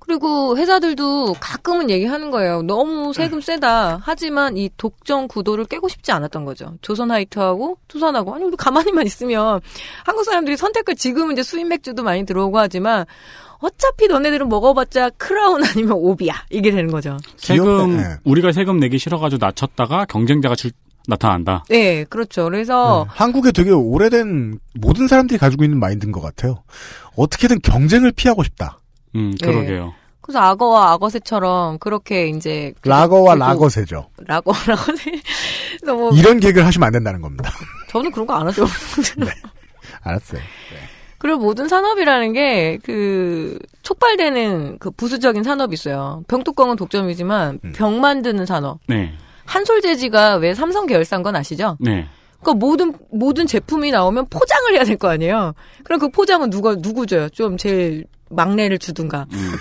그리고 0.09 0.57
회사들도 0.57 1.35
가끔은 1.39 1.91
얘기하는 1.91 2.31
거예요. 2.31 2.63
너무 2.63 3.13
세금 3.13 3.43
세다. 3.43 4.01
하지만 4.03 4.57
이 4.57 4.71
독점 4.79 5.29
구도를 5.29 5.67
깨고 5.67 5.89
싶지 5.89 6.13
않았던 6.13 6.47
거죠. 6.47 6.73
조선 6.81 7.11
하이트하고 7.11 7.77
투선하고 7.89 8.35
아니 8.35 8.45
우리 8.45 8.57
가만히만 8.57 9.05
있으면 9.05 9.61
한국 10.07 10.25
사람들이 10.25 10.57
선택을 10.57 10.97
지금 10.97 11.31
이제 11.31 11.43
수입 11.43 11.67
맥주도 11.67 12.03
많이 12.03 12.25
들어오고 12.25 12.59
하지만 12.59 13.05
어차피 13.59 14.09
너네들은 14.09 14.49
먹어봤자 14.49 15.11
크라운 15.19 15.63
아니면 15.63 15.93
오비야 15.93 16.47
이게 16.49 16.71
되는 16.71 16.91
거죠. 16.91 17.19
세금 17.37 17.99
예. 17.99 18.17
우리가 18.25 18.53
세금 18.53 18.81
내기 18.81 18.99
싫어가지고 18.99 19.45
낮췄다가 19.45 20.07
경쟁자가 20.07 20.55
줄 20.55 20.71
나타난다. 21.07 21.65
네, 21.69 22.05
그렇죠. 22.05 22.45
그래서 22.45 23.07
네. 23.07 23.15
한국에 23.15 23.53
되게 23.53 23.71
오래된 23.73 24.59
모든 24.75 25.07
사람들이 25.07 25.39
가지고 25.39 25.65
있는 25.65 25.79
마인드인 25.79 26.13
것 26.13 26.23
같아요. 26.23 26.63
어떻게든 27.15 27.61
경쟁을 27.61 28.13
피하고 28.13 28.43
싶다. 28.43 28.78
음, 29.15 29.35
네. 29.41 29.47
그러게요. 29.47 29.95
그래서 30.21 30.41
악어와 30.41 30.93
악어새처럼 30.93 31.79
그렇게 31.79 32.29
이제 32.29 32.75
라거와 32.85 33.35
라거세죠. 33.37 34.09
라거 34.27 34.53
라거새. 34.67 35.13
뭐 35.87 36.11
이런 36.13 36.39
개그를 36.39 36.67
하시면 36.67 36.87
안 36.87 36.93
된다는 36.93 37.23
겁니다. 37.23 37.51
저는 37.91 38.11
그런 38.13 38.27
거 38.27 38.35
안 38.35 38.47
하죠. 38.49 38.67
알았어요. 40.03 40.41
그리고 41.19 41.39
모든 41.39 41.67
산업이라는 41.69 42.33
게 42.33 42.79
그 42.85 43.59
촉발되는 43.83 44.79
그 44.79 44.91
부수적인 44.91 45.43
산업이 45.43 45.73
있어요. 45.75 46.23
병뚜껑은 46.29 46.77
독점이지만 46.77 47.61
음. 47.65 47.73
병 47.75 48.01
만드는 48.01 48.45
산업. 48.47 48.79
네. 48.87 49.15
한솔재지가 49.47 50.35
왜 50.37 50.53
삼성 50.55 50.87
계열사인 50.87 51.23
건 51.23 51.35
아시죠? 51.37 51.79
네. 51.81 52.07
그러니까 52.41 52.67
모든 52.67 52.93
모든 53.11 53.47
제품이 53.47 53.91
나오면 53.91 54.27
포장을 54.29 54.75
해야 54.75 54.85
될 54.85 54.97
거 54.99 55.09
아니에요. 55.09 55.55
그럼 55.85 55.99
그 55.99 56.11
포장은 56.11 56.51
누가 56.51 56.77
누구 56.77 57.07
줘요? 57.07 57.29
좀 57.31 57.57
제일 57.57 58.05
막내를 58.31 58.79
주든가. 58.79 59.26
음. 59.33 59.53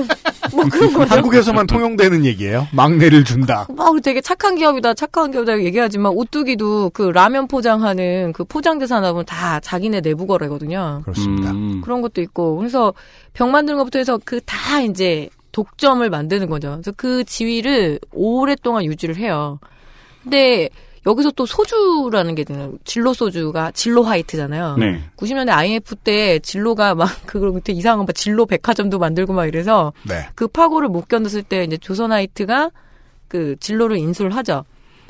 뭐 0.54 0.64
그런 0.70 0.92
거죠. 0.92 1.14
한국에서만 1.16 1.66
통용되는 1.66 2.24
얘기예요. 2.24 2.68
막내를 2.72 3.24
준다. 3.24 3.66
막 3.76 4.00
되게 4.02 4.20
착한 4.20 4.54
기업이다, 4.54 4.94
착한 4.94 5.30
기업이다 5.32 5.60
얘기하지만 5.64 6.12
오뚜기도 6.14 6.90
그 6.90 7.02
라면 7.10 7.48
포장하는 7.48 8.32
그 8.32 8.44
포장재 8.44 8.86
산업은 8.86 9.24
다 9.24 9.58
자기네 9.60 10.00
내부 10.02 10.26
거래거든요. 10.26 11.00
그렇습니다. 11.04 11.50
음. 11.50 11.80
그런 11.82 12.02
것도 12.02 12.20
있고 12.22 12.56
그래서 12.56 12.94
병 13.32 13.50
만드는 13.50 13.78
것부터 13.78 13.98
해서 13.98 14.18
그 14.24 14.40
다 14.44 14.80
이제 14.82 15.28
독점을 15.52 16.08
만드는 16.08 16.48
거죠. 16.48 16.70
그래서 16.72 16.92
그 16.96 17.24
지위를 17.24 17.98
오랫동안 18.12 18.84
유지를 18.84 19.16
해요. 19.16 19.58
근데 20.22 20.68
여기서 21.06 21.32
또 21.32 21.44
소주라는 21.44 22.34
게 22.34 22.42
있잖아요. 22.42 22.74
진로 22.84 23.12
소주가 23.12 23.70
진로 23.72 24.02
화이트잖아요. 24.02 24.76
네. 24.78 25.02
90년대 25.16 25.50
IMF 25.50 25.96
때 25.96 26.38
진로가 26.38 26.94
막 26.94 27.08
그걸 27.26 27.52
그때 27.52 27.72
이상한 27.72 28.06
막 28.06 28.14
진로 28.14 28.46
백화점도 28.46 28.98
만들고 28.98 29.32
막 29.32 29.46
이래서 29.46 29.92
네. 30.08 30.26
그 30.34 30.48
파고를 30.48 30.88
못 30.88 31.08
견뎠을 31.08 31.46
때 31.46 31.64
이제 31.64 31.76
조선 31.76 32.12
화이트가 32.12 32.70
그 33.28 33.56
진로를 33.60 33.98
인수를 33.98 34.34
하죠. 34.36 34.64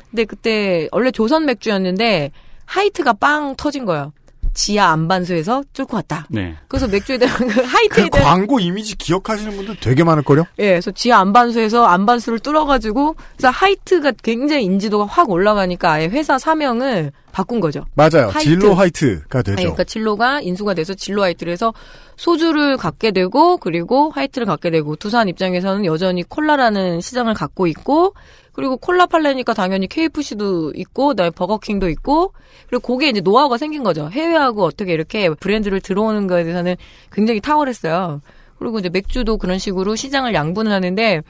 근데 0.09 0.25
그때 0.25 0.87
원래 0.91 1.11
조선 1.11 1.45
맥주였는데 1.45 2.31
하이트가 2.65 3.13
빵 3.13 3.55
터진 3.55 3.85
거예요. 3.85 4.11
지하 4.55 4.89
암반수에서 4.91 5.63
뚫고 5.73 5.97
왔다. 5.97 6.25
네. 6.29 6.55
그래서 6.67 6.87
맥주에 6.87 7.19
대한 7.19 7.35
그그 7.37 7.61
하이트에 7.61 8.09
대한 8.09 8.25
광고 8.25 8.59
이미지 8.59 8.95
기억하시는 8.95 9.55
분들 9.55 9.75
되게 9.79 10.03
많을걸요? 10.03 10.45
예, 10.59 10.69
그래서 10.69 10.89
지하 10.91 11.19
암반수에서 11.19 11.85
암반수를 11.85 12.39
뚫어가지고 12.39 13.15
그래서 13.35 13.49
하이트가 13.49 14.13
굉장히 14.23 14.63
인지도가 14.63 15.05
확 15.05 15.29
올라가니까 15.29 15.91
아예 15.91 16.07
회사 16.07 16.39
사명을 16.39 17.11
바꾼 17.35 17.59
거죠. 17.59 17.83
맞아요. 17.95 18.29
하이트. 18.29 18.49
진로 18.49 18.73
하이트가 18.75 19.41
되죠. 19.41 19.57
아니, 19.57 19.63
그러니까 19.63 19.83
진로가 19.83 20.39
인수가 20.39 20.73
돼서 20.73 20.93
진로 20.93 21.21
하이트를 21.21 21.51
해서 21.51 21.73
소주를 22.15 22.77
갖게 22.77 23.11
되고 23.11 23.57
그리고 23.57 24.09
하이트를 24.11 24.47
갖게 24.47 24.69
되고 24.69 24.95
두산 24.95 25.27
입장에서는 25.27 25.83
여전히 25.83 26.23
콜라라는 26.23 27.01
시장을 27.01 27.33
갖고 27.33 27.67
있고 27.67 28.13
그리고 28.53 28.77
콜라 28.77 29.05
팔래니까 29.05 29.53
당연히 29.53 29.87
KFC도 29.87 30.71
있고 30.75 31.07
그다음에 31.07 31.29
버거킹도 31.31 31.89
있고 31.89 32.31
그리고 32.69 32.93
그게 32.93 33.09
이제 33.09 33.19
노하우가 33.19 33.57
생긴 33.57 33.83
거죠. 33.83 34.09
해외하고 34.09 34.63
어떻게 34.63 34.93
이렇게 34.93 35.27
브랜드를 35.29 35.81
들어오는 35.81 36.27
거에 36.27 36.45
대해서는 36.45 36.77
굉장히 37.11 37.41
탁월했어요. 37.41 38.21
그리고 38.59 38.79
이제 38.79 38.87
맥주도 38.87 39.35
그런 39.37 39.59
식으로 39.59 39.97
시장을 39.97 40.33
양분을 40.33 40.71
하는데 40.71 41.21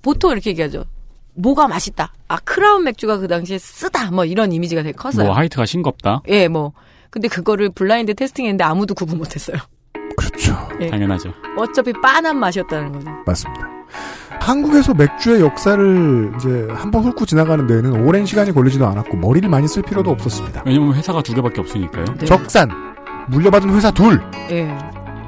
보통 0.00 0.32
이렇게 0.32 0.48
얘기하죠. 0.48 0.86
뭐가 1.36 1.66
맛있다. 1.68 2.12
아 2.28 2.36
크라운 2.44 2.84
맥주가 2.84 3.18
그 3.18 3.28
당시에 3.28 3.58
쓰다. 3.58 4.10
뭐 4.10 4.24
이런 4.24 4.52
이미지가 4.52 4.82
되게 4.82 4.92
컸어요. 4.92 5.26
뭐 5.26 5.34
하이트가 5.36 5.66
싱겁다. 5.66 6.22
예, 6.28 6.48
뭐. 6.48 6.72
근데 7.10 7.28
그거를 7.28 7.70
블라인드 7.70 8.14
테스팅했는데 8.14 8.64
아무도 8.64 8.94
구분 8.94 9.18
못했어요. 9.18 9.56
그렇죠. 10.16 10.56
예. 10.80 10.88
당연하죠. 10.88 11.32
어차피 11.56 11.92
빤한 11.92 12.38
맛이었다는 12.38 12.92
거죠. 12.92 13.10
맞습니다. 13.26 13.68
한국에서 14.40 14.94
맥주의 14.94 15.40
역사를 15.40 16.32
이제 16.36 16.68
한 16.72 16.90
번 16.90 17.04
훑고 17.04 17.24
지나가는 17.26 17.66
데에는 17.66 18.04
오랜 18.06 18.26
시간이 18.26 18.52
걸리지도 18.52 18.86
않았고 18.86 19.16
머리를 19.16 19.48
많이 19.48 19.66
쓸 19.68 19.82
필요도 19.82 20.10
없었습니다. 20.10 20.62
왜냐면 20.66 20.94
회사가 20.94 21.22
두 21.22 21.34
개밖에 21.34 21.60
없으니까요. 21.60 22.04
네. 22.18 22.26
적산, 22.26 22.68
물려받은 23.28 23.70
회사 23.74 23.90
둘, 23.90 24.20
예. 24.50 24.76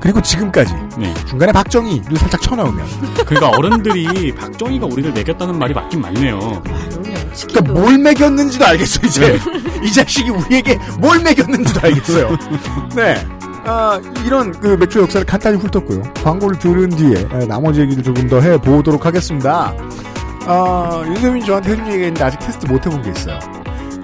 그리고 0.00 0.20
지금까지 0.20 0.74
네. 0.98 1.12
중간에 1.26 1.52
박정희를 1.52 2.16
살짝 2.18 2.40
쳐넣으면 2.42 2.86
그러니까 3.26 3.48
어른들이 3.56 4.32
박정희가 4.34 4.86
우리를 4.86 5.12
매겼다는 5.12 5.58
말이 5.58 5.74
맞긴 5.74 6.00
맞네요. 6.00 6.38
아. 6.38 6.62
그러니까 7.48 7.72
뭘 7.72 7.98
매겼는지도 7.98 8.64
알겠어 8.64 9.00
이제 9.06 9.38
이 9.82 9.92
자식이 9.92 10.30
우리에게 10.30 10.78
뭘 10.98 11.20
매겼는지도 11.22 11.80
알겠어요. 11.82 12.36
네. 12.94 13.26
아, 13.68 14.00
이런 14.24 14.52
그 14.52 14.76
맥주 14.78 15.00
역사를 15.00 15.26
간단히 15.26 15.56
훑었고요. 15.58 16.02
광고를 16.22 16.56
들은 16.58 16.88
뒤에 16.90 17.26
에, 17.32 17.46
나머지 17.46 17.80
얘기를 17.80 18.00
조금 18.02 18.28
더 18.28 18.40
해보도록 18.40 19.04
하겠습니다. 19.06 19.74
아, 20.46 21.02
윤세민 21.04 21.44
저한테 21.44 21.72
해준 21.72 21.84
얘기가 21.88 22.02
있는데 22.06 22.24
아직 22.24 22.38
테스트 22.38 22.66
못 22.66 22.86
해본 22.86 23.02
게 23.02 23.10
있어요. 23.10 23.40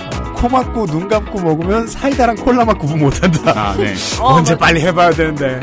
아, 0.01 0.33
코 0.33 0.49
막고 0.49 0.87
눈 0.87 1.07
감고 1.09 1.41
먹으면 1.41 1.87
사이다랑 1.87 2.35
콜라 2.37 2.65
맛 2.65 2.77
구분 2.77 2.99
못한다. 2.99 3.53
아, 3.55 3.77
네. 3.77 3.95
어, 4.21 4.35
언제 4.35 4.55
맞- 4.55 4.59
빨리 4.59 4.81
해봐야 4.81 5.11
되는데. 5.13 5.61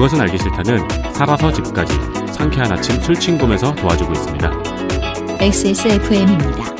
그것은 0.00 0.18
알기 0.18 0.38
싫다는 0.38 1.12
살아서 1.12 1.52
집까지 1.52 1.92
상쾌한 2.32 2.72
아침 2.72 2.98
술친구에서 3.02 3.74
도와주고 3.74 4.12
있습니다. 4.14 4.50
XSFM입니다. 5.40 6.79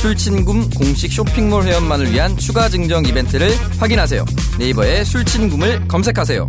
술친굼 0.00 0.70
공식 0.76 1.12
쇼핑몰 1.12 1.64
회원만을 1.64 2.12
위한 2.12 2.36
추가 2.36 2.68
증정 2.68 3.04
이벤트를 3.04 3.48
확인하세요. 3.80 4.24
네이버에 4.58 5.02
술친굼을 5.02 5.88
검색하세요. 5.88 6.48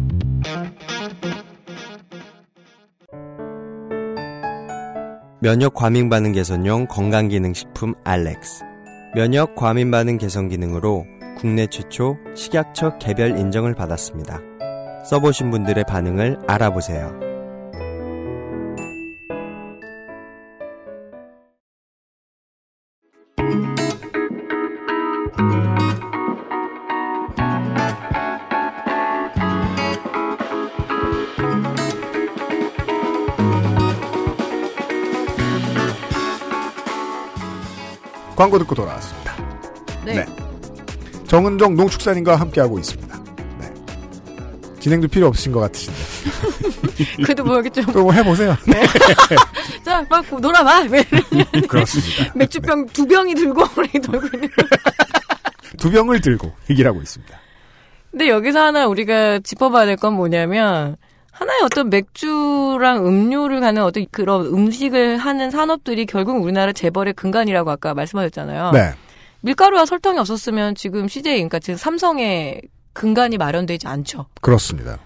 면역 5.42 5.74
과민 5.74 6.10
반응 6.10 6.32
개선용 6.32 6.86
건강기능식품 6.88 7.96
알렉스. 8.04 8.64
면역 9.16 9.56
과민 9.56 9.90
반응 9.90 10.20
개선 10.20 10.48
기능으로 10.48 11.06
국내 11.38 11.66
최초 11.66 12.18
식약처 12.36 13.00
개별 13.00 13.40
인정을 13.40 13.74
받았습니다. 13.74 14.40
써보신 15.10 15.50
분들의 15.50 15.86
반응을 15.86 16.38
알아보세요. 16.48 17.29
광고 38.40 38.58
듣고 38.58 38.74
돌아왔습니다. 38.74 39.36
네. 40.06 40.26
정은정 41.28 41.76
농축산인과 41.76 42.38
함께하고 42.38 42.80
있습니다. 42.80 43.20
네. 43.60 43.74
진행도 44.80 45.10
필요 45.10 45.28
없으신 45.28 45.52
것 45.52 45.60
같으신데. 45.60 46.00
그래도 47.22 47.44
뭐 47.44 47.58
여기 47.58 47.70
좀. 47.70 47.84
또 47.88 48.02
뭐 48.04 48.14
해보세요. 48.14 48.56
자, 49.84 50.06
막 50.10 50.24
놀아봐. 50.40 50.86
그렇습니다. 51.68 52.32
맥주병 52.34 52.86
두 52.88 53.06
병이 53.06 53.36
들고 53.36 53.62
우리 53.76 53.90
돌고 54.00 54.28
있는. 54.34 54.50
두 55.78 55.92
병을 55.92 56.22
들고 56.22 56.54
얘기를 56.70 56.90
하고 56.90 57.02
있습니다. 57.02 57.38
근데 58.12 58.30
여기서 58.30 58.58
하나 58.62 58.88
우리가 58.88 59.40
짚어봐야 59.40 59.86
될 59.86 59.98
건 59.98 60.14
뭐냐면 60.14 60.96
하나의 61.40 61.62
어떤 61.64 61.90
맥주랑 61.90 63.08
음료를 63.08 63.62
가는 63.62 63.82
어떤 63.82 64.06
그런 64.12 64.46
음식을 64.46 65.18
하는 65.18 65.52
산업들이 65.52 66.06
결국 66.06 66.42
우리나라 66.44 66.74
재벌의 66.74 67.14
근간이라고 67.14 67.72
아까 67.72 67.94
말씀하셨잖아요. 67.94 68.72
네. 68.72 68.92
밀가루와 69.42 69.86
설탕이 69.86 70.20
없었으면 70.20 70.76
지금 70.76 71.08
CJ, 71.08 71.36
그러니까 71.36 71.60
지금 71.60 71.78
삼성의 71.78 72.62
근간이 72.92 73.38
마련되지 73.38 73.88
않죠. 73.88 74.26
그렇습니다. 74.42 75.00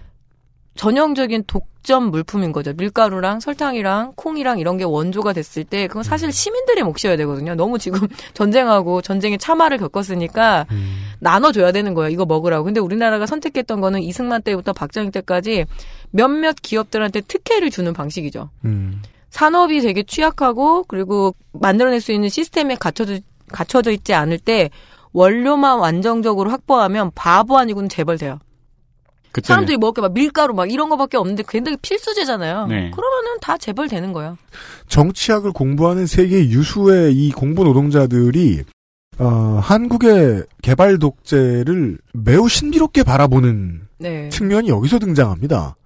전형적인 0.76 1.44
독점 1.46 2.10
물품인 2.10 2.52
거죠. 2.52 2.72
밀가루랑 2.72 3.40
설탕이랑 3.40 4.14
콩이랑 4.16 4.58
이런 4.58 4.76
게 4.76 4.84
원조가 4.84 5.32
됐을 5.32 5.64
때 5.64 5.86
그건 5.86 6.02
사실 6.02 6.32
시민들의 6.32 6.82
몫이어야 6.84 7.16
되거든요. 7.18 7.54
너무 7.54 7.78
지금 7.78 8.00
전쟁하고 8.34 9.00
전쟁의 9.00 9.38
참화를 9.38 9.78
겪었으니까 9.78 10.66
나눠줘야 11.20 11.70
되는 11.72 11.94
거예요. 11.94 12.10
이거 12.10 12.24
먹으라고. 12.26 12.64
근데 12.64 12.80
우리나라가 12.80 13.26
선택했던 13.26 13.80
거는 13.80 14.02
이승만 14.02 14.42
때부터 14.42 14.72
박정희 14.72 15.10
때까지 15.12 15.66
몇몇 16.10 16.56
기업들한테 16.60 17.20
특혜를 17.22 17.70
주는 17.70 17.92
방식이죠. 17.92 18.50
음. 18.64 19.02
산업이 19.30 19.80
되게 19.80 20.02
취약하고 20.04 20.84
그리고 20.84 21.34
만들어낼 21.52 22.00
수 22.00 22.12
있는 22.12 22.28
시스템에 22.28 22.76
갖춰져, 22.76 23.18
갖춰져 23.48 23.90
있지 23.90 24.14
않을 24.14 24.38
때 24.38 24.70
원료만 25.12 25.78
완전적으로 25.78 26.50
확보하면 26.50 27.10
바보 27.14 27.58
아니고는 27.58 27.88
재벌 27.88 28.18
돼요. 28.18 28.38
그때는 29.34 29.54
사람들이 29.56 29.76
먹을 29.76 29.94
게 29.94 30.00
막 30.00 30.12
밀가루 30.14 30.54
막 30.54 30.70
이런 30.70 30.88
거밖에 30.88 31.16
없는데 31.18 31.42
굉장히 31.48 31.76
필수제잖아요. 31.82 32.66
네. 32.68 32.90
그러면은 32.90 33.38
다 33.40 33.58
재벌 33.58 33.88
되는 33.88 34.12
거예요. 34.12 34.38
정치학을 34.88 35.52
공부하는 35.52 36.06
세계 36.06 36.48
유수의 36.48 37.14
이 37.14 37.32
공부 37.32 37.64
노동자들이 37.64 38.62
어, 39.18 39.60
한국의 39.62 40.44
개발 40.62 40.98
독재를 40.98 41.98
매우 42.12 42.48
신비롭게 42.48 43.02
바라보는 43.04 43.82
네. 43.98 44.28
측면이 44.30 44.68
여기서 44.68 44.98
등장합니다. 44.98 45.76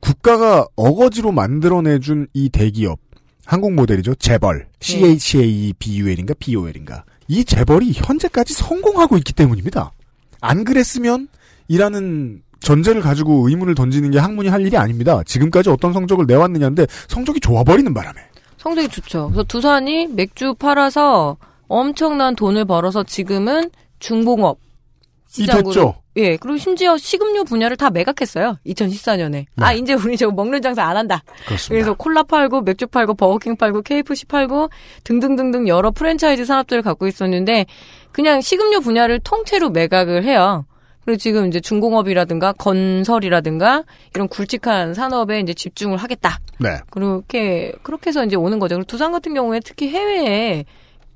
국가가 0.00 0.66
어거지로 0.74 1.30
만들어내준 1.30 2.26
이 2.34 2.48
대기업 2.48 2.98
한국 3.44 3.72
모델이죠 3.74 4.14
재벌 4.16 4.66
C 4.80 5.04
H 5.04 5.38
A 5.38 5.72
B 5.78 5.98
U 6.00 6.08
L인가 6.10 6.34
B 6.38 6.56
O 6.56 6.66
L인가 6.68 7.04
이 7.28 7.44
재벌이 7.44 7.92
현재까지 7.92 8.52
성공하고 8.54 9.16
있기 9.18 9.32
때문입니다. 9.32 9.92
안 10.40 10.64
그랬으면 10.64 11.28
이라는 11.68 12.42
전제를 12.62 13.02
가지고 13.02 13.48
의문을 13.48 13.74
던지는 13.74 14.10
게 14.10 14.18
학문이 14.18 14.48
할 14.48 14.60
일이 14.62 14.76
아닙니다. 14.76 15.22
지금까지 15.24 15.70
어떤 15.70 15.92
성적을 15.92 16.26
내왔느냐인데 16.26 16.86
성적이 17.08 17.40
좋아버리는 17.40 17.92
바람에 17.92 18.20
성적이 18.58 18.88
좋죠. 18.88 19.26
그래서 19.28 19.42
두산이 19.42 20.06
맥주 20.08 20.54
팔아서 20.54 21.36
엄청난 21.68 22.36
돈을 22.36 22.64
벌어서 22.64 23.02
지금은 23.02 23.70
중공업 23.98 24.58
이 25.38 25.46
됐죠. 25.46 25.94
예, 26.16 26.36
그리고 26.36 26.58
심지어 26.58 26.98
식음료 26.98 27.44
분야를 27.44 27.76
다 27.76 27.88
매각했어요. 27.88 28.58
2014년에. 28.66 29.46
아, 29.56 29.72
이제 29.72 29.94
우리 29.94 30.16
저거 30.18 30.32
먹는 30.34 30.60
장사 30.60 30.84
안 30.84 30.96
한다. 30.96 31.22
네. 31.26 31.44
그렇습니다. 31.46 31.68
그래서 31.70 31.94
콜라 31.94 32.22
팔고 32.22 32.60
맥주 32.60 32.86
팔고 32.86 33.14
버거킹 33.14 33.56
팔고 33.56 33.80
KFC 33.82 34.26
팔고 34.26 34.68
등등등등 35.04 35.68
여러 35.68 35.90
프랜차이즈 35.90 36.44
산업들을 36.44 36.82
갖고 36.82 37.06
있었는데 37.06 37.64
그냥 38.12 38.42
식음료 38.42 38.80
분야를 38.80 39.20
통째로 39.20 39.70
매각을 39.70 40.24
해요. 40.24 40.66
그리고 41.04 41.18
지금 41.18 41.48
이제 41.48 41.60
중공업이라든가 41.60 42.52
건설이라든가 42.52 43.84
이런 44.14 44.28
굵직한 44.28 44.94
산업에 44.94 45.40
이제 45.40 45.52
집중을 45.52 45.96
하겠다. 45.96 46.38
네. 46.58 46.78
그렇게 46.90 47.72
그렇게 47.82 48.10
해서 48.10 48.24
이제 48.24 48.36
오는 48.36 48.58
거죠. 48.58 48.76
그리고 48.76 48.86
두산 48.86 49.12
같은 49.12 49.34
경우에 49.34 49.60
특히 49.64 49.88
해외에 49.88 50.64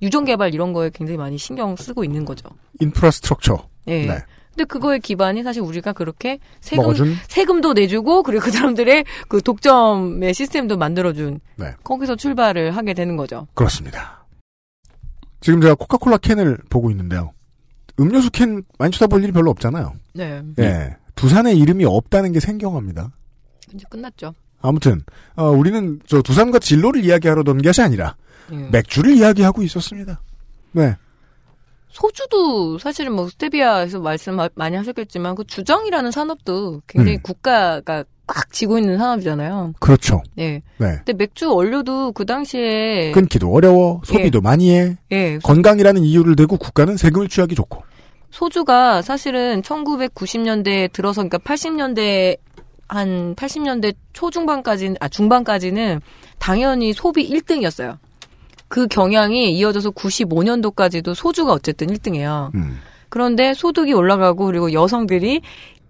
유전 0.02 0.24
개발 0.24 0.54
이런 0.54 0.72
거에 0.72 0.90
굉장히 0.92 1.18
많이 1.18 1.38
신경 1.38 1.76
쓰고 1.76 2.04
있는 2.04 2.24
거죠. 2.24 2.48
인프라스트럭처. 2.80 3.68
예. 3.88 4.06
네. 4.06 4.18
근데 4.50 4.64
그거의 4.64 5.00
기반이 5.00 5.42
사실 5.42 5.60
우리가 5.60 5.92
그렇게 5.92 6.38
세금 6.60 6.84
먹어준? 6.84 7.14
세금도 7.28 7.74
내주고 7.74 8.22
그리고 8.22 8.42
그 8.44 8.50
사람들의 8.50 9.04
그 9.28 9.42
독점의 9.42 10.32
시스템도 10.32 10.78
만들어준 10.78 11.40
네. 11.56 11.74
거기서 11.84 12.16
출발을 12.16 12.74
하게 12.74 12.94
되는 12.94 13.16
거죠. 13.16 13.46
그렇습니다. 13.54 14.26
지금 15.40 15.60
제가 15.60 15.74
코카콜라 15.74 16.16
캔을 16.16 16.58
보고 16.70 16.90
있는데요. 16.90 17.32
음료수 17.98 18.30
캔 18.30 18.62
많이 18.78 18.92
쳐다볼 18.92 19.22
일이 19.22 19.32
별로 19.32 19.50
없잖아요. 19.50 19.94
네. 20.14 20.42
예. 20.58 20.96
두산의 21.14 21.58
이름이 21.58 21.84
없다는 21.84 22.32
게 22.32 22.40
생경합니다. 22.40 23.10
이제 23.74 23.84
끝났죠. 23.88 24.34
아무튼 24.60 25.02
어, 25.34 25.50
우리는 25.50 26.00
저 26.06 26.22
두산과 26.22 26.58
진로를 26.58 27.04
이야기하려던 27.04 27.62
것이 27.62 27.82
아니라 27.82 28.16
예. 28.52 28.56
맥주를 28.70 29.16
이야기하고 29.16 29.62
있었습니다. 29.62 30.20
네. 30.72 30.96
소주도 31.88 32.78
사실은 32.78 33.14
뭐 33.14 33.28
스테비아에서 33.28 34.00
말씀 34.00 34.36
많이 34.54 34.76
하셨겠지만 34.76 35.34
그 35.34 35.44
주정이라는 35.44 36.10
산업도 36.10 36.82
굉장히 36.86 37.16
음. 37.16 37.22
국가가 37.22 38.04
꽉 38.26 38.52
쥐고 38.52 38.78
있는 38.78 38.98
산업이잖아요. 38.98 39.74
그렇죠. 39.78 40.22
네. 40.34 40.62
네. 40.78 40.96
근데 41.04 41.12
맥주 41.12 41.52
원료도 41.52 42.12
그 42.12 42.26
당시에 42.26 43.12
끊기도 43.12 43.52
어려워, 43.52 44.00
소비도 44.04 44.40
많이 44.40 44.74
해. 44.74 44.96
예. 45.12 45.38
건강이라는 45.42 46.02
이유를 46.02 46.36
대고 46.36 46.56
국가는 46.56 46.96
세금을 46.96 47.28
취하기 47.28 47.54
좋고. 47.54 47.82
소주가 48.30 49.00
사실은 49.02 49.62
1990년대에 49.62 50.92
들어서 50.92 51.22
그러니까 51.22 51.38
80년대 51.38 52.38
한 52.88 53.34
80년대 53.34 53.94
초중반까지는 54.12 54.96
아 55.00 55.08
중반까지는 55.08 56.00
당연히 56.38 56.92
소비 56.92 57.28
1등이었어요. 57.30 57.98
그 58.68 58.88
경향이 58.88 59.56
이어져서 59.56 59.90
95년도까지도 59.92 61.14
소주가 61.14 61.52
어쨌든 61.52 61.86
1등이에요. 61.88 62.54
음. 62.54 62.78
그런데 63.08 63.54
소득이 63.54 63.92
올라가고 63.92 64.46
그리고 64.46 64.72
여성들이 64.72 65.40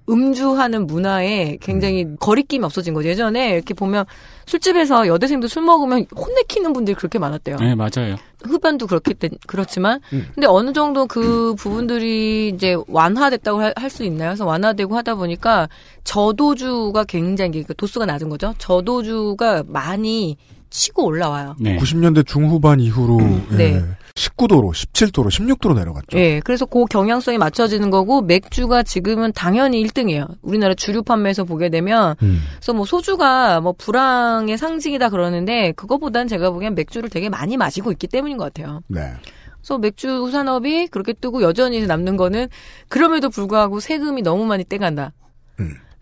음주하는 0.09 0.87
문화에 0.87 1.57
굉장히 1.61 2.05
음. 2.05 2.17
거리낌이 2.21 2.65
없어진 2.65 2.95
거죠. 2.95 3.09
예전에 3.09 3.51
이렇게 3.55 3.75
보면 3.75 4.05
술집에서 4.47 5.09
여대생도 5.09 5.49
술 5.49 5.63
먹으면 5.65 6.07
혼내키는 6.17 6.73
분들이 6.73 6.95
그렇게 6.95 7.19
많았대요. 7.19 7.57
네, 7.57 7.75
맞아요. 7.75 8.17
흡연도 8.45 8.87
그렇게 8.87 9.15
된- 9.15 9.31
그렇지만 9.47 10.01
음. 10.13 10.27
근데 10.35 10.47
어느 10.47 10.73
정도 10.73 11.07
그 11.07 11.55
부분들이 11.59 12.53
이제 12.55 12.77
완화됐다고 12.87 13.61
할 13.75 13.91
수 13.91 14.05
있나요? 14.05 14.31
그래서 14.31 14.45
완화되고 14.47 14.95
하다 14.97 15.15
보니까 15.17 15.69
저도주가 16.05 17.05
굉장히 17.05 17.63
그 17.63 17.75
도수가 17.75 18.07
낮은 18.07 18.29
거죠. 18.29 18.55
저도주가 18.59 19.65
많이 19.67 20.37
치고 20.71 21.05
올라와요. 21.05 21.57
90년대 21.79 22.27
중후반 22.27 22.81
이후로 22.81 23.19
예, 23.53 23.57
네. 23.57 23.85
19도로, 24.17 24.71
17도로, 24.71 25.29
16도로 25.29 25.75
내려갔죠. 25.75 26.19
예, 26.19 26.41
그래서 26.41 26.65
그 26.65 26.85
경향성이 26.87 27.39
맞춰지는 27.39 27.91
거고 27.91 28.23
맥주가 28.23 28.83
지금은 28.83 29.33
당연히 29.33 29.85
1등이에요. 29.85 30.27
우리나라 30.43 30.75
주류 30.75 31.03
판매에서 31.03 31.45
보게 31.45 31.69
되면 31.69 32.17
음. 32.23 32.41
그래서 32.57 32.73
뭐 32.73 32.87
소주가 32.87 33.61
뭐 33.61 33.75
불황의 33.77 34.57
상징이다 34.57 35.11
그러는데 35.11 35.73
그거보단 35.73 36.29
제가 36.29 36.51
보기엔 36.51 36.75
맥주를 36.75 37.11
되게 37.11 37.29
많이 37.29 37.57
마시고 37.57 37.93
있기 37.93 38.07
때문인 38.09 38.39
것 38.39 38.53
같아요. 38.53 38.81
네. 38.89 39.13
그래서 39.61 39.79
맥주 39.79 40.31
산업이 40.31 40.89
그렇게 40.89 41.13
뜨고 41.13 41.43
여전히 41.43 41.87
남는 41.87 42.17
거는 42.17 42.49
그럼에도 42.89 43.29
불구하고 43.29 43.81
세금이 43.81 44.23
너무 44.23 44.47
많이 44.47 44.65
떼간다. 44.65 45.13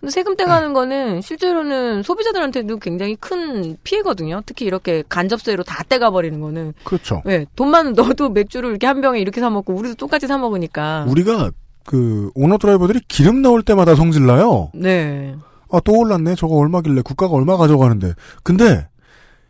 근데 0.04 0.10
세금 0.10 0.36
떼가는 0.36 0.74
거는 0.74 1.22
실제로는 1.22 2.02
소비자들한테도 2.02 2.76
굉장히 2.76 3.16
큰 3.16 3.78
피해거든요. 3.84 4.42
특히 4.44 4.66
이렇게 4.66 5.02
간접세로 5.08 5.62
다 5.62 5.82
떼가 5.82 6.10
버리는 6.10 6.38
거는. 6.40 6.74
그렇죠. 6.84 7.22
네, 7.24 7.46
돈만 7.56 7.94
넣어도 7.94 8.28
맥주를 8.28 8.68
이렇게 8.68 8.86
한 8.86 9.00
병에 9.00 9.18
이렇게 9.18 9.40
사 9.40 9.48
먹고 9.48 9.72
우리도 9.72 9.94
똑같이 9.94 10.26
사 10.26 10.36
먹으니까. 10.36 11.06
우리가 11.08 11.50
그 11.86 12.30
오너 12.34 12.58
드라이버들이 12.58 13.00
기름 13.08 13.40
나올 13.40 13.62
때마다 13.62 13.94
성질나요. 13.94 14.72
네. 14.74 15.34
아, 15.72 15.80
또 15.82 15.98
올랐네. 15.98 16.34
저거 16.34 16.56
얼마길래 16.56 17.00
국가가 17.00 17.34
얼마 17.34 17.56
가져가는데. 17.56 18.12
근데 18.42 18.86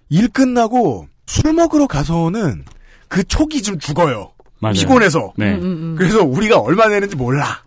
일 0.09 0.29
끝나고 0.29 1.09
술 1.27 1.53
먹으러 1.53 1.89
가서는 1.89 2.65
그 3.09 3.25
촉이 3.25 3.61
좀 3.63 3.81
죽어요. 3.81 4.31
맞아요. 4.61 4.75
피곤해서. 4.75 5.33
네. 5.37 5.55
음, 5.55 5.63
음, 5.63 5.65
음. 5.65 5.95
그래서 5.99 6.23
우리가 6.23 6.61
얼마 6.61 6.87
내는지 6.87 7.17
몰라. 7.17 7.65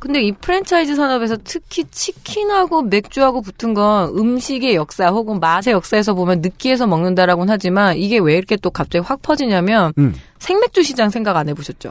근데 0.00 0.22
이 0.22 0.32
프랜차이즈 0.32 0.96
산업에서 0.96 1.36
특히 1.44 1.84
치킨하고 1.90 2.82
맥주하고 2.82 3.42
붙은 3.42 3.74
건 3.74 4.08
음식의 4.16 4.74
역사 4.74 5.08
혹은 5.08 5.38
맛의 5.38 5.74
역사에서 5.74 6.14
보면 6.14 6.40
느끼해서 6.40 6.86
먹는다라고는 6.86 7.52
하지만 7.52 7.96
이게 7.96 8.18
왜 8.18 8.34
이렇게 8.34 8.56
또 8.56 8.70
갑자기 8.70 9.04
확 9.04 9.22
퍼지냐면 9.22 9.92
음. 9.98 10.14
생맥주 10.38 10.82
시장 10.82 11.10
생각 11.10 11.36
안 11.36 11.48
해보셨죠? 11.48 11.90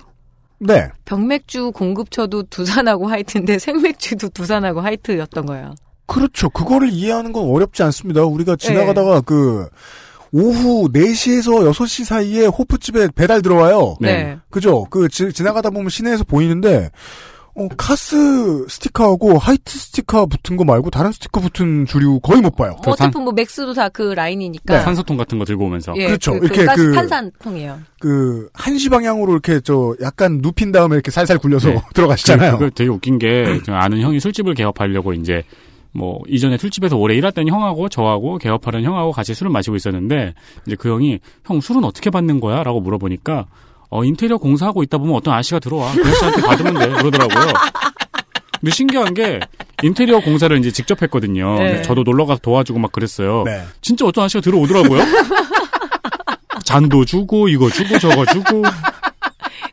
네. 0.59 0.89
병맥주 1.05 1.71
공급처도 1.71 2.43
두산하고 2.43 3.07
하이트인데 3.07 3.59
생맥주도 3.59 4.29
두산하고 4.29 4.81
하이트였던 4.81 5.45
거예요. 5.45 5.75
그렇죠. 6.05 6.49
그거를 6.49 6.89
이해하는 6.89 7.31
건 7.31 7.45
어렵지 7.45 7.83
않습니다. 7.83 8.23
우리가 8.23 8.55
네. 8.55 8.67
지나가다가 8.67 9.21
그 9.21 9.69
오후 10.31 10.89
4시에서 10.91 11.71
6시 11.71 12.03
사이에 12.03 12.45
호프집에 12.47 13.09
배달 13.15 13.41
들어와요. 13.41 13.95
네. 13.99 14.37
그죠? 14.49 14.85
그 14.89 15.07
지, 15.07 15.31
지나가다 15.31 15.69
보면 15.69 15.89
시내에서 15.89 16.23
보이는데 16.23 16.89
어, 17.59 17.67
카스 17.77 18.65
스티커하고 18.69 19.37
하이트 19.37 19.77
스티커 19.77 20.25
붙은 20.25 20.55
거 20.55 20.63
말고 20.63 20.89
다른 20.89 21.11
스티커 21.11 21.41
붙은 21.41 21.85
주류 21.85 22.19
거의 22.21 22.41
못 22.41 22.55
봐요. 22.55 22.77
뭐 22.83 22.93
어차피 22.93 23.17
뭐 23.19 23.33
맥스도 23.33 23.73
다 23.73 23.89
그 23.89 24.13
라인이니까. 24.13 24.77
네. 24.77 24.83
산소통 24.83 25.17
같은 25.17 25.37
거 25.39 25.45
들고 25.45 25.65
오면서. 25.65 25.93
예, 25.97 26.05
그렇죠. 26.07 26.31
그, 26.39 26.45
이렇게 26.45 26.61
그, 26.61 26.65
가스 26.65 26.81
그- 26.83 26.93
탄산통이에요. 26.93 27.79
그 27.99 28.49
한시 28.53 28.87
방향으로 28.89 29.33
이렇게 29.33 29.59
저 29.59 29.93
약간 30.01 30.39
눕힌 30.41 30.71
다음에 30.71 30.95
이렇게 30.95 31.11
살살 31.11 31.37
굴려서 31.39 31.69
네. 31.69 31.81
들어가시잖아요. 31.93 32.57
그, 32.59 32.65
그 32.65 32.71
되게 32.71 32.89
웃긴 32.89 33.19
게, 33.19 33.59
저 33.65 33.73
아는 33.73 33.99
형이 34.01 34.19
술집을 34.21 34.53
개업하려고 34.53 35.13
이제, 35.13 35.43
뭐, 35.91 36.21
이전에 36.27 36.57
술집에서 36.57 36.95
오래 36.97 37.15
일했던 37.15 37.47
형하고 37.49 37.89
저하고 37.89 38.37
개업하는 38.37 38.83
형하고 38.83 39.11
같이 39.11 39.33
술을 39.33 39.51
마시고 39.51 39.75
있었는데, 39.75 40.33
이제 40.67 40.75
그 40.79 40.87
형이, 40.89 41.19
형 41.45 41.59
술은 41.59 41.83
어떻게 41.83 42.09
받는 42.09 42.39
거야? 42.39 42.63
라고 42.63 42.79
물어보니까, 42.79 43.47
어, 43.89 44.03
인테리어 44.03 44.37
공사하고 44.37 44.83
있다 44.83 44.97
보면 44.97 45.15
어떤 45.15 45.33
아저씨가 45.33 45.59
들어와. 45.59 45.91
그 45.93 46.01
아저씨한테 46.01 46.41
받으면 46.41 46.73
돼. 46.79 46.89
그러더라고요. 46.89 47.53
근데 48.59 48.71
신기한 48.71 49.13
게, 49.13 49.39
인테리어 49.83 50.19
공사를 50.19 50.55
이제 50.59 50.69
직접 50.71 51.01
했거든요. 51.01 51.55
네. 51.59 51.81
저도 51.81 52.03
놀러 52.03 52.25
가서 52.25 52.39
도와주고 52.41 52.77
막 52.79 52.91
그랬어요. 52.91 53.43
네. 53.45 53.63
진짜 53.81 54.05
어떤 54.05 54.25
아저씨가 54.25 54.41
들어오더라고요. 54.41 55.01
잔도 56.65 57.05
주고 57.05 57.47
이거 57.47 57.69
주고 57.69 57.97
저거 57.99 58.25
주고 58.25 58.63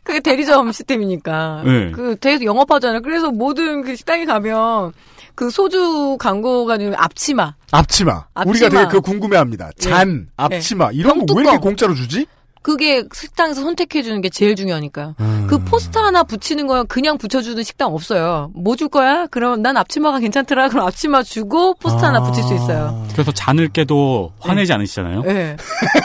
그게 0.03 0.19
대리점 0.21 0.71
시스템이니까. 0.71 1.63
네. 1.65 1.91
그 1.91 2.15
대리점 2.15 2.45
영업하잖아요. 2.47 3.01
그래서 3.01 3.29
모든 3.29 3.83
그 3.83 3.95
식당에 3.95 4.25
가면 4.25 4.93
그 5.35 5.49
소주 5.49 6.15
광고가 6.19 6.77
는 6.77 6.95
앞치마. 6.95 7.55
앞치마. 7.71 8.25
앞치마. 8.33 8.49
우리가 8.49 8.69
되게 8.69 8.85
그거 8.85 9.01
궁금해합니다. 9.01 9.71
잔, 9.77 10.21
네. 10.21 10.25
앞치마 10.37 10.89
네. 10.91 10.95
이런 10.95 11.25
거 11.25 11.35
왜 11.35 11.43
이렇게. 11.43 11.57
공짜로 11.57 11.93
주지? 11.93 12.25
그게 12.67 13.05
식당에서 13.13 13.61
선택해 13.61 14.01
주는 14.03 14.19
게 14.19 14.27
제일 14.27 14.57
중요하니까요. 14.57 15.15
음. 15.21 15.47
그 15.49 15.57
포스터 15.57 16.01
하나 16.03 16.23
붙이는 16.23 16.67
거야 16.67 16.83
그냥 16.83 17.17
붙여주는 17.17 17.63
식당 17.63 17.93
없어요. 17.93 18.51
뭐 18.55 18.75
줄 18.75 18.89
거야? 18.89 19.25
그럼 19.27 19.61
난 19.61 19.77
앞치마가 19.77 20.19
괜찮더라. 20.19 20.67
그럼 20.67 20.85
앞치마 20.87 21.23
주고 21.23 21.75
포스터 21.75 22.07
하나 22.07 22.21
붙일 22.21 22.43
수 22.43 22.53
있어요. 22.53 23.07
그래서 23.13 23.31
잔을 23.31 23.69
깨도 23.69 24.33
화내지 24.41 24.73
않으시잖아요. 24.73 25.21
네. 25.21 25.55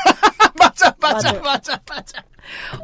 맞아, 0.56 0.94
맞아, 1.00 1.32
맞아, 1.42 1.80
맞아. 1.90 2.22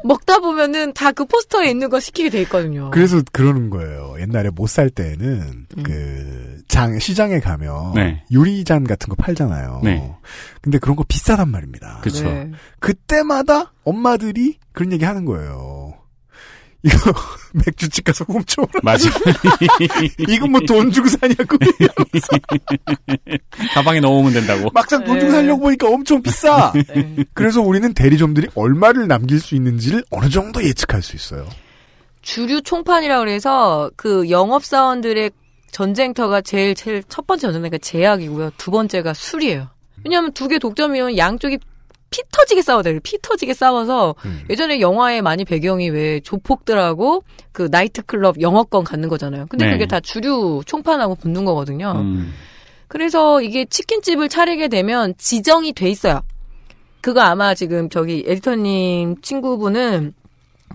먹다 0.03 0.39
보면은 0.39 0.91
다 0.93 1.13
그 1.13 1.23
포스터에 1.25 1.69
있는 1.69 1.89
거 1.89 2.01
시키게 2.01 2.29
돼 2.29 2.41
있거든요. 2.41 2.89
그래서 2.91 3.21
그러는 3.31 3.69
거예요. 3.69 4.15
옛날에 4.19 4.49
못 4.49 4.67
살 4.67 4.89
때는 4.89 5.67
그 5.83 6.48
장 6.69 6.99
시장에 6.99 7.39
가면 7.39 7.93
네. 7.95 8.23
유리잔 8.31 8.85
같은 8.85 9.09
거 9.09 9.15
팔잖아요. 9.15 9.81
네. 9.83 10.15
근데 10.61 10.77
그런 10.77 10.95
거 10.95 11.03
비싸단 11.05 11.49
말입니다. 11.49 11.99
그쵸. 12.01 12.23
네. 12.23 12.51
그때마다 12.79 13.73
엄마들이 13.83 14.57
그런 14.71 14.93
얘기 14.93 15.03
하는 15.03 15.25
거예요. 15.25 15.95
이거 16.83 16.93
맥주집 17.65 18.05
가서 18.05 18.23
훔쳐오라. 18.23 18.79
맞아. 18.83 19.09
이거 20.29 20.47
뭐돈 20.47 20.91
주고 20.91 21.09
사냐고. 21.09 21.57
가방에 23.73 23.99
넣어오면 23.99 24.31
된다고. 24.31 24.69
막상 24.71 25.03
돈 25.03 25.15
네. 25.15 25.21
주고 25.21 25.31
살려고 25.33 25.61
보니까 25.61 25.89
엄청 25.89 26.21
비싸. 26.21 26.71
그래서 27.33 27.61
우리는 27.61 27.91
대리점들이 27.93 28.47
얼마를 28.53 29.07
남길 29.07 29.41
수 29.41 29.55
있는지를 29.55 30.05
어느 30.11 30.29
정도 30.29 30.63
예측할 30.63 31.01
수 31.01 31.15
있어요. 31.15 31.47
주류 32.21 32.61
총판이라 32.61 33.19
그래서 33.19 33.89
그 33.95 34.29
영업 34.29 34.63
사원들의 34.63 35.31
전쟁터가 35.71 36.41
제일 36.41 36.75
제일 36.75 37.03
첫 37.09 37.25
번째 37.27 37.47
전쟁터가 37.51 37.77
제약이고요. 37.79 38.51
두 38.57 38.71
번째가 38.71 39.13
술이에요. 39.13 39.67
왜냐하면 40.05 40.31
두 40.33 40.47
개 40.47 40.59
독점이면 40.59 41.17
양쪽이 41.17 41.59
피 42.11 42.23
터지게 42.31 42.61
싸워요. 42.63 42.99
피 43.03 43.19
터지게 43.21 43.53
싸워서 43.53 44.15
예전에 44.49 44.79
영화에 44.79 45.21
많이 45.21 45.45
배경이 45.45 45.89
왜 45.89 46.19
조폭들하고 46.21 47.23
그 47.51 47.67
나이트클럽 47.69 48.41
영어권 48.41 48.83
갖는 48.83 49.09
거잖아요. 49.09 49.45
근데 49.47 49.65
네. 49.65 49.71
그게 49.73 49.85
다 49.85 49.99
주류 49.99 50.63
총판하고 50.65 51.15
붙는 51.15 51.45
거거든요. 51.45 51.91
음. 51.97 52.33
그래서 52.87 53.41
이게 53.41 53.65
치킨집을 53.65 54.29
차리게 54.29 54.69
되면 54.69 55.13
지정이 55.17 55.73
돼 55.73 55.87
있어요. 55.89 56.21
그거 57.01 57.21
아마 57.21 57.53
지금 57.53 57.89
저기 57.89 58.23
에디터님 58.27 59.21
친구분은 59.21 60.13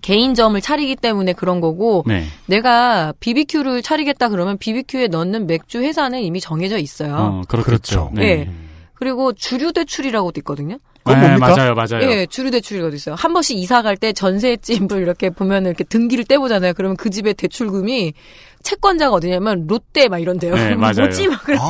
개인점을 0.03 0.61
차리기 0.61 0.97
때문에 0.97 1.33
그런 1.33 1.61
거고 1.61 2.05
네. 2.07 2.25
내가 2.47 3.13
BBQ를 3.21 3.83
차리겠다 3.83 4.29
그러면 4.29 4.59
BBQ에 4.59 5.09
넣는 5.09 5.47
맥주 5.47 5.79
회사는 5.81 6.21
이미 6.21 6.41
정해져 6.41 6.79
있어요. 6.79 7.15
어, 7.17 7.43
그렇겠죠. 7.49 8.11
네. 8.15 8.51
그리고 8.95 9.33
주류 9.33 9.73
대출이라고도 9.73 10.41
있거든요. 10.41 10.79
그건 11.05 11.21
네, 11.21 11.27
뭡니까? 11.37 11.55
맞아요, 11.55 11.75
맞아요. 11.75 12.03
예, 12.11 12.27
주류 12.27 12.51
대출이라도 12.51 12.95
있어요. 12.97 13.15
한 13.15 13.35
번씩 13.35 13.59
이사 13.59 13.83
갈 13.83 13.97
때 13.97 14.13
전세집을 14.15 15.03
이렇게 15.03 15.29
보면 15.31 15.67
이렇게 15.67 15.85
등기를 15.85 16.25
떼보잖아요. 16.25 16.73
그러면 16.75 16.97
그 16.97 17.11
집의 17.11 17.35
대출금이 17.35 18.15
채권자가 18.63 19.13
어디냐면 19.15 19.67
롯데 19.67 20.09
막 20.09 20.19
이런데요. 20.21 20.55
네, 20.55 20.75
맞아요. 20.77 20.95
뭐지 21.01 21.29
막 21.29 21.43
그러면 21.45 21.69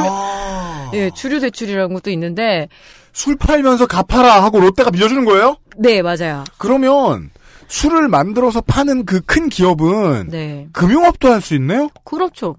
예, 0.95 1.11
주류 1.11 1.41
대출이라는 1.41 1.93
것도 1.95 2.11
있는데 2.13 2.69
술 3.13 3.37
팔면서 3.37 3.87
갚아라 3.87 4.43
하고 4.45 4.61
롯데가 4.61 4.91
빌려주는 4.93 5.25
거예요? 5.25 5.57
네, 5.77 6.03
맞아요. 6.03 6.45
그러면 6.59 7.31
술을 7.69 8.09
만들어서 8.09 8.61
파는 8.61 9.05
그 9.07 9.21
큰 9.27 9.49
기업은 9.49 10.29
네. 10.31 10.69
금융업도 10.73 11.31
할 11.33 11.41
수 11.41 11.55
있네요? 11.55 11.89
그렇죠. 12.05 12.57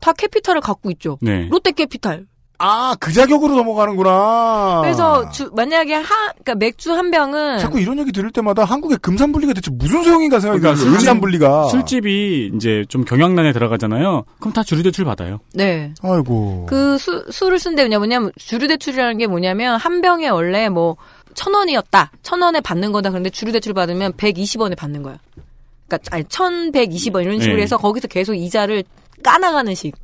다 0.00 0.12
캐피탈을 0.12 0.60
갖고 0.60 0.90
있죠. 0.92 1.18
네. 1.20 1.46
롯데 1.50 1.72
캐피탈. 1.72 2.26
아, 2.62 2.94
그 3.00 3.10
자격으로 3.10 3.54
넘어가는구나. 3.54 4.80
그래서 4.82 5.30
주, 5.30 5.50
만약에 5.56 5.94
한 5.94 6.04
그러니까 6.44 6.54
맥주 6.56 6.92
한 6.92 7.10
병은 7.10 7.58
자꾸 7.58 7.80
이런 7.80 7.98
얘기 7.98 8.12
들을 8.12 8.30
때마다 8.30 8.64
한국의 8.64 8.98
금산분리가 8.98 9.54
대체 9.54 9.70
무슨 9.72 10.02
소용인가 10.02 10.40
생각이 10.40 10.60
그러니까 10.60 10.78
들어요. 10.82 10.94
은산분리가. 10.94 11.68
술집이 11.68 12.52
이제 12.54 12.84
좀 12.90 13.04
경영난에 13.06 13.52
들어가잖아요. 13.52 14.24
그럼 14.40 14.52
다 14.52 14.62
주류 14.62 14.82
대출 14.82 15.06
받아요. 15.06 15.38
네. 15.54 15.94
아이고. 16.02 16.66
그 16.68 16.98
수, 16.98 17.24
술을 17.30 17.58
쓴데 17.58 17.88
뭐냐면 17.96 18.30
주류 18.36 18.68
대출이라는 18.68 19.16
게 19.16 19.26
뭐냐면 19.26 19.76
한 19.78 20.02
병에 20.02 20.28
원래 20.28 20.68
뭐 20.68 20.96
천 21.34 21.54
원이었다. 21.54 22.10
천 22.22 22.42
원에 22.42 22.60
받는 22.60 22.92
거다. 22.92 23.10
그런데 23.10 23.30
주류 23.30 23.52
대출 23.52 23.72
받으면 23.74 24.12
120원에 24.14 24.76
받는 24.76 25.02
거야. 25.02 25.18
그러니까 25.88 26.16
아니 26.16 26.24
1120원 26.24 27.22
이런 27.22 27.40
식으로 27.40 27.56
네. 27.56 27.62
해서 27.62 27.76
거기서 27.76 28.08
계속 28.08 28.34
이자를 28.34 28.84
까나가는 29.22 29.74
식. 29.74 29.94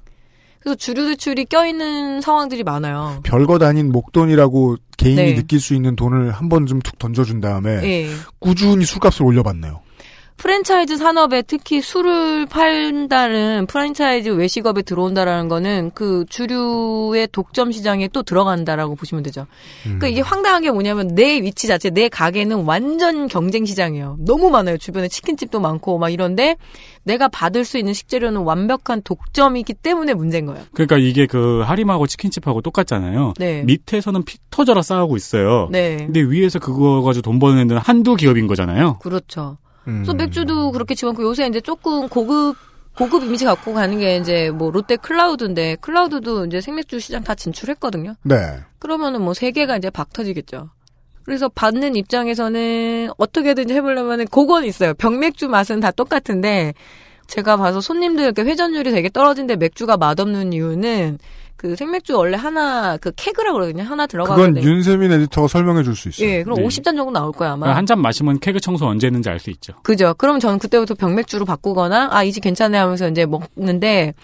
그래서 0.61 0.75
주류 0.77 1.07
대출이 1.07 1.45
껴있는 1.45 2.21
상황들이 2.21 2.65
많아요. 2.65 3.21
별것 3.23 3.63
아닌 3.63 3.93
목돈이라고 3.93 4.77
개인이 4.97 5.17
네. 5.23 5.35
느낄 5.37 5.61
수 5.61 5.75
있는 5.75 5.95
돈을 5.95 6.33
한 6.33 6.49
번 6.49 6.67
좀 6.67 6.81
툭 6.81 6.99
던져준 6.99 7.41
다음에 7.41 7.71
예. 7.85 8.09
꾸준히 8.41 8.85
술값을 8.85 9.25
올려봤네요. 9.25 9.81
프랜차이즈 10.37 10.97
산업에 10.99 11.43
특히 11.43 11.81
술을 11.81 12.47
판다는 12.47 13.67
프랜차이즈 13.67 14.29
외식업에 14.29 14.83
들어온다라는 14.83 15.49
거는 15.49 15.93
그 15.95 16.25
주류의 16.29 17.29
독점 17.33 17.73
시장에 17.73 18.09
또 18.09 18.23
들어간다라고 18.23 18.97
보시면 18.97 19.23
되죠. 19.23 19.47
그러니까 19.83 20.09
이게 20.09 20.21
황당한 20.21 20.63
게 20.63 20.71
뭐냐면 20.71 21.09
내 21.15 21.41
위치 21.41 21.67
자체, 21.67 21.91
내 21.91 22.09
가게는 22.09 22.65
완전 22.65 23.29
경쟁 23.29 23.65
시장이에요. 23.65 24.19
너무 24.21 24.51
많아요. 24.51 24.77
주변에 24.77 25.09
치킨집도 25.09 25.59
많고 25.59 25.99
막 25.99 26.11
이런데 26.11 26.57
내가 27.03 27.29
받을 27.29 27.65
수 27.65 27.79
있는 27.79 27.95
식재료는 27.95 28.43
완벽한 28.43 29.01
독점이기 29.03 29.75
때문에 29.75 30.13
문제인 30.13 30.45
거예요. 30.47 30.65
그러니까 30.75 30.99
이게 30.99 31.27
그 31.27 31.63
하림하고 31.65 32.07
치킨집하고 32.07 32.61
똑같잖아요. 32.61 33.35
네. 33.39 33.63
밑에서는 33.63 34.25
피 34.25 34.39
터져라 34.51 34.83
싸우고 34.83 35.17
있어요. 35.17 35.69
네. 35.71 35.97
근데 35.97 36.21
위에서 36.21 36.59
그거 36.59 37.01
가지고 37.03 37.23
돈 37.23 37.39
버는 37.39 37.65
애들은 37.65 37.81
한두 37.81 38.17
기업인 38.17 38.47
거잖아요. 38.47 38.99
그렇죠. 39.01 39.57
음. 39.87 40.03
그래서 40.03 40.15
맥주도 40.15 40.73
그렇게 40.73 40.95
집어넣고 40.95 41.23
요새 41.23 41.47
이제 41.47 41.61
조금 41.61 42.09
고급 42.09 42.57
고급 42.97 43.25
이미지 43.25 43.45
갖고 43.45 43.75
가는 43.75 43.99
게 43.99 44.17
이제 44.17 44.51
뭐 44.51 44.71
롯데 44.71 44.97
클라우드인데 44.97 45.77
클라우드도 45.81 46.47
이제 46.47 46.61
생맥주 46.61 46.99
시장 46.99 47.23
다 47.23 47.35
진출했거든요. 47.35 48.15
네. 48.23 48.37
그러면은 48.79 49.23
뭐세 49.23 49.51
개가 49.51 49.77
이제 49.77 49.91
박 49.91 50.13
터지겠죠. 50.13 50.71
그래서 51.23 51.49
받는 51.49 51.97
입장에서는 51.97 53.11
어떻게든지 53.19 53.75
해보려면은 53.75 54.27
그건 54.29 54.65
있어요. 54.65 54.95
병맥주 54.95 55.49
맛은 55.49 55.81
다 55.81 55.91
똑같은데 55.91 56.73
제가 57.27 57.57
봐서 57.57 57.81
손님들 57.81 58.25
이렇게 58.25 58.43
회전율이 58.43 58.93
되게 58.93 59.11
떨어진데 59.11 59.57
맥주가 59.57 59.97
맛없는 59.97 60.53
이유는 60.53 61.19
그 61.57 61.75
생맥주 61.77 62.17
원래 62.17 62.37
하나 62.37 62.97
그 62.99 63.13
케그라 63.17 63.53
그러거든요. 63.53 63.83
하나 63.83 64.07
그건 64.07 64.27
들어가는데 64.27 64.63
윤세민 64.63 65.11
에디터가 65.13 65.49
설명해 65.49 65.83
줄 65.85 65.95
수 65.97 66.09
있어요. 66.11 66.29
예, 66.29 66.43
그럼 66.43 66.59
50잔 66.59 66.85
정도 66.97 67.11
나올 67.11 67.33
거야 67.33 67.53
아마. 67.53 67.75
한 67.75 67.87
잔 67.87 68.01
마시면 68.01 68.41
케그 68.41 68.61
청소 68.61 68.87
언제 68.87 69.07
했는지 69.07 69.29
알 69.31 69.39
수 69.39 69.51
있죠. 69.51 69.73
그죠. 69.83 70.15
그럼 70.19 70.39
저는 70.41 70.59
그때부터 70.59 70.95
병맥주로 70.95 71.45
바꾸거나 71.45 72.09
아이집 72.13 72.43
괜찮네 72.43 72.77
하면서 72.79 73.09
이제 73.09 73.25
먹는데 73.27 74.15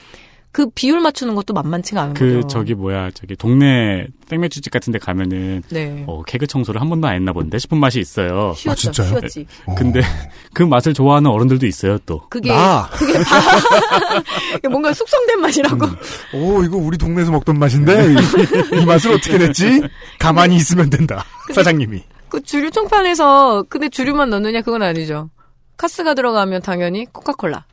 그 0.52 0.68
비율 0.68 1.00
맞추는 1.00 1.34
것도 1.34 1.54
만만치가 1.54 2.02
않은 2.02 2.14
그 2.14 2.34
거죠. 2.34 2.46
저기 2.46 2.74
뭐야 2.74 3.10
저기 3.12 3.36
동네 3.36 4.06
생맥주집 4.28 4.70
같은데 4.70 4.98
가면은 4.98 5.62
네. 5.70 6.04
어, 6.06 6.22
케그 6.22 6.46
청소를 6.46 6.78
한 6.78 6.90
번도 6.90 7.08
안 7.08 7.14
했나 7.14 7.32
본데 7.32 7.58
싶은 7.58 7.78
맛이 7.78 8.00
있어요. 8.00 8.52
쉬웠죠, 8.54 8.70
아, 8.70 8.74
진짜요? 8.92 9.08
쉬웠지. 9.08 9.46
네. 9.66 9.74
근데 9.74 10.02
그 10.52 10.62
맛을 10.62 10.92
좋아하는 10.92 11.30
어른들도 11.30 11.66
있어요 11.66 11.96
또. 12.04 12.20
그게 12.28 12.50
그게 12.98 13.14
다 13.22 13.40
이게 14.58 14.68
뭔가 14.68 14.92
숙성된 14.92 15.40
맛이라고. 15.40 15.86
오, 16.34 16.62
이거 16.62 16.76
우리 16.76 16.98
동네에서 16.98 17.30
먹던 17.30 17.58
맛인데 17.58 18.12
이, 18.12 18.78
이 18.80 18.84
맛을 18.84 19.12
어떻게 19.12 19.38
냈지? 19.38 19.82
가만히 20.18 20.56
있으면 20.56 20.90
된다. 20.90 21.24
사장님이. 21.54 22.02
그 22.28 22.42
주류 22.42 22.70
총판에서 22.70 23.64
근데 23.70 23.88
주류만 23.88 24.28
넣느냐 24.28 24.60
그건 24.60 24.82
아니죠. 24.82 25.30
카스가 25.78 26.12
들어가면 26.12 26.60
당연히 26.60 27.06
코카콜라. 27.06 27.64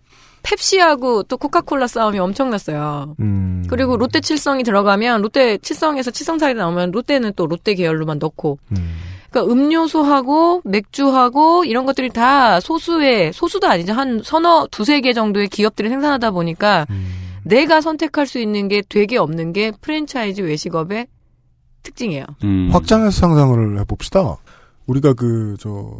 펩시하고 0.43 1.23
또 1.23 1.37
코카콜라 1.37 1.87
싸움이 1.87 2.19
엄청났어요. 2.19 3.15
음. 3.19 3.65
그리고 3.69 3.97
롯데 3.97 4.21
칠성이 4.21 4.63
들어가면 4.63 5.21
롯데 5.21 5.57
칠성에서 5.57 6.11
칠성사이 6.11 6.53
나오면 6.53 6.91
롯데는 6.91 7.33
또 7.35 7.45
롯데 7.45 7.75
계열로만 7.75 8.19
넣고 8.19 8.57
그러니까 9.29 9.53
음료수하고 9.53 10.61
맥주하고 10.65 11.65
이런 11.65 11.85
것들이 11.85 12.09
다 12.09 12.59
소수의 12.59 13.31
소수도 13.33 13.67
아니죠 13.67 13.93
한 13.93 14.21
서너 14.23 14.67
두세 14.71 15.01
개 15.01 15.13
정도의 15.13 15.49
기업들이 15.49 15.89
생산하다 15.89 16.31
보니까 16.31 16.87
내가 17.43 17.81
선택할 17.81 18.25
수 18.25 18.39
있는 18.39 18.67
게 18.67 18.81
되게 18.87 19.17
없는 19.17 19.53
게 19.53 19.71
프랜차이즈 19.81 20.41
외식업의 20.41 21.07
특징이에요. 21.83 22.25
음. 22.43 22.69
확장해서 22.71 23.11
상상을 23.11 23.79
해봅시다. 23.79 24.37
우리가 24.87 25.13
그, 25.13 25.55
저, 25.59 25.91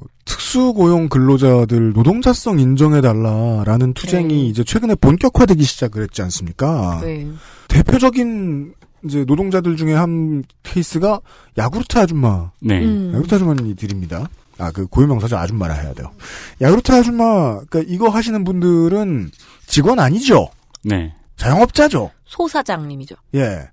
특수고용 0.50 1.10
근로자들 1.10 1.94
노동자성 1.94 2.60
인정해달라라는 2.60 3.94
투쟁이 3.94 4.50
이제 4.50 4.64
최근에 4.64 4.96
본격화되기 4.96 5.62
시작을 5.64 6.02
했지 6.04 6.24
않습니까? 6.24 7.00
네. 7.04 7.28
대표적인 7.68 8.74
이제 9.06 9.26
노동자들 9.26 9.78
중에 9.78 9.94
한 9.94 10.44
케이스가 10.64 11.22
야구르트 11.58 12.00
아줌마. 12.00 12.52
네. 12.62 12.84
음. 12.84 13.12
야구르트 13.14 13.36
아줌마들입니다. 13.36 14.28
아, 14.58 14.72
그 14.72 14.88
고유명사죠. 14.88 15.38
아줌마라 15.38 15.76
해야 15.76 15.94
돼요. 15.94 16.12
야구르트 16.60 16.92
아줌마, 16.92 17.60
그니까 17.70 17.84
이거 17.88 18.10
하시는 18.10 18.44
분들은 18.44 19.30
직원 19.68 20.00
아니죠? 20.00 20.50
네. 20.84 21.14
자영업자죠? 21.38 22.10
소사장님이죠. 22.26 23.16
예. 23.36 23.70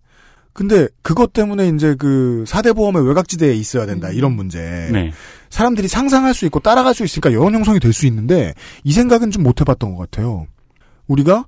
근데 0.52 0.88
그것 1.02 1.32
때문에 1.32 1.68
이제 1.68 1.94
그 1.98 2.44
사대보험의 2.46 3.06
외곽지대에 3.08 3.52
있어야 3.54 3.84
된다. 3.84 4.08
이런 4.10 4.32
문제. 4.32 4.88
네. 4.90 5.12
사람들이 5.56 5.88
상상할 5.88 6.34
수 6.34 6.44
있고 6.44 6.60
따라갈 6.60 6.92
수 6.94 7.02
있으니까 7.02 7.32
여론 7.32 7.54
형성이 7.54 7.80
될 7.80 7.90
수 7.94 8.04
있는데 8.06 8.52
이 8.84 8.92
생각은 8.92 9.30
좀 9.30 9.42
못 9.42 9.58
해봤던 9.62 9.94
것 9.94 10.10
같아요. 10.10 10.46
우리가 11.06 11.46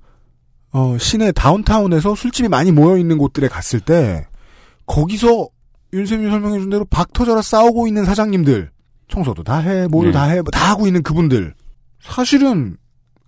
어, 0.71 0.97
시내 0.97 1.31
다운타운에서 1.31 2.15
술집이 2.15 2.49
많이 2.49 2.71
모여 2.71 2.97
있는 2.97 3.19
곳들에 3.19 3.47
갔을 3.47 3.79
때 3.79 4.25
거기서 4.87 5.47
윤쌤이 5.93 6.27
설명해 6.27 6.59
준 6.59 6.69
대로 6.71 6.85
박 6.85 7.13
터져라 7.13 7.43
싸우고 7.43 7.85
있는 7.85 8.03
사장님들 8.05 8.71
청소도 9.09 9.43
다 9.43 9.59
해, 9.59 9.85
뭐도 9.87 10.07
네. 10.07 10.11
다 10.13 10.23
해, 10.25 10.41
다 10.51 10.71
하고 10.71 10.87
있는 10.87 11.03
그분들 11.03 11.53
사실은 12.01 12.77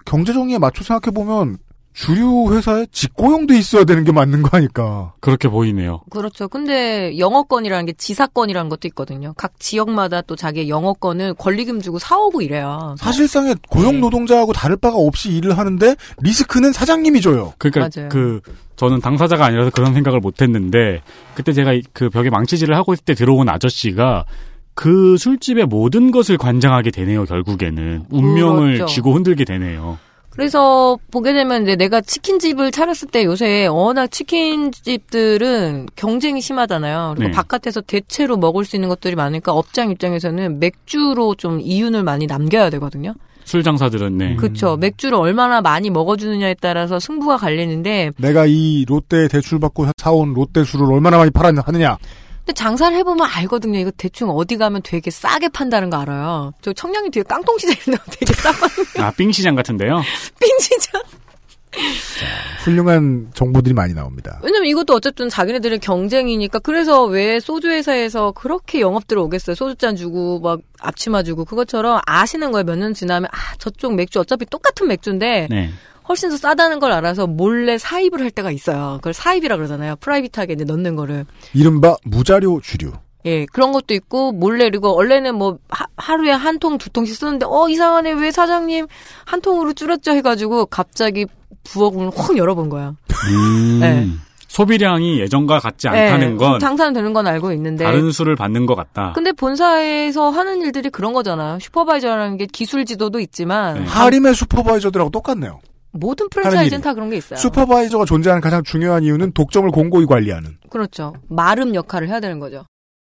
경제 0.05 0.33
정의에 0.33 0.57
맞춰 0.57 0.83
생각해 0.83 1.13
보면 1.13 1.57
주류 1.93 2.53
회사에 2.55 2.85
직고용돼 2.91 3.57
있어야 3.57 3.83
되는 3.83 4.03
게 4.03 4.11
맞는 4.11 4.41
거 4.43 4.55
아닐까? 4.57 5.13
그렇게 5.19 5.47
보이네요. 5.49 6.01
그렇죠. 6.09 6.47
근데 6.47 7.17
영어권이라는 7.17 7.85
게 7.85 7.93
지사권이라는 7.93 8.69
것도 8.69 8.87
있거든요. 8.89 9.33
각 9.35 9.59
지역마다 9.59 10.21
또 10.21 10.35
자기의 10.35 10.69
영어권을 10.69 11.33
권리금 11.33 11.81
주고 11.81 11.99
사오고 11.99 12.41
이래요. 12.41 12.95
사실상의 12.97 13.55
고용 13.69 13.99
노동자하고 13.99 14.53
다를 14.53 14.77
바가 14.77 14.95
없이 14.97 15.29
일을 15.31 15.57
하는데 15.57 15.95
리스크는 16.21 16.71
사장님이 16.71 17.21
줘요. 17.21 17.53
그러니까 17.57 17.89
맞아요. 17.95 18.09
그 18.09 18.39
저는 18.77 19.01
당사자가 19.01 19.45
아니라서 19.45 19.69
그런 19.69 19.93
생각을 19.93 20.19
못 20.21 20.41
했는데 20.41 21.01
그때 21.35 21.51
제가 21.53 21.73
이- 21.73 21.83
그 21.93 22.09
벽에 22.09 22.29
망치질을 22.29 22.75
하고 22.75 22.93
있을 22.93 23.03
때 23.05 23.13
들어온 23.13 23.49
아저씨가 23.49 24.25
그 24.73 25.17
술집의 25.17 25.65
모든 25.65 26.11
것을 26.11 26.37
관장하게 26.37 26.91
되네요, 26.91 27.25
결국에는. 27.25 28.05
운명을 28.09 28.75
그렇죠. 28.75 28.85
쥐고 28.93 29.13
흔들게 29.13 29.43
되네요. 29.43 29.99
그래서 30.31 30.97
보게 31.11 31.33
되면 31.33 31.63
이제 31.63 31.75
내가 31.75 31.99
치킨집을 31.99 32.71
차렸을 32.71 33.09
때 33.09 33.25
요새 33.25 33.67
워낙 33.67 34.07
치킨집들은 34.07 35.87
경쟁이 35.95 36.39
심하잖아요. 36.41 37.15
그리고 37.15 37.29
네. 37.29 37.35
바깥에서 37.35 37.81
대체로 37.81 38.37
먹을 38.37 38.63
수 38.63 38.77
있는 38.77 38.87
것들이 38.87 39.15
많으니까 39.15 39.51
업장 39.51 39.91
입장에서는 39.91 40.59
맥주로 40.59 41.35
좀 41.35 41.59
이윤을 41.59 42.03
많이 42.03 42.27
남겨야 42.27 42.69
되거든요. 42.71 43.13
술 43.43 43.63
장사들은 43.63 44.17
네. 44.17 44.35
그렇죠. 44.37 44.77
맥주를 44.77 45.17
얼마나 45.17 45.61
많이 45.61 45.89
먹어주느냐에 45.89 46.55
따라서 46.61 46.99
승부가 46.99 47.35
갈리는데 47.37 48.11
내가 48.17 48.45
이 48.47 48.85
롯데 48.87 49.27
대출 49.27 49.59
받고 49.59 49.87
사온 49.97 50.33
롯데 50.33 50.63
술을 50.63 50.91
얼마나 50.93 51.17
많이 51.17 51.31
팔았느냐. 51.31 51.97
근데 52.45 52.53
장사를 52.53 52.95
해보면 52.97 53.27
알거든요. 53.31 53.77
이거 53.79 53.91
대충 53.95 54.29
어디 54.29 54.57
가면 54.57 54.81
되게 54.83 55.11
싸게 55.11 55.49
판다는 55.49 55.89
거 55.89 55.97
알아요. 55.97 56.53
저 56.61 56.73
청량리 56.73 57.11
뒤에 57.11 57.23
깡통시장 57.23 57.75
있는데 57.87 58.03
되게 58.19 58.33
싸거든요. 58.33 59.05
아, 59.05 59.11
삥시장 59.11 59.55
같은데요? 59.55 60.01
빙시장. 60.41 61.01
훌륭한 62.65 63.31
정보들이 63.33 63.73
많이 63.73 63.93
나옵니다. 63.93 64.39
왜냐면 64.43 64.67
이것도 64.67 64.93
어쨌든 64.93 65.29
자기네들의 65.29 65.79
경쟁이니까 65.79 66.59
그래서 66.59 67.05
왜 67.05 67.39
소주 67.39 67.69
회사에서 67.69 68.31
그렇게 68.33 68.81
영업들 68.81 69.17
오겠어요. 69.17 69.55
소주잔 69.55 69.95
주고 69.95 70.39
막 70.41 70.59
앞치마 70.81 71.23
주고 71.23 71.45
그것처럼 71.45 72.01
아시는 72.05 72.51
거예요. 72.51 72.65
몇 72.65 72.75
년 72.75 72.93
지나면 72.93 73.29
아 73.31 73.55
저쪽 73.57 73.95
맥주 73.95 74.19
어차피 74.19 74.45
똑같은 74.47 74.87
맥주인데 74.87 75.47
네. 75.49 75.71
훨씬 76.11 76.29
더 76.29 76.35
싸다는 76.35 76.79
걸 76.79 76.91
알아서 76.91 77.25
몰래 77.25 77.77
사입을 77.77 78.19
할 78.19 78.31
때가 78.31 78.51
있어요. 78.51 78.95
그걸 78.97 79.13
사입이라 79.13 79.55
그러잖아요. 79.55 79.95
프라이빗하게 80.01 80.53
이제 80.53 80.65
넣는 80.65 80.97
거를. 80.97 81.25
이른바 81.53 81.95
무자료 82.03 82.59
주류. 82.59 82.91
예, 83.23 83.45
그런 83.45 83.71
것도 83.71 83.93
있고, 83.93 84.31
몰래, 84.31 84.65
그리고 84.65 84.93
원래는 84.95 85.35
뭐, 85.35 85.59
하, 85.69 86.15
루에 86.15 86.31
한 86.31 86.59
통, 86.59 86.77
두 86.79 86.89
통씩 86.89 87.15
쓰는데, 87.15 87.45
어, 87.47 87.69
이상하네, 87.69 88.13
왜 88.13 88.31
사장님 88.31 88.87
한 89.25 89.41
통으로 89.41 89.73
줄였죠? 89.73 90.11
해가지고, 90.11 90.65
갑자기 90.65 91.27
부엌을 91.63 92.09
확 92.15 92.35
열어본 92.35 92.69
거야. 92.69 92.95
음, 93.29 93.79
네. 93.79 94.07
소비량이 94.47 95.19
예전과 95.19 95.59
같지 95.59 95.87
않다는 95.87 96.31
예, 96.33 96.35
건 96.35 96.59
장사는 96.59 96.91
되는 96.93 97.13
건 97.13 97.27
알고 97.27 97.53
있는데. 97.53 97.85
다른 97.85 98.11
술을 98.11 98.35
받는 98.35 98.65
것 98.65 98.75
같다. 98.75 99.13
근데 99.13 99.31
본사에서 99.31 100.31
하는 100.31 100.61
일들이 100.61 100.89
그런 100.89 101.13
거잖아요. 101.13 101.59
슈퍼바이저라는 101.59 102.37
게 102.37 102.47
기술 102.47 102.85
지도도 102.85 103.19
있지만, 103.19 103.75
네. 103.75 103.85
하림의 103.85 104.33
슈퍼바이저들하고 104.33 105.11
똑같네요. 105.11 105.59
모든 105.93 106.29
프랜차이즈는. 106.29 106.81
다 106.81 106.93
그런 106.93 107.09
게 107.09 107.17
있어요. 107.17 107.37
슈퍼바이저가 107.39 108.05
존재하는 108.05 108.41
가장 108.41 108.63
중요한 108.63 109.03
이유는 109.03 109.33
독점을 109.33 109.69
공고히 109.71 110.05
관리하는. 110.05 110.57
그렇죠. 110.69 111.13
마름 111.27 111.75
역할을 111.75 112.07
해야 112.09 112.19
되는 112.19 112.39
거죠. 112.39 112.65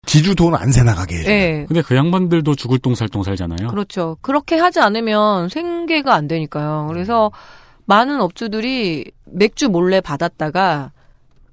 지주 0.07 0.35
돈 0.35 0.55
안 0.55 0.71
새 0.73 0.83
나가게 0.83 1.17
해주는. 1.19 1.37
예. 1.37 1.65
근데 1.69 1.83
그 1.83 1.95
양반들도 1.95 2.55
죽을 2.55 2.79
똥살똥 2.79 3.23
살잖아요. 3.23 3.69
그렇죠. 3.69 4.17
그렇게 4.23 4.57
하지 4.57 4.81
않으면 4.81 5.49
생계가 5.51 6.15
안 6.15 6.27
되니까요. 6.27 6.87
그래서 6.89 7.31
많은 7.85 8.21
업주들이 8.21 9.11
맥주 9.27 9.69
몰래 9.69 10.01
받았다가 10.01 10.93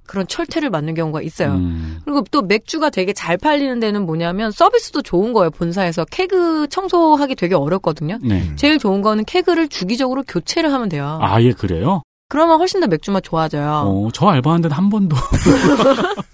그런 0.08 0.26
철퇴를 0.26 0.70
맞는 0.70 0.94
경우가 0.94 1.22
있어요. 1.22 1.52
음. 1.52 2.00
그리고 2.04 2.24
또 2.32 2.42
맥주가 2.42 2.90
되게 2.90 3.12
잘 3.12 3.36
팔리는 3.36 3.78
데는 3.78 4.06
뭐냐면 4.06 4.50
서비스도 4.50 5.02
좋은 5.02 5.32
거예요. 5.32 5.50
본사에서 5.50 6.04
케그 6.10 6.66
청소하기 6.68 7.36
되게 7.36 7.54
어렵거든요. 7.54 8.18
네. 8.22 8.42
제일 8.56 8.78
좋은 8.78 9.02
거는 9.02 9.24
케그를 9.26 9.68
주기적으로 9.68 10.24
교체를 10.26 10.72
하면 10.72 10.88
돼요. 10.88 11.18
아 11.22 11.40
예 11.42 11.52
그래요? 11.52 12.02
그러면 12.30 12.58
훨씬 12.58 12.80
더 12.80 12.86
맥주 12.88 13.10
맛 13.12 13.22
좋아져요. 13.22 13.84
어, 13.86 14.08
저 14.12 14.26
알바한 14.26 14.60
데는 14.62 14.76
한 14.76 14.90
번도. 14.90 15.14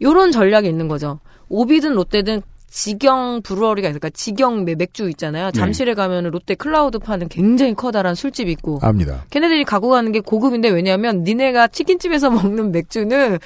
요런 0.00 0.32
전략이 0.32 0.68
있는 0.68 0.88
거죠. 0.88 1.20
오비든 1.48 1.94
롯데든 1.94 2.42
직영 2.72 3.42
브루어리가 3.42 3.90
있을까? 3.90 4.08
직영 4.10 4.64
매- 4.64 4.74
맥주 4.74 5.06
있잖아요. 5.10 5.50
네. 5.50 5.52
잠실에 5.52 5.92
가면 5.92 6.24
롯데 6.30 6.54
클라우드 6.54 6.98
파는 6.98 7.28
굉장히 7.28 7.74
커다란 7.74 8.14
술집 8.14 8.48
있고. 8.48 8.78
압니다. 8.80 9.24
걔네들이 9.28 9.64
갖고 9.64 9.90
가는 9.90 10.10
게 10.10 10.20
고급인데 10.20 10.70
왜냐면 10.70 11.22
니네가 11.22 11.68
치킨집에서 11.68 12.30
먹는 12.56 12.72
맥주는 12.72 13.38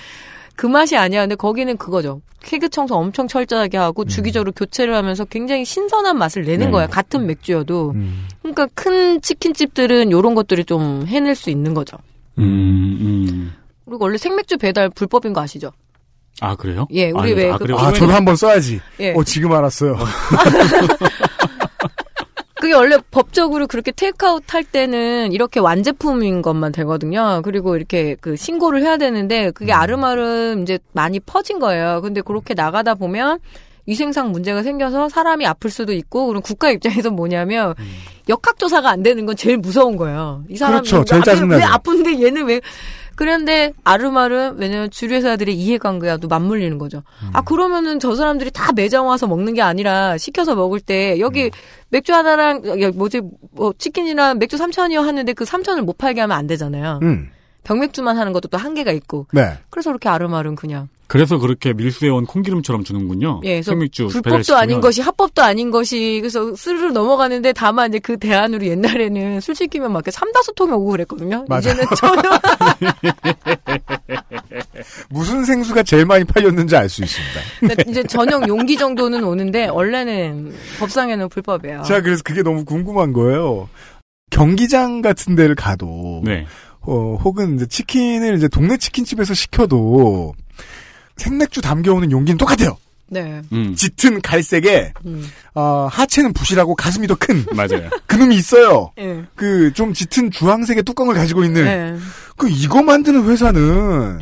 그 0.55 0.66
맛이 0.66 0.97
아니야. 0.97 1.22
근데 1.22 1.35
거기는 1.35 1.77
그거죠. 1.77 2.22
케그 2.41 2.68
청소 2.68 2.95
엄청 2.95 3.27
철저하게 3.27 3.77
하고 3.79 4.05
주기적으로 4.05 4.53
교체를 4.53 4.95
하면서 4.95 5.24
굉장히 5.24 5.64
신선한 5.64 6.16
맛을 6.16 6.45
내는 6.45 6.66
네. 6.66 6.70
거야. 6.70 6.87
같은 6.87 7.27
맥주여도. 7.27 7.91
음. 7.97 8.29
그러니까 8.43 8.68
큰 8.74 9.20
치킨집들은 9.20 10.12
요런 10.12 10.37
것들이 10.37 10.64
좀 10.64 11.05
해낼 11.09 11.35
수 11.35 11.51
있는 11.51 11.74
거죠. 11.74 11.97
음, 12.39 12.45
음. 12.45 13.53
그리고 13.85 14.05
원래 14.05 14.18
생맥주 14.18 14.59
배달 14.59 14.89
불법인 14.89 15.33
거 15.33 15.41
아시죠? 15.41 15.72
아, 16.41 16.55
그래요? 16.55 16.87
예, 16.91 17.11
우리 17.11 17.32
아, 17.32 17.37
왜 17.37 17.51
아, 17.51 17.57
그 17.57 17.64
그래요? 17.64 17.78
아, 17.78 17.93
저도 17.93 18.12
한번 18.12 18.37
써야지. 18.37 18.80
예. 19.01 19.12
어, 19.12 19.24
지금 19.24 19.53
알았어요. 19.53 19.97
그게 22.59 22.74
원래 22.74 22.97
법적으로 23.11 23.66
그렇게 23.66 23.93
테이크아웃 23.93 24.43
할 24.53 24.64
때는 24.64 25.32
이렇게 25.32 25.61
완제품인 25.61 26.43
것만 26.43 26.72
되거든요. 26.72 27.43
그리고 27.45 27.76
이렇게 27.76 28.16
그 28.20 28.34
신고를 28.34 28.82
해야 28.82 28.97
되는데 28.97 29.51
그게 29.53 29.72
아름아름 29.72 30.62
이제 30.62 30.78
많이 30.93 31.20
퍼진 31.20 31.59
거예요. 31.59 32.01
근데 32.03 32.22
그렇게 32.22 32.55
나가다 32.55 32.95
보면 32.95 33.39
위생상 33.87 34.32
문제가 34.32 34.62
생겨서 34.62 35.09
사람이 35.09 35.47
아플 35.47 35.70
수도 35.70 35.93
있고 35.93 36.26
그럼 36.26 36.43
국가 36.43 36.70
입장에서 36.70 37.11
뭐냐면 37.11 37.74
역학조사가 38.28 38.91
안 38.91 39.03
되는 39.03 39.24
건 39.26 39.37
제일 39.37 39.57
무서운 39.57 39.97
거예요. 39.97 40.45
이 40.49 40.57
사람이 40.57 40.89
그렇죠. 40.89 41.05
제일 41.05 41.20
왜 41.20 41.24
짜증나죠. 41.24 41.66
아픈데 41.66 42.22
얘는 42.22 42.47
왜 42.47 42.61
그런데 43.14 43.72
아름아름 43.84 44.57
왜냐면 44.59 44.91
주류회사들의 44.91 45.55
이해관계와도 45.55 46.28
맞물리는 46.28 46.76
거죠. 46.78 47.03
음. 47.22 47.30
아 47.32 47.43
그러면은 47.43 47.99
저 47.99 48.14
사람들이 48.14 48.51
다 48.51 48.72
매장 48.72 49.07
와서 49.07 49.26
먹는 49.26 49.55
게 49.55 49.62
아니라 49.62 50.18
시켜서 50.18 50.55
먹을 50.55 50.80
때 50.80 51.18
여기 51.20 51.51
맥주 51.89 52.12
하나랑 52.12 52.82
야, 52.82 52.91
뭐지 52.95 53.22
뭐 53.53 53.72
치킨이랑 53.78 54.39
맥주 54.39 54.57
3천이요 54.57 55.01
하는데 55.01 55.32
그 55.32 55.45
3천을 55.45 55.82
못 55.82 55.97
팔게 55.97 56.20
하면 56.20 56.37
안 56.37 56.47
되잖아요. 56.47 57.01
음. 57.03 57.30
병맥주만 57.67 58.17
하는 58.17 58.33
것도 58.33 58.49
또 58.49 58.59
한계가 58.59 58.93
있고. 58.93 59.27
네. 59.33 59.59
그래서 59.71 59.91
그렇게 59.91 60.09
아름아름 60.09 60.55
그냥 60.55 60.89
그래서 61.09 61.39
그렇게 61.39 61.73
밀수해 61.73 62.11
온 62.11 62.27
콩기름처럼 62.27 62.83
주는군요. 62.85 63.41
예, 63.45 63.55
그래서 63.55 63.71
생맥주 63.73 64.09
불법도. 64.09 64.57
아닌 64.57 64.81
것이 64.81 65.01
합법도 65.03 65.43
아닌 65.43 65.71
것이 65.71 66.19
그래서 66.21 66.55
스르르 66.57 66.91
넘어가는데 66.93 67.53
다만 67.53 67.91
이제 67.91 67.99
그 68.01 68.19
대안으로 68.19 68.67
옛날에는 68.67 69.41
술 69.41 69.55
시키면 69.55 69.93
막 69.93 69.99
이렇게 69.99 70.11
삼다수 70.11 70.55
통이 70.55 70.73
오고 70.73 70.91
그랬거든요. 70.93 71.45
맞아. 71.49 71.71
이제는 71.71 71.89
전혀 71.97 72.23
무슨 75.11 75.45
생수가 75.45 75.83
제일 75.85 76.07
많이 76.07 76.25
팔렸는지 76.25 76.77
알 76.77 76.89
수 76.89 77.03
있습니다. 77.03 77.83
이제 77.91 78.03
전용 78.05 78.47
용기 78.49 78.77
정도는 78.77 79.25
오는데 79.25 79.69
원래는 79.69 80.55
법상에는 80.79 81.29
불법이에요. 81.29 81.83
제가 81.83 82.01
그래서 82.03 82.23
그게 82.25 82.43
너무 82.43 82.64
궁금한 82.64 83.12
거예요. 83.12 83.69
경기장 84.31 85.03
같은 85.03 85.35
데를 85.37 85.55
가도 85.55 86.21
네. 86.25 86.47
어, 86.87 87.18
혹은 87.22 87.57
이제 87.57 87.66
치킨을 87.66 88.37
이제 88.37 88.49
동네 88.49 88.76
치킨집에서 88.76 89.34
시켜도 89.34 90.34
생맥주 91.16 91.61
담겨오는 91.61 92.11
용기는 92.11 92.37
똑같아요. 92.39 92.76
네. 93.09 93.41
음. 93.53 93.74
짙은 93.76 94.20
갈색에 94.20 94.93
음. 95.07 95.28
어, 95.55 95.89
하체는 95.91 96.32
부실하고 96.32 96.74
가슴이 96.74 97.07
더 97.07 97.14
큰 97.14 97.45
맞아요. 97.55 97.89
그놈이 98.07 98.34
있어요. 98.34 98.91
예. 98.99 99.24
그좀 99.37 99.93
짙은 99.93 100.30
주황색의 100.32 100.82
뚜껑을 100.82 101.14
가지고 101.14 101.45
있는 101.45 101.64
네. 101.64 101.97
그 102.37 102.49
이거 102.49 102.82
만드는 102.82 103.24
회사는 103.28 104.20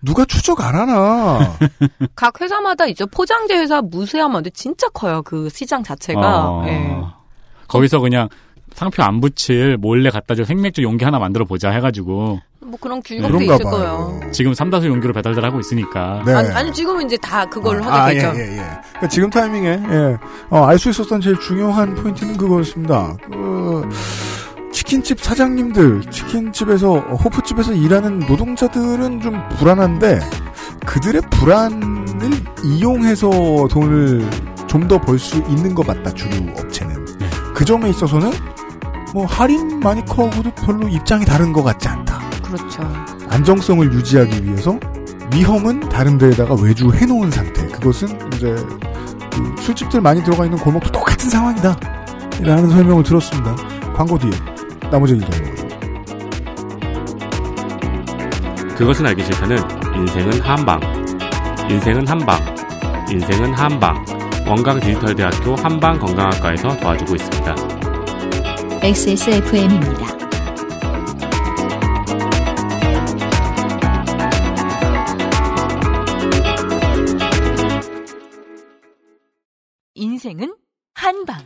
누가 0.00 0.24
추적 0.24 0.60
안 0.62 0.74
하나? 0.74 1.56
각 2.16 2.40
회사마다 2.40 2.86
있죠. 2.86 3.06
포장재 3.08 3.54
회사 3.56 3.82
무쇠하면 3.82 4.42
진짜 4.54 4.88
커요. 4.88 5.22
그 5.22 5.48
시장 5.50 5.82
자체가. 5.82 6.48
어, 6.48 6.64
예. 6.66 6.96
거기서 7.68 8.00
그냥 8.00 8.28
상표 8.74 9.02
안 9.02 9.20
붙일 9.20 9.76
몰래 9.76 10.10
갖다 10.10 10.34
줄 10.34 10.44
생맥주 10.44 10.82
용기 10.82 11.04
하나 11.04 11.18
만들어 11.18 11.44
보자 11.44 11.70
해가지고 11.70 12.40
뭐 12.60 12.78
그런 12.80 13.00
규격도 13.02 13.28
그런가 13.38 13.54
있을 13.54 13.64
봐요. 13.64 13.72
거예요. 14.18 14.30
지금 14.32 14.52
삼다수 14.54 14.86
용기로 14.88 15.12
배달들 15.14 15.42
하고 15.44 15.58
있으니까 15.60 16.22
네. 16.26 16.34
아니, 16.34 16.48
아니 16.50 16.72
지금은 16.72 17.06
이제 17.06 17.16
다 17.16 17.44
그걸로 17.46 17.82
아, 17.84 18.04
하게 18.04 18.14
되죠. 18.14 18.32
예, 18.36 18.40
예, 18.40 18.52
예. 18.58 18.62
그러니까 18.90 19.08
지금 19.08 19.30
타이밍에 19.30 19.68
예. 19.90 20.16
어, 20.50 20.64
알 20.66 20.78
수 20.78 20.90
있었던 20.90 21.20
제일 21.20 21.38
중요한 21.40 21.94
포인트는 21.94 22.36
그거였습니다. 22.36 23.16
그, 23.30 23.88
치킨집 24.72 25.20
사장님들, 25.20 26.02
치킨집에서 26.10 26.92
어, 26.92 27.14
호프집에서 27.14 27.72
일하는 27.72 28.18
노동자들은 28.20 29.20
좀 29.22 29.48
불안한데 29.56 30.20
그들의 30.86 31.22
불안을 31.30 32.30
이용해서 32.64 33.30
돈을 33.70 34.28
좀 34.66 34.86
더 34.86 34.98
벌 34.98 35.18
수 35.18 35.36
있는 35.48 35.74
것 35.74 35.86
같다. 35.86 36.12
주류 36.12 36.36
업체는 36.58 37.04
그 37.54 37.64
점에 37.64 37.88
있어서는 37.88 38.30
뭐 39.12 39.26
할인 39.26 39.80
마니커하고도 39.80 40.50
별로 40.54 40.88
입장이 40.88 41.24
다른 41.24 41.52
것 41.52 41.62
같지 41.62 41.88
않다. 41.88 42.20
그렇죠. 42.42 42.82
안정성을 43.28 43.92
유지하기 43.92 44.44
위해서 44.44 44.78
위험은 45.32 45.88
다른 45.88 46.18
데에다가 46.18 46.54
외주해 46.54 47.06
놓은 47.06 47.30
상태. 47.30 47.66
그것은 47.68 48.08
이제 48.34 48.54
그 49.32 49.54
술집들 49.60 50.00
많이 50.00 50.22
들어가 50.22 50.44
있는 50.44 50.58
골목도 50.58 50.90
똑같은 50.90 51.28
상황이다. 51.28 51.76
라는 52.40 52.70
설명을 52.70 53.02
들었습니다. 53.02 53.54
광고 53.94 54.18
뒤에 54.18 54.30
나머지 54.90 55.14
얘기 55.14 55.24
더 55.24 55.36
해보죠. 55.36 55.68
그것은 58.76 59.06
알기 59.06 59.24
싫다는 59.24 59.58
인생은 59.96 60.40
한방 60.40 60.80
인생은 61.68 62.06
한방 62.06 62.38
인생은 63.10 63.52
한방 63.54 64.04
원광 64.46 64.80
디지털대학교 64.80 65.56
한방 65.56 65.98
건강학과에서 65.98 66.76
도와주고 66.78 67.16
있습니다. 67.16 67.77
XSFM입니다. 68.80 70.06
인생은 79.94 80.54
한방. 80.94 81.38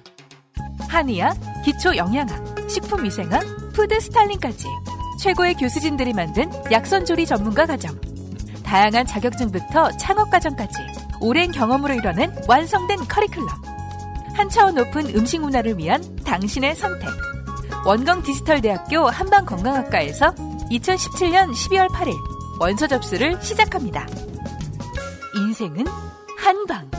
한의학, 0.91 1.35
기초영양학, 1.65 2.69
식품위생학, 2.69 3.43
푸드스타일링까지 3.73 4.67
최고의 5.19 5.55
교수진들이 5.55 6.13
만든 6.13 6.51
약선조리 6.71 7.25
전문가 7.25 7.65
과정. 7.65 7.99
다양한 8.63 9.07
자격증부터 9.07 9.97
창업과정까지 9.97 10.75
오랜 11.23 11.51
경험으로 11.51 11.95
이뤄낸 11.95 12.31
완성된 12.47 12.99
커리큘럼. 12.99 13.72
한 14.35 14.49
차원 14.49 14.75
높은 14.75 15.15
음식 15.15 15.41
문화를 15.41 15.79
위한 15.79 16.03
당신의 16.25 16.75
선택. 16.75 17.09
원광 17.85 18.23
디지털대학교 18.23 19.09
한방건강학과에서 19.09 20.35
2017년 20.71 21.51
12월 21.53 21.89
8일 21.89 22.15
원서 22.61 22.87
접수를 22.87 23.41
시작합니다. 23.43 24.07
인생은 25.37 25.85
한방. 26.39 26.91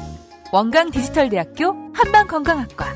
원광 0.52 0.92
디지털대학교 0.92 1.74
한방건강학과. 1.94 2.94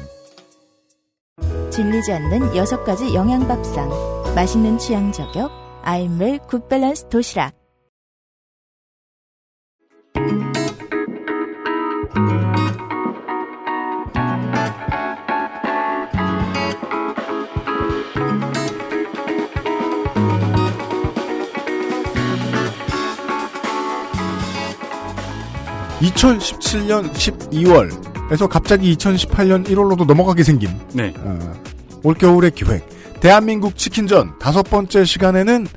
질리지 1.72 2.12
않는 2.12 2.56
여섯 2.56 2.84
가지 2.84 3.14
영양밥상. 3.14 3.90
맛있는 4.36 4.78
취향 4.78 5.12
저격. 5.12 5.52
아임웰 5.84 6.40
굿밸런스 6.48 7.08
도시락. 7.10 7.54
(2017년 26.00 27.12
12월에서) 27.12 28.48
갑자기 28.48 28.96
(2018년 28.96 29.68
1월로도) 29.68 30.06
넘어가게 30.06 30.44
생긴 30.44 30.70
네. 30.94 31.14
어, 31.18 31.54
올겨울의 32.04 32.52
기획 32.52 32.88
대한민국 33.20 33.76
치킨전 33.78 34.38
다섯 34.40 34.64
번째 34.64 35.04
시간에는 35.06 35.68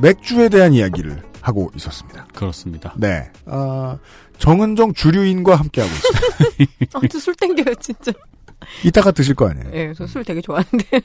맥주에 0.00 0.48
대한 0.48 0.72
이야기를 0.72 1.22
하고 1.40 1.70
있었습니다. 1.76 2.26
그렇습니다. 2.34 2.94
네, 2.96 3.30
어, 3.46 3.98
정은정 4.38 4.94
주류인과 4.94 5.56
함께하고 5.56 5.92
있습니다. 5.92 6.98
아, 6.98 7.00
저술 7.08 7.34
땡겨요, 7.34 7.74
진짜. 7.80 8.12
이따가 8.84 9.10
드실 9.10 9.34
거 9.34 9.48
아니에요? 9.48 9.70
예, 9.74 9.94
저술 9.94 10.24
되게 10.24 10.40
좋아하는데. 10.40 11.00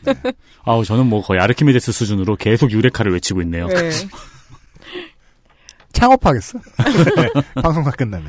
아우 0.64 0.84
저는 0.84 1.08
뭐 1.08 1.22
거의 1.22 1.40
아르키메데스 1.40 1.92
수준으로 1.92 2.36
계속 2.38 2.72
유레카를 2.72 3.14
외치고 3.14 3.42
있네요. 3.44 3.68
네. 3.68 3.90
창업하겠어? 5.94 6.60
네, 7.16 7.62
방송가 7.62 7.92
끝나면. 7.92 8.28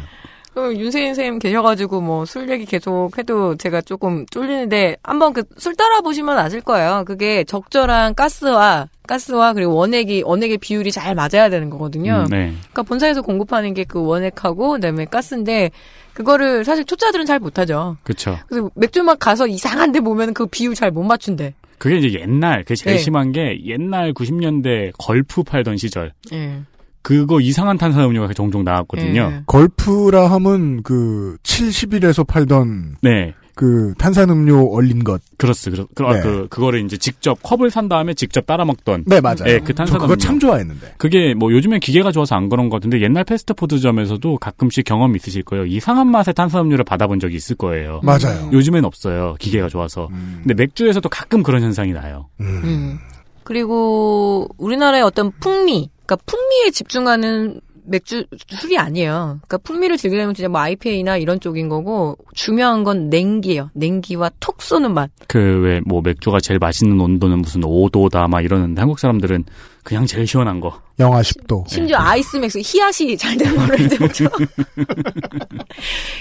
그럼 0.55 0.77
윤세인 0.77 1.15
선생님 1.15 1.39
계셔가지고 1.39 2.03
뭐 2.03 2.27
술 2.27 2.51
얘기 2.51 2.67
계속 2.67 3.17
해도 3.17 3.57
제가 3.57 3.81
조금 3.81 4.27
쫄리는데 4.27 4.97
한번 5.03 5.33
그 5.33 5.45
술 5.57 5.75
따라 5.77 6.03
보시면 6.03 6.37
아실 6.37 6.61
거예요. 6.61 7.05
그게 7.07 7.43
적절한 7.45 8.15
가스와 8.15 8.89
가스와 9.07 9.55
그리고 9.55 9.75
원액이 9.75 10.23
원액의 10.27 10.59
비율이 10.59 10.93
잘 10.93 11.15
맞아야 11.15 11.49
되는 11.49 11.71
거거든요. 11.71 12.25
음, 12.27 12.31
네. 12.31 12.53
그러니까 12.61 12.83
본사에서 12.83 13.23
공급하는 13.23 13.73
게 13.73 13.85
그 13.85 14.05
원액하고 14.05 14.73
그다음에 14.73 15.07
가스인데 15.07 15.71
그거를 16.13 16.65
사실 16.67 16.85
초짜들은 16.85 17.25
잘 17.25 17.39
못하죠. 17.39 17.97
그렇죠. 18.03 18.39
그래서 18.47 18.71
맥주맛 18.75 19.19
가서 19.19 19.47
이상한데 19.47 20.01
보면 20.01 20.35
그 20.35 20.45
비율 20.47 20.75
잘 20.75 20.91
못 20.91 21.03
맞춘대. 21.03 21.55
그게 21.79 21.97
이제 21.97 22.21
옛날 22.21 22.63
그게 22.63 22.75
제일 22.77 22.97
네. 22.97 23.03
심한 23.03 23.33
게 23.33 23.59
옛날 23.65 24.13
90년대 24.13 24.93
걸프 24.99 25.43
팔던 25.45 25.79
시절 25.79 26.13
예. 26.33 26.61
그거 27.03 27.41
이상한 27.41 27.79
탄산음료가 27.79 28.33
종종 28.35 28.65
나왔거든요. 28.65 29.21
예. 29.21 29.43
걸프라 29.47 30.31
함은 30.31 30.83
그 30.83 31.37
세븐일레븐에서 31.43 32.27
팔던 32.27 32.97
네. 33.03 33.35
그 33.55 33.93
탄산음료 33.99 34.73
얼린 34.73 35.05
것. 35.05 35.21
그렇스. 35.37 35.71
그렇, 35.71 35.87
그, 35.95 36.03
네. 36.05 36.23
그, 36.23 36.47
그거를 36.49 36.83
이제 36.85 36.97
직접 36.97 37.39
컵을 37.43 37.71
산 37.71 37.89
다음에 37.89 38.15
직접 38.15 38.47
따라 38.47 38.65
먹던. 38.65 39.05
네, 39.07 39.21
맞아요. 39.21 39.45
네, 39.45 39.59
그저 39.59 39.75
탄산음료. 39.75 40.07
그거 40.07 40.17
참 40.17 40.39
좋아했는데. 40.39 40.95
그게 40.97 41.35
뭐 41.35 41.53
요즘엔 41.53 41.81
기계가 41.81 42.13
좋아서 42.13 42.35
안 42.35 42.49
그런 42.49 42.71
것 42.71 42.77
같은데 42.77 43.03
옛날 43.03 43.25
패스트푸드점에서도 43.25 44.39
가끔씩 44.39 44.85
경험 44.85 45.15
있으실 45.17 45.43
거예요. 45.43 45.67
이상한 45.67 46.11
맛의 46.11 46.33
탄산음료를 46.35 46.85
받아본 46.85 47.21
적이 47.21 47.37
있을 47.37 47.57
거예요. 47.57 48.01
맞아요. 48.03 48.49
요즘엔 48.53 48.85
없어요. 48.85 49.35
기계가 49.39 49.69
좋아서. 49.69 50.09
근데 50.43 50.55
맥주에서도 50.55 51.07
가끔 51.09 51.43
그런 51.43 51.63
현상이 51.63 51.93
나요. 51.93 52.29
음. 52.41 52.99
그리고 53.45 54.49
우리나라의 54.59 55.03
어떤 55.03 55.31
풍미, 55.41 55.91
그러니까 56.07 56.17
풍미에 56.27 56.71
집중하는 56.71 57.61
맥주 57.85 58.25
술이 58.49 58.79
아니에요. 58.79 59.41
그러니까 59.43 59.59
풍미를 59.59 59.97
즐기려면 59.97 60.35
진짜 60.35 60.49
뭐 60.49 60.61
IPA나 60.61 61.17
이런 61.17 61.41
쪽인 61.41 61.69
거고 61.69 62.17
중요한 62.33 62.85
건 62.85 63.11
냉기예요. 63.11 63.71
냉기와 63.75 64.31
톡 64.39 64.63
쏘는 64.63 64.95
맛. 64.95 65.11
그 65.27 65.39
왜 65.39 65.81
뭐 65.85 66.01
맥주가 66.01 66.39
제일 66.41 66.59
맛있는 66.61 67.01
온도는 67.01 67.41
무슨 67.41 67.63
5도다 67.63 68.29
막 68.29 68.45
이러는데 68.45 68.81
한국 68.81 69.01
사람들은 69.01 69.45
그냥 69.83 70.07
제일 70.07 70.27
시원한 70.27 70.61
거. 70.61 70.81
영하 71.01 71.21
10도. 71.23 71.67
심지어 71.69 71.99
아이스맥스 71.99 72.61
히앗이 72.63 73.17
잘 73.17 73.37
된 73.37 73.57
거를 73.57 73.81
이제. 73.81 73.97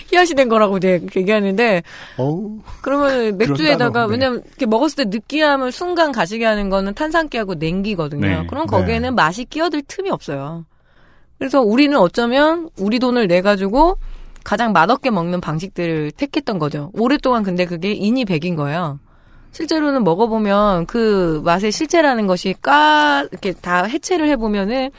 히앗이 0.08 0.34
된 0.36 0.50
거라고 0.50 0.78
이제 0.78 1.00
얘기하는데 1.16 1.84
어우. 2.18 2.60
그러면 2.82 3.38
맥주에다가 3.38 4.08
네. 4.08 4.12
왜냐면 4.12 4.44
이렇게 4.48 4.66
먹었을 4.66 5.04
때 5.06 5.10
느끼함을 5.18 5.72
순간 5.72 6.12
가시게 6.12 6.44
하는 6.46 6.70
거는 6.70 6.94
탄산기하고 6.96 7.56
냉기거든요. 7.56 8.22
네. 8.28 8.48
그럼 8.48 8.66
네. 8.66 8.72
거기에는 8.78 9.14
맛이 9.16 9.46
끼어들 9.46 9.84
틈이 9.88 10.10
없어요. 10.10 10.66
그래서 11.38 11.62
우리는 11.62 11.96
어쩌면 11.98 12.70
우리 12.80 13.00
돈을 13.00 13.28
내 13.28 13.42
가지고 13.42 13.98
가장 14.44 14.74
맛없게 14.74 15.12
먹는 15.12 15.40
방식들을 15.42 16.12
택했던 16.12 16.58
거죠. 16.58 16.92
오랫동안 16.94 17.44
근데 17.44 17.66
그게 17.66 17.92
인이 17.92 18.26
백인 18.26 18.56
거예요. 18.56 19.00
실제로는 19.52 20.04
먹어보면 20.04 20.86
그 20.86 21.42
맛의 21.44 21.72
실체라는 21.72 22.28
것이 22.28 22.56
까 22.62 23.26
이렇게 23.32 23.54
다 23.54 23.84
해체를 23.84 24.30
해보면은 24.30 24.92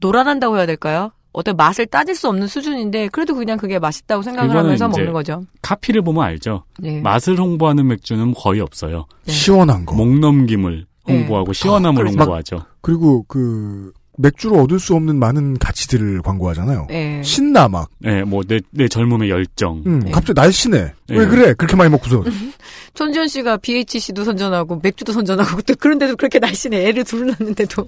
노란한다고 0.00 0.56
해야 0.58 0.66
될까요? 0.66 1.12
어떤 1.32 1.56
맛을 1.56 1.86
따질 1.86 2.14
수 2.16 2.28
없는 2.28 2.46
수준인데 2.48 3.08
그래도 3.08 3.34
그냥 3.34 3.58
그게 3.58 3.78
맛있다고 3.78 4.22
생각을 4.22 4.56
하면서 4.56 4.88
먹는 4.88 5.12
거죠. 5.12 5.44
카피를 5.62 6.02
보면 6.02 6.24
알죠. 6.24 6.64
네. 6.78 7.00
맛을 7.00 7.38
홍보하는 7.38 7.86
맥주는 7.86 8.34
거의 8.34 8.60
없어요. 8.60 9.06
시원한 9.26 9.86
거. 9.86 9.94
목 9.94 10.18
넘김을 10.18 10.86
홍보하고 11.08 11.52
시원함을 11.52 12.00
아, 12.00 12.02
그래서 12.02 12.16
막 12.16 12.24
홍보하죠. 12.24 12.64
그리고 12.80 13.24
그 13.28 13.92
맥주로 14.18 14.60
얻을 14.62 14.78
수 14.80 14.94
없는 14.94 15.16
많은 15.18 15.58
가치들을 15.58 16.22
광고하잖아요. 16.22 16.86
네. 16.88 17.22
신나 17.22 17.68
막. 17.68 17.88
네, 17.98 18.22
뭐내 18.24 18.60
내 18.70 18.88
젊음의 18.88 19.30
열정. 19.30 19.82
음, 19.86 20.10
갑자기 20.10 20.38
날씬해. 20.38 20.92
왜 21.10 21.18
네. 21.18 21.26
그래? 21.26 21.54
그렇게 21.54 21.76
많이 21.76 21.90
먹고서. 21.90 22.24
손지현 22.94 23.28
씨가 23.28 23.58
BHC도 23.58 24.24
선전하고 24.24 24.80
맥주도 24.82 25.12
선전하고 25.12 25.62
또 25.62 25.74
그런데도 25.76 26.16
그렇게 26.16 26.40
날씬해 26.40 26.88
애를 26.88 27.04
둘 27.04 27.28
낳는데도 27.28 27.86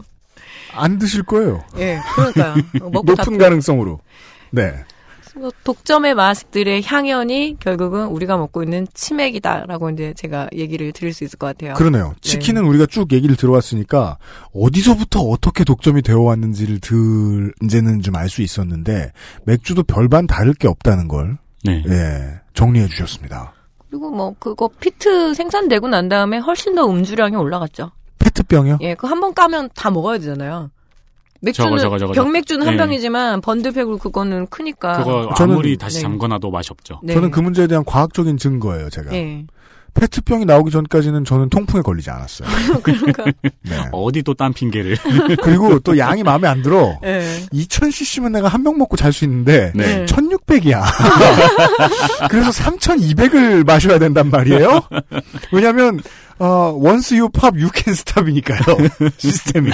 안 0.75 0.99
드실 0.99 1.25
거예요. 1.25 1.65
예 1.79 1.99
그러니까요 2.15 2.55
먹고 2.91 3.03
높은 3.03 3.37
가능성으로. 3.37 3.99
네. 4.51 4.85
뭐 5.37 5.51
독점의 5.65 6.15
맛들의 6.15 6.83
향연이 6.85 7.57
결국은 7.61 8.07
우리가 8.07 8.37
먹고 8.37 8.63
있는 8.63 8.87
치맥이다라고 8.95 9.91
이제 9.91 10.13
제가 10.17 10.49
얘기를 10.55 10.93
드릴 10.93 11.13
수 11.15 11.25
있을 11.25 11.39
것 11.39 11.47
같아요. 11.47 11.75
그러네요. 11.75 12.15
치킨은 12.21 12.65
우리가 12.65 12.87
쭉 12.87 13.13
얘기를 13.13 13.37
들어왔으니까 13.37 14.19
어디서부터 14.55 15.21
어떻게 15.21 15.65
독점이 15.65 16.03
되어 16.03 16.21
왔는지를 16.21 16.81
들 16.81 17.53
이제는 17.63 18.03
좀 18.03 18.17
알 18.17 18.29
수 18.29 18.43
있었는데 18.43 19.13
맥주도 19.45 19.83
별반 19.83 20.27
다를 20.27 20.53
게 20.55 20.69
없다는 20.69 21.09
걸 21.09 21.39
네. 21.65 21.83
예, 21.89 22.41
정리해 22.55 22.87
주셨습니다. 22.89 23.53
그리고 23.89 24.11
뭐 24.11 24.35
그거 24.39 24.69
피트 24.81 25.35
생산되고 25.35 25.89
난 25.89 26.09
다음에 26.09 26.39
훨씬 26.39 26.75
더 26.75 26.89
음주량이 26.89 27.37
올라갔죠. 27.37 27.91
페트병이요? 28.19 28.79
예, 28.83 28.95
그 28.95 29.07
한 29.07 29.21
번 29.21 29.35
까면 29.35 29.71
다 29.75 29.91
먹어야 29.91 30.19
되잖아요. 30.19 30.71
맥주는 31.43 31.69
저거, 31.71 31.79
저거, 31.79 31.99
저거, 31.99 32.13
병맥주는 32.13 32.67
한 32.67 32.77
네. 32.77 32.83
병이지만 32.85 33.41
번들팩으로 33.41 33.99
그거는 33.99 34.47
크니까. 34.49 34.99
그거 34.99 35.31
저는- 35.37 35.53
아무리 35.53 35.77
다시 35.77 35.97
네. 35.97 36.03
잠궈놔도 36.03 36.51
맛이 36.51 36.69
없죠. 36.71 37.01
네. 37.03 37.15
저는 37.15 37.31
그 37.31 37.41
문제에 37.41 37.67
대한 37.67 37.85
과학적인 37.85 38.37
증거예요, 38.37 38.91
제가. 38.91 39.13
예. 39.15 39.45
페트병이 39.93 40.45
나오기 40.45 40.71
전까지는 40.71 41.25
저는 41.25 41.49
통풍에 41.49 41.83
걸리지 41.83 42.11
않았어요. 42.11 42.49
그러니까. 42.85 43.25
네. 43.63 43.77
어디 43.91 44.23
또 44.23 44.35
딴 44.35 44.53
핑계를. 44.53 44.97
그리고 45.43 45.81
또 45.81 45.99
양이 45.99 46.23
마음에 46.23 46.47
안 46.47 46.63
들어. 46.63 46.97
예. 47.05 47.25
2000cc면 47.53 48.31
내가 48.31 48.47
한 48.47 48.63
병 48.63 48.79
먹고 48.79 48.97
잘 48.97 49.13
수 49.13 49.25
있는데 49.25 49.73
네. 49.75 50.05
1600이야. 50.07 50.83
그래서 52.31 52.51
3200을 52.53 53.67
마셔야 53.67 53.99
된단 53.99 54.31
말이에요. 54.31 54.81
왜냐하면 55.53 56.01
어, 56.39 56.73
once 56.81 57.19
you 57.19 57.29
pop, 57.31 57.59
you 57.59 57.69
can 57.75 57.93
stop이니까요. 57.95 58.61
시스템이. 59.19 59.71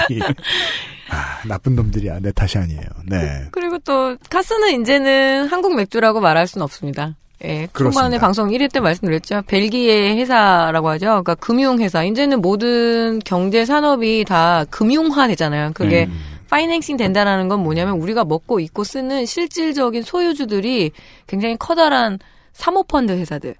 아, 1.09 1.41
나쁜 1.47 1.75
놈들이야. 1.75 2.19
내 2.19 2.31
탓이 2.31 2.57
아니에요. 2.57 2.81
네. 3.05 3.45
그리고 3.51 3.77
또 3.79 4.17
카스는 4.29 4.81
이제는 4.81 5.47
한국 5.47 5.75
맥주라고 5.75 6.19
말할 6.19 6.47
수는 6.47 6.63
없습니다. 6.63 7.15
예, 7.43 7.67
그렇습니다. 7.71 8.19
방송 8.19 8.49
1회 8.49 8.71
때 8.71 8.79
말씀드렸죠. 8.79 9.43
벨기에 9.47 10.15
회사라고 10.17 10.89
하죠. 10.89 11.05
그러니까 11.05 11.35
금융회사. 11.35 12.03
이제는 12.03 12.41
모든 12.41 13.19
경제 13.19 13.63
산업이 13.63 14.25
다 14.27 14.65
금융화 14.69 15.27
되잖아요. 15.27 15.71
그게 15.75 16.05
음. 16.05 16.19
파이낸싱 16.49 16.97
된다라는 16.97 17.47
건 17.47 17.61
뭐냐면 17.61 17.95
우리가 17.95 18.23
먹고 18.23 18.59
입고 18.59 18.83
쓰는 18.83 19.25
실질적인 19.25 20.01
소유주들이 20.01 20.91
굉장히 21.27 21.57
커다란 21.57 22.17
사모펀드 22.53 23.11
회사들. 23.11 23.55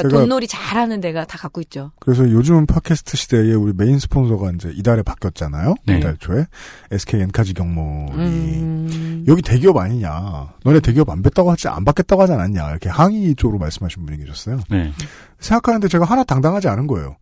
그러니까 0.00 0.20
돈놀이 0.20 0.46
잘하는 0.46 1.00
데가 1.00 1.24
다 1.24 1.36
갖고 1.38 1.60
있죠. 1.62 1.92
그래서 2.00 2.30
요즘 2.30 2.66
팟캐스트 2.66 3.16
시대에 3.16 3.52
우리 3.52 3.72
메인 3.74 3.98
스폰서가 3.98 4.52
이제 4.52 4.72
이달에 4.74 5.02
바뀌었잖아요. 5.02 5.74
네. 5.86 5.98
이달 5.98 6.16
초에. 6.18 6.46
SK 6.90 7.20
엔카지 7.20 7.54
경몰이. 7.54 8.16
음, 8.16 9.24
여기 9.28 9.42
대기업 9.42 9.76
아니냐. 9.76 10.54
너네 10.64 10.80
대기업 10.80 11.10
안 11.10 11.22
뱉다고 11.22 11.50
하지, 11.50 11.68
안 11.68 11.84
받겠다고 11.84 12.22
하지 12.22 12.32
않았냐. 12.32 12.70
이렇게 12.70 12.88
항의 12.88 13.34
쪽으로 13.34 13.58
말씀하신 13.58 14.06
분이 14.06 14.18
계셨어요. 14.24 14.60
네. 14.70 14.92
생각하는데 15.40 15.88
제가 15.88 16.04
하나 16.04 16.24
당당하지 16.24 16.68
않은 16.68 16.86
거예요. 16.86 17.16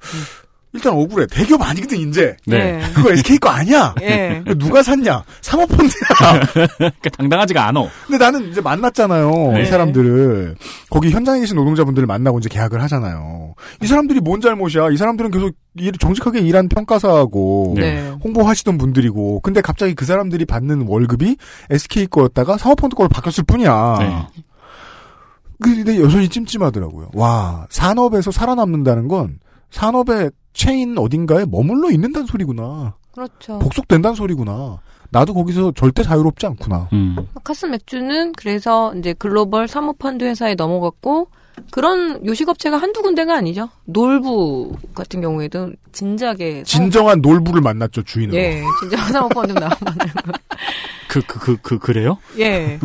일단 0.73 0.93
억울해. 0.93 1.27
대기업 1.27 1.61
아니거든, 1.63 1.99
이제. 1.99 2.37
네. 2.47 2.81
그거 2.95 3.11
SK 3.13 3.39
거 3.39 3.49
아니야. 3.49 3.93
예. 4.03 4.41
누가 4.57 4.83
샀냐? 4.85 5.25
사모펀드야. 5.41 6.47
그러니까 6.79 7.11
당당하지가 7.19 7.67
않아. 7.69 7.89
근데 8.07 8.25
나는 8.25 8.49
이제 8.51 8.61
만났잖아요. 8.61 9.31
네. 9.55 9.63
이 9.63 9.67
사람들을. 9.67 10.55
거기 10.89 11.11
현장에 11.11 11.41
계신 11.41 11.57
노동자분들을 11.57 12.07
만나고 12.07 12.39
이제 12.39 12.49
계약을 12.49 12.81
하잖아요. 12.83 13.55
이 13.83 13.87
사람들이 13.89 14.21
뭔 14.21 14.41
잘못이야? 14.41 14.91
이 14.91 14.97
사람들은 14.97 15.33
계속 15.33 15.53
일- 15.77 15.93
정직하게 15.99 16.39
일한 16.41 16.69
평가사하고 16.69 17.75
네. 17.77 18.09
홍보하시던 18.23 18.79
분들이고. 18.79 19.41
근데 19.41 19.61
갑자기 19.61 19.95
그 19.97 20.05
사람들이 20.05 20.45
받는 20.45 20.87
월급이 20.87 21.37
SK 21.71 22.07
거였다가 22.07 22.59
사모펀드 22.59 22.95
걸로 22.95 23.09
바뀌었을 23.09 23.43
뿐이야. 23.43 23.97
네. 23.99 24.43
근데 25.63 26.01
여전히 26.01 26.29
찜찜하더라고요. 26.29 27.11
와, 27.15 27.67
산업에서 27.71 28.31
살아남는다는 28.31 29.09
건 29.09 29.39
산업의 29.71 30.31
체인 30.61 30.99
어딘가에 30.99 31.47
머물러 31.47 31.91
있는다는 31.91 32.27
소리구나. 32.27 32.93
그렇죠. 33.13 33.59
복속된다는 33.61 34.15
소리구나. 34.15 34.79
나도 35.09 35.33
거기서 35.33 35.73
절대 35.75 36.03
자유롭지 36.03 36.45
않구나. 36.45 36.87
음. 36.93 37.17
카스 37.43 37.65
맥주는 37.65 38.33
그래서 38.33 38.95
이제 38.95 39.15
글로벌 39.15 39.69
사모펀드 39.69 40.23
회사에 40.23 40.57
넘어갔고 40.57 41.29
그런 41.71 42.27
요식업체가 42.27 42.77
한두 42.77 43.01
군데가 43.01 43.37
아니죠. 43.37 43.71
놀부 43.87 44.77
같은 44.95 45.23
경우에도 45.23 45.73
진작에 45.93 46.63
진정한 46.65 47.23
놀부를 47.23 47.63
만났죠, 47.63 48.03
주인으로. 48.03 48.37
예, 48.37 48.63
진짜 48.81 48.99
사모펀드 48.99 49.53
나오면 49.53 49.79
그, 51.09 51.23
그, 51.23 51.39
그, 51.39 51.57
그, 51.63 51.79
그래요? 51.79 52.19
예. 52.39 52.79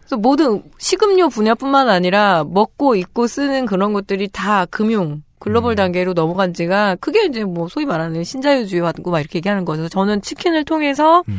그래서 0.00 0.16
모든 0.16 0.64
식음료 0.78 1.28
분야뿐만 1.28 1.88
아니라 1.88 2.42
먹고 2.42 2.96
입고 2.96 3.28
쓰는 3.28 3.64
그런 3.66 3.92
것들이 3.92 4.28
다 4.32 4.66
금융 4.66 5.22
글로벌 5.42 5.74
단계로 5.74 6.12
넘어간 6.12 6.54
지가 6.54 6.94
크게 7.00 7.26
이제 7.26 7.42
뭐 7.42 7.66
소위 7.66 7.84
말하는 7.84 8.22
신자유주의하고 8.22 9.10
막 9.10 9.18
이렇게 9.18 9.38
얘기하는 9.38 9.64
거죠. 9.64 9.88
저는 9.88 10.22
치킨을 10.22 10.64
통해서 10.64 11.24
음. 11.28 11.36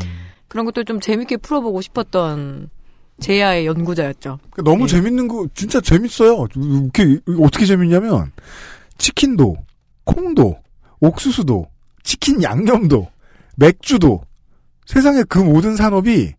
그런 0.49 0.65
것들 0.65 0.83
좀 0.83 0.99
재밌게 0.99 1.37
풀어보고 1.37 1.79
싶었던 1.79 2.69
제야의 3.21 3.65
연구자였죠. 3.65 4.39
그러니까 4.51 4.69
너무 4.69 4.83
예. 4.83 4.87
재밌는 4.87 5.29
거 5.29 5.47
진짜 5.53 5.79
재밌어요. 5.79 6.47
이렇게 6.53 7.21
어떻게 7.41 7.65
재밌냐면 7.65 8.33
치킨도 8.97 9.55
콩도 10.03 10.57
옥수수도 10.99 11.67
치킨 12.03 12.43
양념도 12.43 13.07
맥주도 13.55 14.21
세상의 14.85 15.23
그 15.29 15.39
모든 15.39 15.77
산업이 15.77 16.33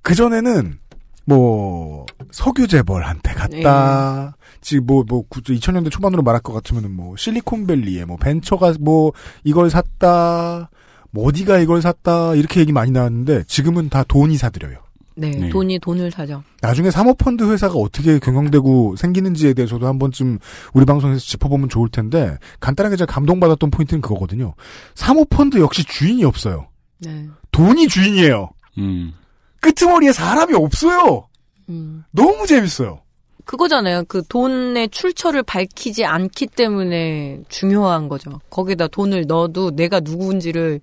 그 0.00 0.14
전에는 0.14 0.78
뭐 1.26 2.06
석유 2.30 2.66
재벌한테 2.66 3.34
갔다. 3.34 4.36
지금 4.62 4.86
뭐 4.86 5.04
뭐 5.06 5.24
2000년대 5.28 5.90
초반으로 5.90 6.22
말할 6.22 6.40
것 6.40 6.52
같으면은 6.52 6.90
뭐 6.94 7.16
실리콘밸리에 7.16 8.06
뭐 8.06 8.16
벤처가 8.16 8.72
뭐 8.80 9.12
이걸 9.44 9.68
샀다. 9.68 10.70
뭐 11.10 11.26
어디가 11.26 11.58
이걸 11.58 11.82
샀다 11.82 12.34
이렇게 12.34 12.60
얘기 12.60 12.72
많이 12.72 12.90
나왔는데 12.90 13.44
지금은 13.44 13.90
다 13.90 14.02
돈이 14.04 14.38
사들여요. 14.38 14.78
네, 15.14 15.30
네. 15.30 15.50
돈이 15.50 15.78
돈을 15.80 16.10
사죠. 16.10 16.42
나중에 16.62 16.90
사모펀드 16.90 17.44
회사가 17.44 17.74
어떻게 17.74 18.18
경영되고 18.18 18.96
생기는지에 18.96 19.52
대해서도 19.52 19.86
한 19.86 19.98
번쯤 19.98 20.38
우리 20.72 20.86
방송에서 20.86 21.20
짚어보면 21.20 21.68
좋을 21.68 21.90
텐데 21.90 22.38
간단하게 22.60 22.96
제가 22.96 23.12
감동받았던 23.12 23.70
포인트는 23.70 24.00
그거거든요. 24.00 24.54
사모펀드 24.94 25.58
역시 25.58 25.84
주인이 25.84 26.24
없어요. 26.24 26.68
네. 27.00 27.28
돈이 27.50 27.88
주인이에요. 27.88 28.48
음. 28.78 29.12
끄트머리에 29.60 30.12
사람이 30.12 30.54
없어요. 30.54 31.28
음. 31.68 32.04
너무 32.10 32.46
재밌어요. 32.46 33.01
그거잖아요. 33.44 34.04
그 34.08 34.22
돈의 34.28 34.88
출처를 34.90 35.42
밝히지 35.42 36.04
않기 36.04 36.46
때문에 36.48 37.42
중요한 37.48 38.08
거죠. 38.08 38.40
거기다 38.50 38.88
돈을 38.88 39.26
넣어도 39.26 39.70
내가 39.74 40.00
누구인지를 40.00 40.80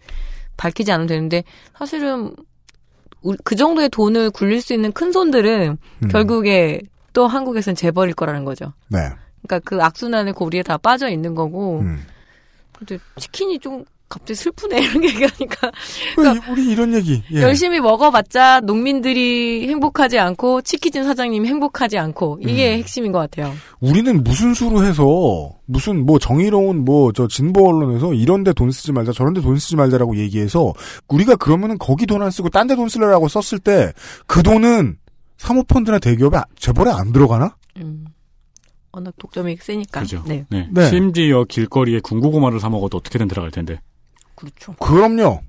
밝히지 0.57 0.91
않으면 0.91 1.07
되는데 1.07 1.43
사실은 1.77 2.33
우- 3.21 3.35
그 3.43 3.55
정도의 3.55 3.89
돈을 3.89 4.29
굴릴 4.31 4.61
수 4.61 4.73
있는 4.73 4.91
큰 4.91 5.11
손들은 5.11 5.77
음. 6.03 6.07
결국에 6.09 6.81
또 7.13 7.27
한국에서는 7.27 7.75
재벌일 7.75 8.13
거라는 8.13 8.45
거죠. 8.45 8.73
네. 8.89 8.99
그러니까 9.41 9.59
그 9.63 9.81
악순환의 9.81 10.33
고리에 10.33 10.63
다 10.63 10.77
빠져 10.77 11.09
있는 11.09 11.33
거고. 11.35 11.79
음. 11.79 12.05
근데 12.77 12.97
치킨이 13.17 13.59
좀 13.59 13.83
갑자기 14.09 14.35
슬프네 14.35 14.77
이런 14.83 15.03
얘기하니까 15.03 15.71
왜 16.17 16.31
이- 16.33 16.51
우리 16.51 16.71
이런 16.71 16.93
얘기. 16.95 17.21
예. 17.31 17.41
열심히 17.43 17.79
먹어봤자 17.79 18.61
농민들이 18.61 19.67
행복하지 19.69 20.17
않고 20.17 20.63
치킨집 20.63 21.03
사장님이 21.03 21.47
행복하지 21.47 21.97
않고 21.99 22.39
이게 22.41 22.73
음. 22.73 22.79
핵심인 22.79 23.11
것 23.11 23.19
같아요. 23.19 23.53
우리는 23.79 24.23
무슨 24.23 24.53
수로 24.55 24.83
해서 24.83 25.51
무슨 25.65 26.05
뭐 26.05 26.17
정의로운 26.19 26.83
뭐 26.85 27.11
저 27.13 27.27
진보 27.27 27.69
언론에서 27.69 28.13
이런데 28.15 28.51
돈 28.53 28.71
쓰지 28.71 28.91
말자 28.91 29.11
저런데 29.11 29.41
돈 29.41 29.57
쓰지 29.57 29.75
말자라고 29.75 30.17
얘기해서 30.17 30.73
우리가 31.07 31.35
그러면은 31.35 31.77
거기 31.77 32.05
돈 32.07 32.21
안 32.23 32.31
쓰고 32.31 32.49
딴 32.49 32.67
데 32.67 32.75
돈 32.75 32.89
쓰려고 32.89 33.27
썼을 33.27 33.59
때 33.59 33.93
그 34.27 34.41
돈은 34.43 34.97
사모펀드나 35.37 35.99
대기업에 35.99 36.37
아- 36.37 36.45
재벌에 36.57 36.91
안 36.91 37.13
들어가나? 37.13 37.55
음. 37.77 38.05
워낙 38.91 39.13
독점이 39.19 39.55
세니까. 39.61 40.01
그죠. 40.01 40.23
네. 40.27 40.45
네. 40.49 40.67
네. 40.71 40.89
심지어 40.89 41.43
길거리에 41.43 41.99
군고구마를 41.99 42.59
사 42.59 42.69
먹어도 42.69 42.97
어떻게든 42.97 43.27
들어갈 43.27 43.51
텐데. 43.51 43.79
그렇죠. 44.39 44.73
그럼요. 44.73 45.41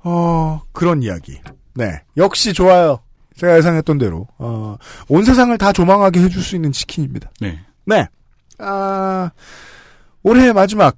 어, 0.00 0.60
그런 0.72 1.02
이야기. 1.02 1.40
네. 1.74 2.02
역시 2.18 2.52
좋아요. 2.52 3.00
제가 3.36 3.56
예상했던 3.56 3.96
대로, 3.98 4.28
어, 4.38 4.76
온 5.08 5.24
세상을 5.24 5.56
다 5.58 5.72
조망하게 5.72 6.20
해줄 6.20 6.42
수 6.42 6.54
있는 6.54 6.70
치킨입니다. 6.70 7.30
네. 7.40 7.58
네. 7.86 8.06
아, 8.58 9.30
올해의 10.22 10.52
마지막. 10.52 10.96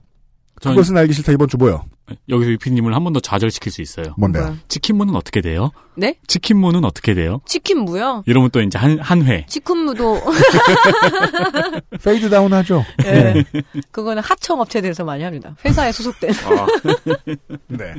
전- 0.60 0.72
그것은 0.74 0.96
알기 0.96 1.12
싫다 1.12 1.32
이번 1.32 1.48
주 1.48 1.56
뭐요? 1.56 1.84
여기서 2.28 2.50
유피님을 2.52 2.94
한 2.94 3.02
번 3.04 3.12
더 3.12 3.20
좌절시킬 3.20 3.70
수 3.72 3.82
있어요. 3.82 4.14
뭔데요? 4.16 4.56
치킨무는 4.68 5.14
어떻게 5.16 5.40
돼요? 5.40 5.70
네? 5.96 6.16
치킨무는 6.26 6.84
어떻게 6.84 7.14
돼요? 7.14 7.40
치킨무요? 7.46 8.22
이러면 8.26 8.50
또 8.50 8.60
이제 8.60 8.78
한, 8.78 8.98
한 9.00 9.22
회. 9.24 9.44
치킨무도 9.46 10.20
fade 12.02 12.28
down 12.30 12.52
하죠. 12.52 12.84
네. 12.98 13.44
그거는 13.90 14.22
하청 14.22 14.60
업체들에서 14.60 15.04
많이 15.04 15.22
합니다. 15.24 15.54
회사에 15.64 15.92
소속된. 15.92 16.30
네. 17.68 17.94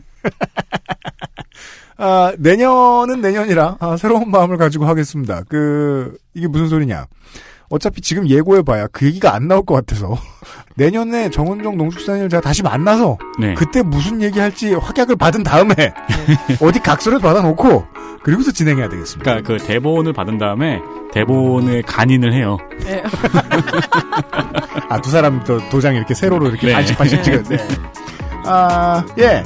아, 1.97 2.31
내년은 2.37 3.21
내년이라 3.21 3.77
아, 3.79 3.97
새로운 3.97 4.29
마음을 4.29 4.57
가지고 4.57 4.85
하겠습니다. 4.85 5.43
그 5.49 6.15
이게 6.33 6.47
무슨 6.47 6.67
소리냐? 6.67 7.07
어차피 7.69 8.01
지금 8.01 8.27
예고해봐야 8.27 8.87
그 8.91 9.05
얘기가 9.05 9.33
안 9.33 9.47
나올 9.47 9.65
것 9.65 9.75
같아서 9.75 10.17
내년에 10.75 11.29
정은정 11.29 11.77
농축산인을 11.77 12.29
제가 12.29 12.41
다시 12.41 12.63
만나서 12.63 13.17
네. 13.39 13.53
그때 13.55 13.81
무슨 13.81 14.21
얘기할지 14.21 14.73
확약을 14.73 15.15
받은 15.15 15.43
다음에 15.43 15.73
어디 16.61 16.79
각서를 16.79 17.19
받아놓고 17.19 17.85
그리고서 18.23 18.51
진행해야 18.51 18.89
되겠습니다. 18.89 19.23
그러니까 19.23 19.47
그 19.47 19.57
대본을 19.65 20.13
받은 20.13 20.37
다음에 20.37 20.79
대본에 21.13 21.81
간인을 21.81 22.33
해요. 22.33 22.57
네. 22.83 23.01
아, 24.89 24.99
두 25.01 25.09
사람 25.09 25.43
또 25.45 25.57
도장 25.69 25.95
이렇게 25.95 26.13
세로로 26.13 26.49
이렇게 26.49 26.67
네. 26.67 26.73
반씩 26.73 26.97
반씩. 26.97 27.21
네. 27.49 27.57
아, 28.45 29.05
예. 29.19 29.43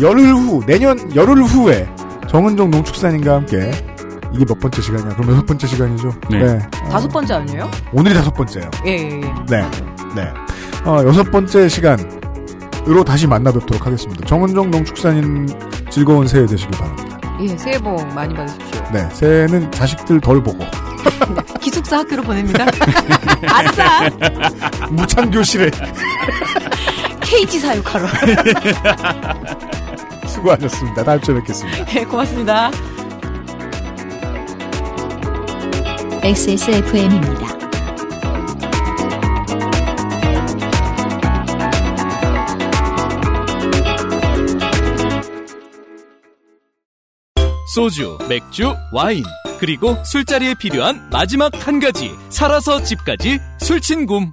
열흘 0.00 0.32
후, 0.32 0.62
내년 0.64 1.14
열흘 1.14 1.42
후에 1.42 1.88
정은정 2.28 2.70
농축산인과 2.70 3.34
함께 3.34 3.70
이게 4.32 4.44
몇 4.44 4.58
번째 4.58 4.80
시간이야? 4.82 5.16
그럼 5.16 5.30
여섯 5.32 5.46
번째 5.46 5.66
시간이죠? 5.66 6.12
네. 6.30 6.58
다섯 6.90 7.08
번째 7.08 7.34
아니에요? 7.34 7.70
오늘이 7.92 8.14
다섯 8.14 8.32
번째예요. 8.32 8.70
예, 8.86 8.90
예, 8.90 9.20
예. 9.20 9.20
네. 9.48 9.70
네. 10.14 10.32
어, 10.84 11.02
여섯 11.04 11.24
번째 11.30 11.68
시간으로 11.68 13.04
다시 13.04 13.26
만나 13.26 13.50
뵙도록 13.52 13.86
하겠습니다. 13.86 14.24
정은정 14.26 14.70
농축산인 14.70 15.48
즐거운 15.90 16.26
새해 16.26 16.46
되시길 16.46 16.78
바랍니다. 16.78 17.20
예, 17.40 17.56
새해 17.56 17.78
복 17.78 18.06
많이 18.14 18.34
받으십시오. 18.34 18.82
네. 18.92 19.08
새해는 19.12 19.70
자식들 19.72 20.20
덜 20.20 20.42
보고 20.42 20.64
기숙사 21.60 21.98
학교로 21.98 22.22
보냅니다. 22.22 22.66
아싸! 23.48 24.08
무창교실에 24.90 25.70
KG 27.20 27.58
사육하러. 27.60 28.06
수고하셨습니다. 30.26 31.04
다음 31.04 31.20
주에 31.20 31.34
뵙겠습니다. 31.36 31.84
네, 31.86 32.04
고맙습니다. 32.04 32.70
XSFM입니다. 36.22 37.58
소주, 47.74 48.18
맥주, 48.28 48.74
와인, 48.92 49.22
그리고 49.58 49.96
술자리에 50.04 50.54
필요한 50.60 51.08
마지막 51.10 51.50
한 51.66 51.80
가지. 51.80 52.10
살아서 52.28 52.82
집까지 52.82 53.38
술친굼. 53.58 54.32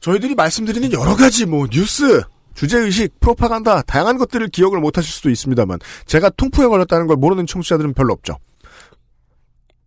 저희들이 0.00 0.34
말씀드리는 0.34 0.92
여러 0.92 1.14
가지 1.14 1.44
뭐 1.44 1.66
뉴스, 1.70 2.22
주제의식, 2.54 3.20
프로파간다, 3.20 3.82
다양한 3.82 4.16
것들을 4.16 4.48
기억을 4.48 4.80
못 4.80 4.96
하실 4.96 5.12
수도 5.12 5.28
있습니다만 5.28 5.78
제가 6.06 6.30
통풍에 6.30 6.68
걸렸다는 6.68 7.06
걸 7.06 7.16
모르는 7.16 7.46
청취자들은 7.46 7.92
별로 7.92 8.14
없죠. 8.14 8.38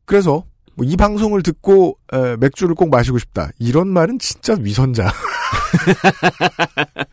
그래서 0.10 0.44
뭐 0.76 0.88
이 0.88 0.96
방송을 0.96 1.44
듣고 1.44 1.98
에, 2.14 2.38
맥주를 2.38 2.74
꼭 2.74 2.90
마시고 2.90 3.18
싶다. 3.20 3.50
이런 3.60 3.90
말은 3.90 4.18
진짜 4.18 4.56
위선자. 4.60 5.12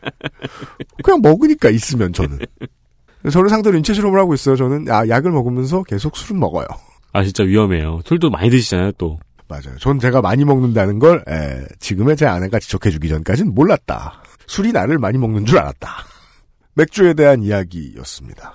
그냥 1.03 1.21
먹으니까 1.21 1.69
있으면 1.69 2.13
저는. 2.13 2.39
저를 3.31 3.49
상대로 3.49 3.77
인체 3.77 3.93
실험을 3.93 4.19
하고 4.19 4.33
있어요. 4.33 4.55
저는 4.55 4.89
아, 4.89 5.07
약을 5.07 5.31
먹으면서 5.31 5.83
계속 5.83 6.15
술은 6.17 6.39
먹어요. 6.39 6.65
아 7.13 7.23
진짜 7.23 7.43
위험해요. 7.43 8.01
술도 8.05 8.29
많이 8.29 8.49
드시잖아요 8.49 8.93
또. 8.93 9.19
맞아요. 9.47 9.77
전 9.79 9.99
제가 9.99 10.21
많이 10.21 10.43
먹는다는 10.43 10.99
걸 10.99 11.23
에, 11.27 11.65
지금의 11.79 12.17
제 12.17 12.25
아내가 12.25 12.59
지적해주기 12.59 13.07
전까지는 13.09 13.53
몰랐다. 13.53 14.21
술이 14.47 14.71
나를 14.71 14.97
많이 14.97 15.17
먹는 15.17 15.45
줄 15.45 15.59
알았다. 15.59 15.89
맥주에 16.73 17.13
대한 17.13 17.41
이야기였습니다. 17.43 18.53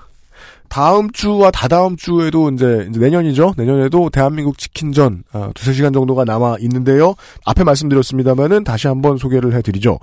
다음 0.73 1.11
주와 1.11 1.51
다다음 1.51 1.99
주에도 1.99 2.49
이제, 2.49 2.87
이제 2.89 2.99
내년이죠. 2.99 3.53
내년에도 3.59 4.09
대한민국 4.09 4.57
치킨전 4.57 5.23
아, 5.31 5.51
두세 5.55 5.75
시간 5.75 5.93
정도가 5.93 6.25
남아 6.25 6.57
있는데요. 6.61 7.15
앞에 7.45 7.63
말씀드렸습니다만은 7.63 8.65
다시 8.65 8.87
한번 8.87 9.19
소개를 9.19 9.53
해드리죠. 9.53 9.99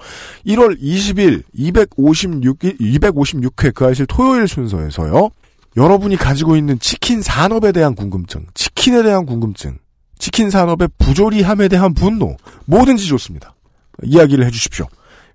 1월 0.46 0.80
20일 0.80 1.42
256일 1.58 2.80
256회 2.80 3.74
그 3.74 3.88
아실 3.88 4.06
토요일 4.06 4.48
순서에서요. 4.48 5.32
여러분이 5.76 6.18
가지고 6.18 6.56
있는 6.56 6.78
치킨 6.78 7.24
산업에 7.24 7.72
대한 7.72 7.96
궁금증, 7.96 8.46
치킨에 8.54 9.02
대한 9.02 9.26
궁금증, 9.26 9.80
치킨 10.20 10.52
산업의 10.52 10.90
부조리함에 11.00 11.68
대한 11.68 11.96
분노 11.96 12.38
뭐든지 12.68 13.08
좋습니다. 13.08 13.56
이야기를 14.04 14.46
해주십시오. 14.46 14.86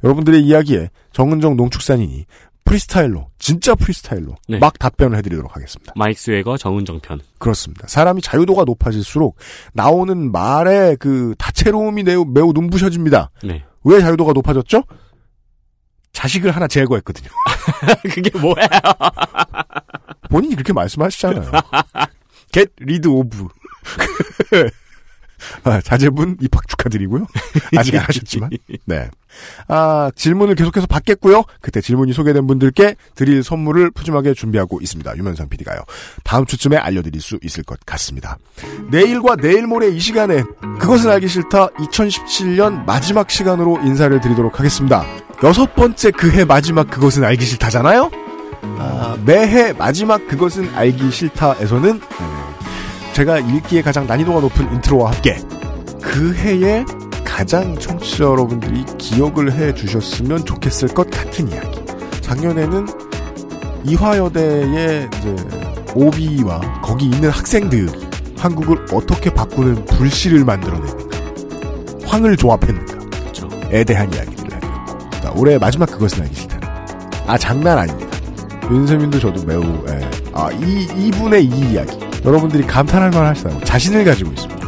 여러분들의 0.05 0.45
이야기에 0.45 0.91
정은정 1.13 1.57
농축산인이 1.57 2.25
프리스타일로 2.65 3.29
진짜 3.39 3.75
프리스타일로 3.75 4.35
네. 4.49 4.59
막 4.59 4.79
답변을 4.79 5.19
해드리도록 5.19 5.55
하겠습니다. 5.55 5.93
마이크 5.97 6.21
스웨거 6.21 6.57
정은정 6.57 7.01
편. 7.01 7.21
그렇습니다. 7.39 7.87
사람이 7.87 8.23
자유도가 8.23 8.65
높아질수록 8.65 9.37
나오는 9.73 10.33
말의 10.33 10.97
그 10.97 11.35
다채로움이 11.39 12.03
매우, 12.03 12.25
매우 12.25 12.53
눈부셔집니다. 12.53 13.31
네. 13.43 13.63
왜 13.85 14.01
자유도가 14.01 14.33
높아졌죠? 14.33 14.83
자식을 16.13 16.53
하나 16.53 16.67
제거했거든요. 16.67 17.29
그게 18.15 18.37
뭐야? 18.39 18.67
본인이 20.31 20.55
그렇게 20.55 20.73
말씀하시잖아요. 20.73 21.51
Get 22.53 22.73
rid 22.81 23.09
of. 23.09 23.49
아, 25.65 25.81
자제분 25.81 26.39
입학 26.41 26.67
축하드리고요. 26.69 27.27
아직 27.77 27.97
안 27.97 28.05
하셨지만. 28.07 28.51
네. 28.85 29.09
아, 29.69 30.11
질문을 30.15 30.55
계속해서 30.55 30.87
받겠고요. 30.87 31.45
그때 31.61 31.81
질문이 31.81 32.13
소개된 32.13 32.47
분들께 32.47 32.97
드릴 33.15 33.43
선물을 33.43 33.91
푸짐하게 33.91 34.35
준비하고 34.35 34.81
있습니다. 34.81 35.17
유면상 35.17 35.49
PD가요. 35.49 35.81
다음 36.23 36.47
주쯤에 36.47 36.77
알려드릴 36.77 37.21
수 37.21 37.39
있을 37.43 37.65
것 37.65 37.79
같습니다. 37.85 38.39
내일과 38.91 39.37
내일 39.37 39.67
모레 39.67 39.89
이 39.89 39.99
시간에 39.99 40.43
그것은 40.79 41.11
알기 41.11 41.29
싫다 41.29 41.69
2017년 41.69 42.85
마지막 42.85 43.31
시간으로 43.31 43.81
인사를 43.83 44.21
드리도록 44.21 44.59
하겠습니다. 44.59 45.05
여섯 45.43 45.75
번째 45.75 46.11
그해 46.13 46.45
마지막 46.45 46.89
그것은 46.89 47.25
알기 47.25 47.45
싫다잖아요? 47.45 48.11
아, 48.79 49.17
매해 49.25 49.73
마지막 49.73 50.27
그것은 50.27 50.75
알기 50.75 51.11
싫다에서는 51.11 51.91
음, 51.91 52.54
제가 53.15 53.39
읽기에 53.39 53.81
가장 53.81 54.09
난이도가 54.09 54.41
높은 54.41 54.73
인트로와 54.75 55.13
함께 55.13 55.37
그 56.03 56.35
해에 56.35 56.85
가장 57.25 57.79
청취자 57.79 58.25
여러분들이 58.25 58.85
기억을 58.99 59.53
해 59.53 59.73
주셨으면 59.73 60.45
좋겠을 60.45 60.89
것 60.89 61.09
같은 61.11 61.49
이야기. 61.49 61.81
작년에는 62.21 62.89
이화여대의 63.85 65.09
이제 65.17 65.37
오비와 65.95 66.81
거기 66.83 67.05
있는 67.05 67.31
학생들이 67.31 67.89
한국을 68.37 68.85
어떻게 68.93 69.33
바꾸는 69.33 69.85
불씨를 69.85 70.45
만들어냈는가, 70.45 71.17
황을 72.07 72.37
조합했는가에 72.37 73.85
대한 73.85 74.13
이야기들을 74.13 74.55
해드렸고, 74.55 75.11
자, 75.23 75.33
올해 75.37 75.57
마지막 75.57 75.87
그것은 75.87 76.23
알기 76.23 76.35
싫다. 76.35 76.59
아 77.29 77.39
장난 77.39 77.79
아닙니다. 77.79 78.19
윤세민도 78.69 79.21
저도 79.21 79.45
매우 79.47 79.63
예, 79.89 80.01
아, 80.33 80.51
이 80.51 80.89
이분의 80.97 81.45
이 81.45 81.73
이야기 81.73 81.97
여러분들이 82.25 82.65
감탄할 82.67 83.11
만하시다고 83.11 83.61
자신을 83.61 84.05
가지고 84.05 84.33
있습니다. 84.33 84.65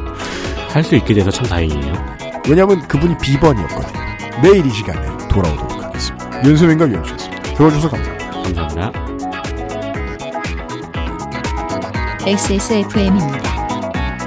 할 0.70 0.84
수 0.84 0.94
있게 0.96 1.14
돼서 1.14 1.30
참 1.30 1.46
다행이에요. 1.46 2.16
왜냐하면 2.48 2.86
그분이 2.86 3.16
비번이었거든요. 3.18 4.00
내일 4.42 4.66
이 4.66 4.70
시간에 4.70 5.00
돌아오도록 5.28 5.82
하겠습니다. 5.82 6.44
윤수민과 6.44 6.86
유현수였습니다. 6.88 7.42
들어주셔서 7.54 7.96
감사합니다. 7.96 8.42
감사합니다. 8.42 8.92
XSFM입니다. 12.26 13.56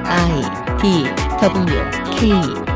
I 0.06 0.42
D 0.82 1.06
W 1.40 1.92
K 2.18 2.69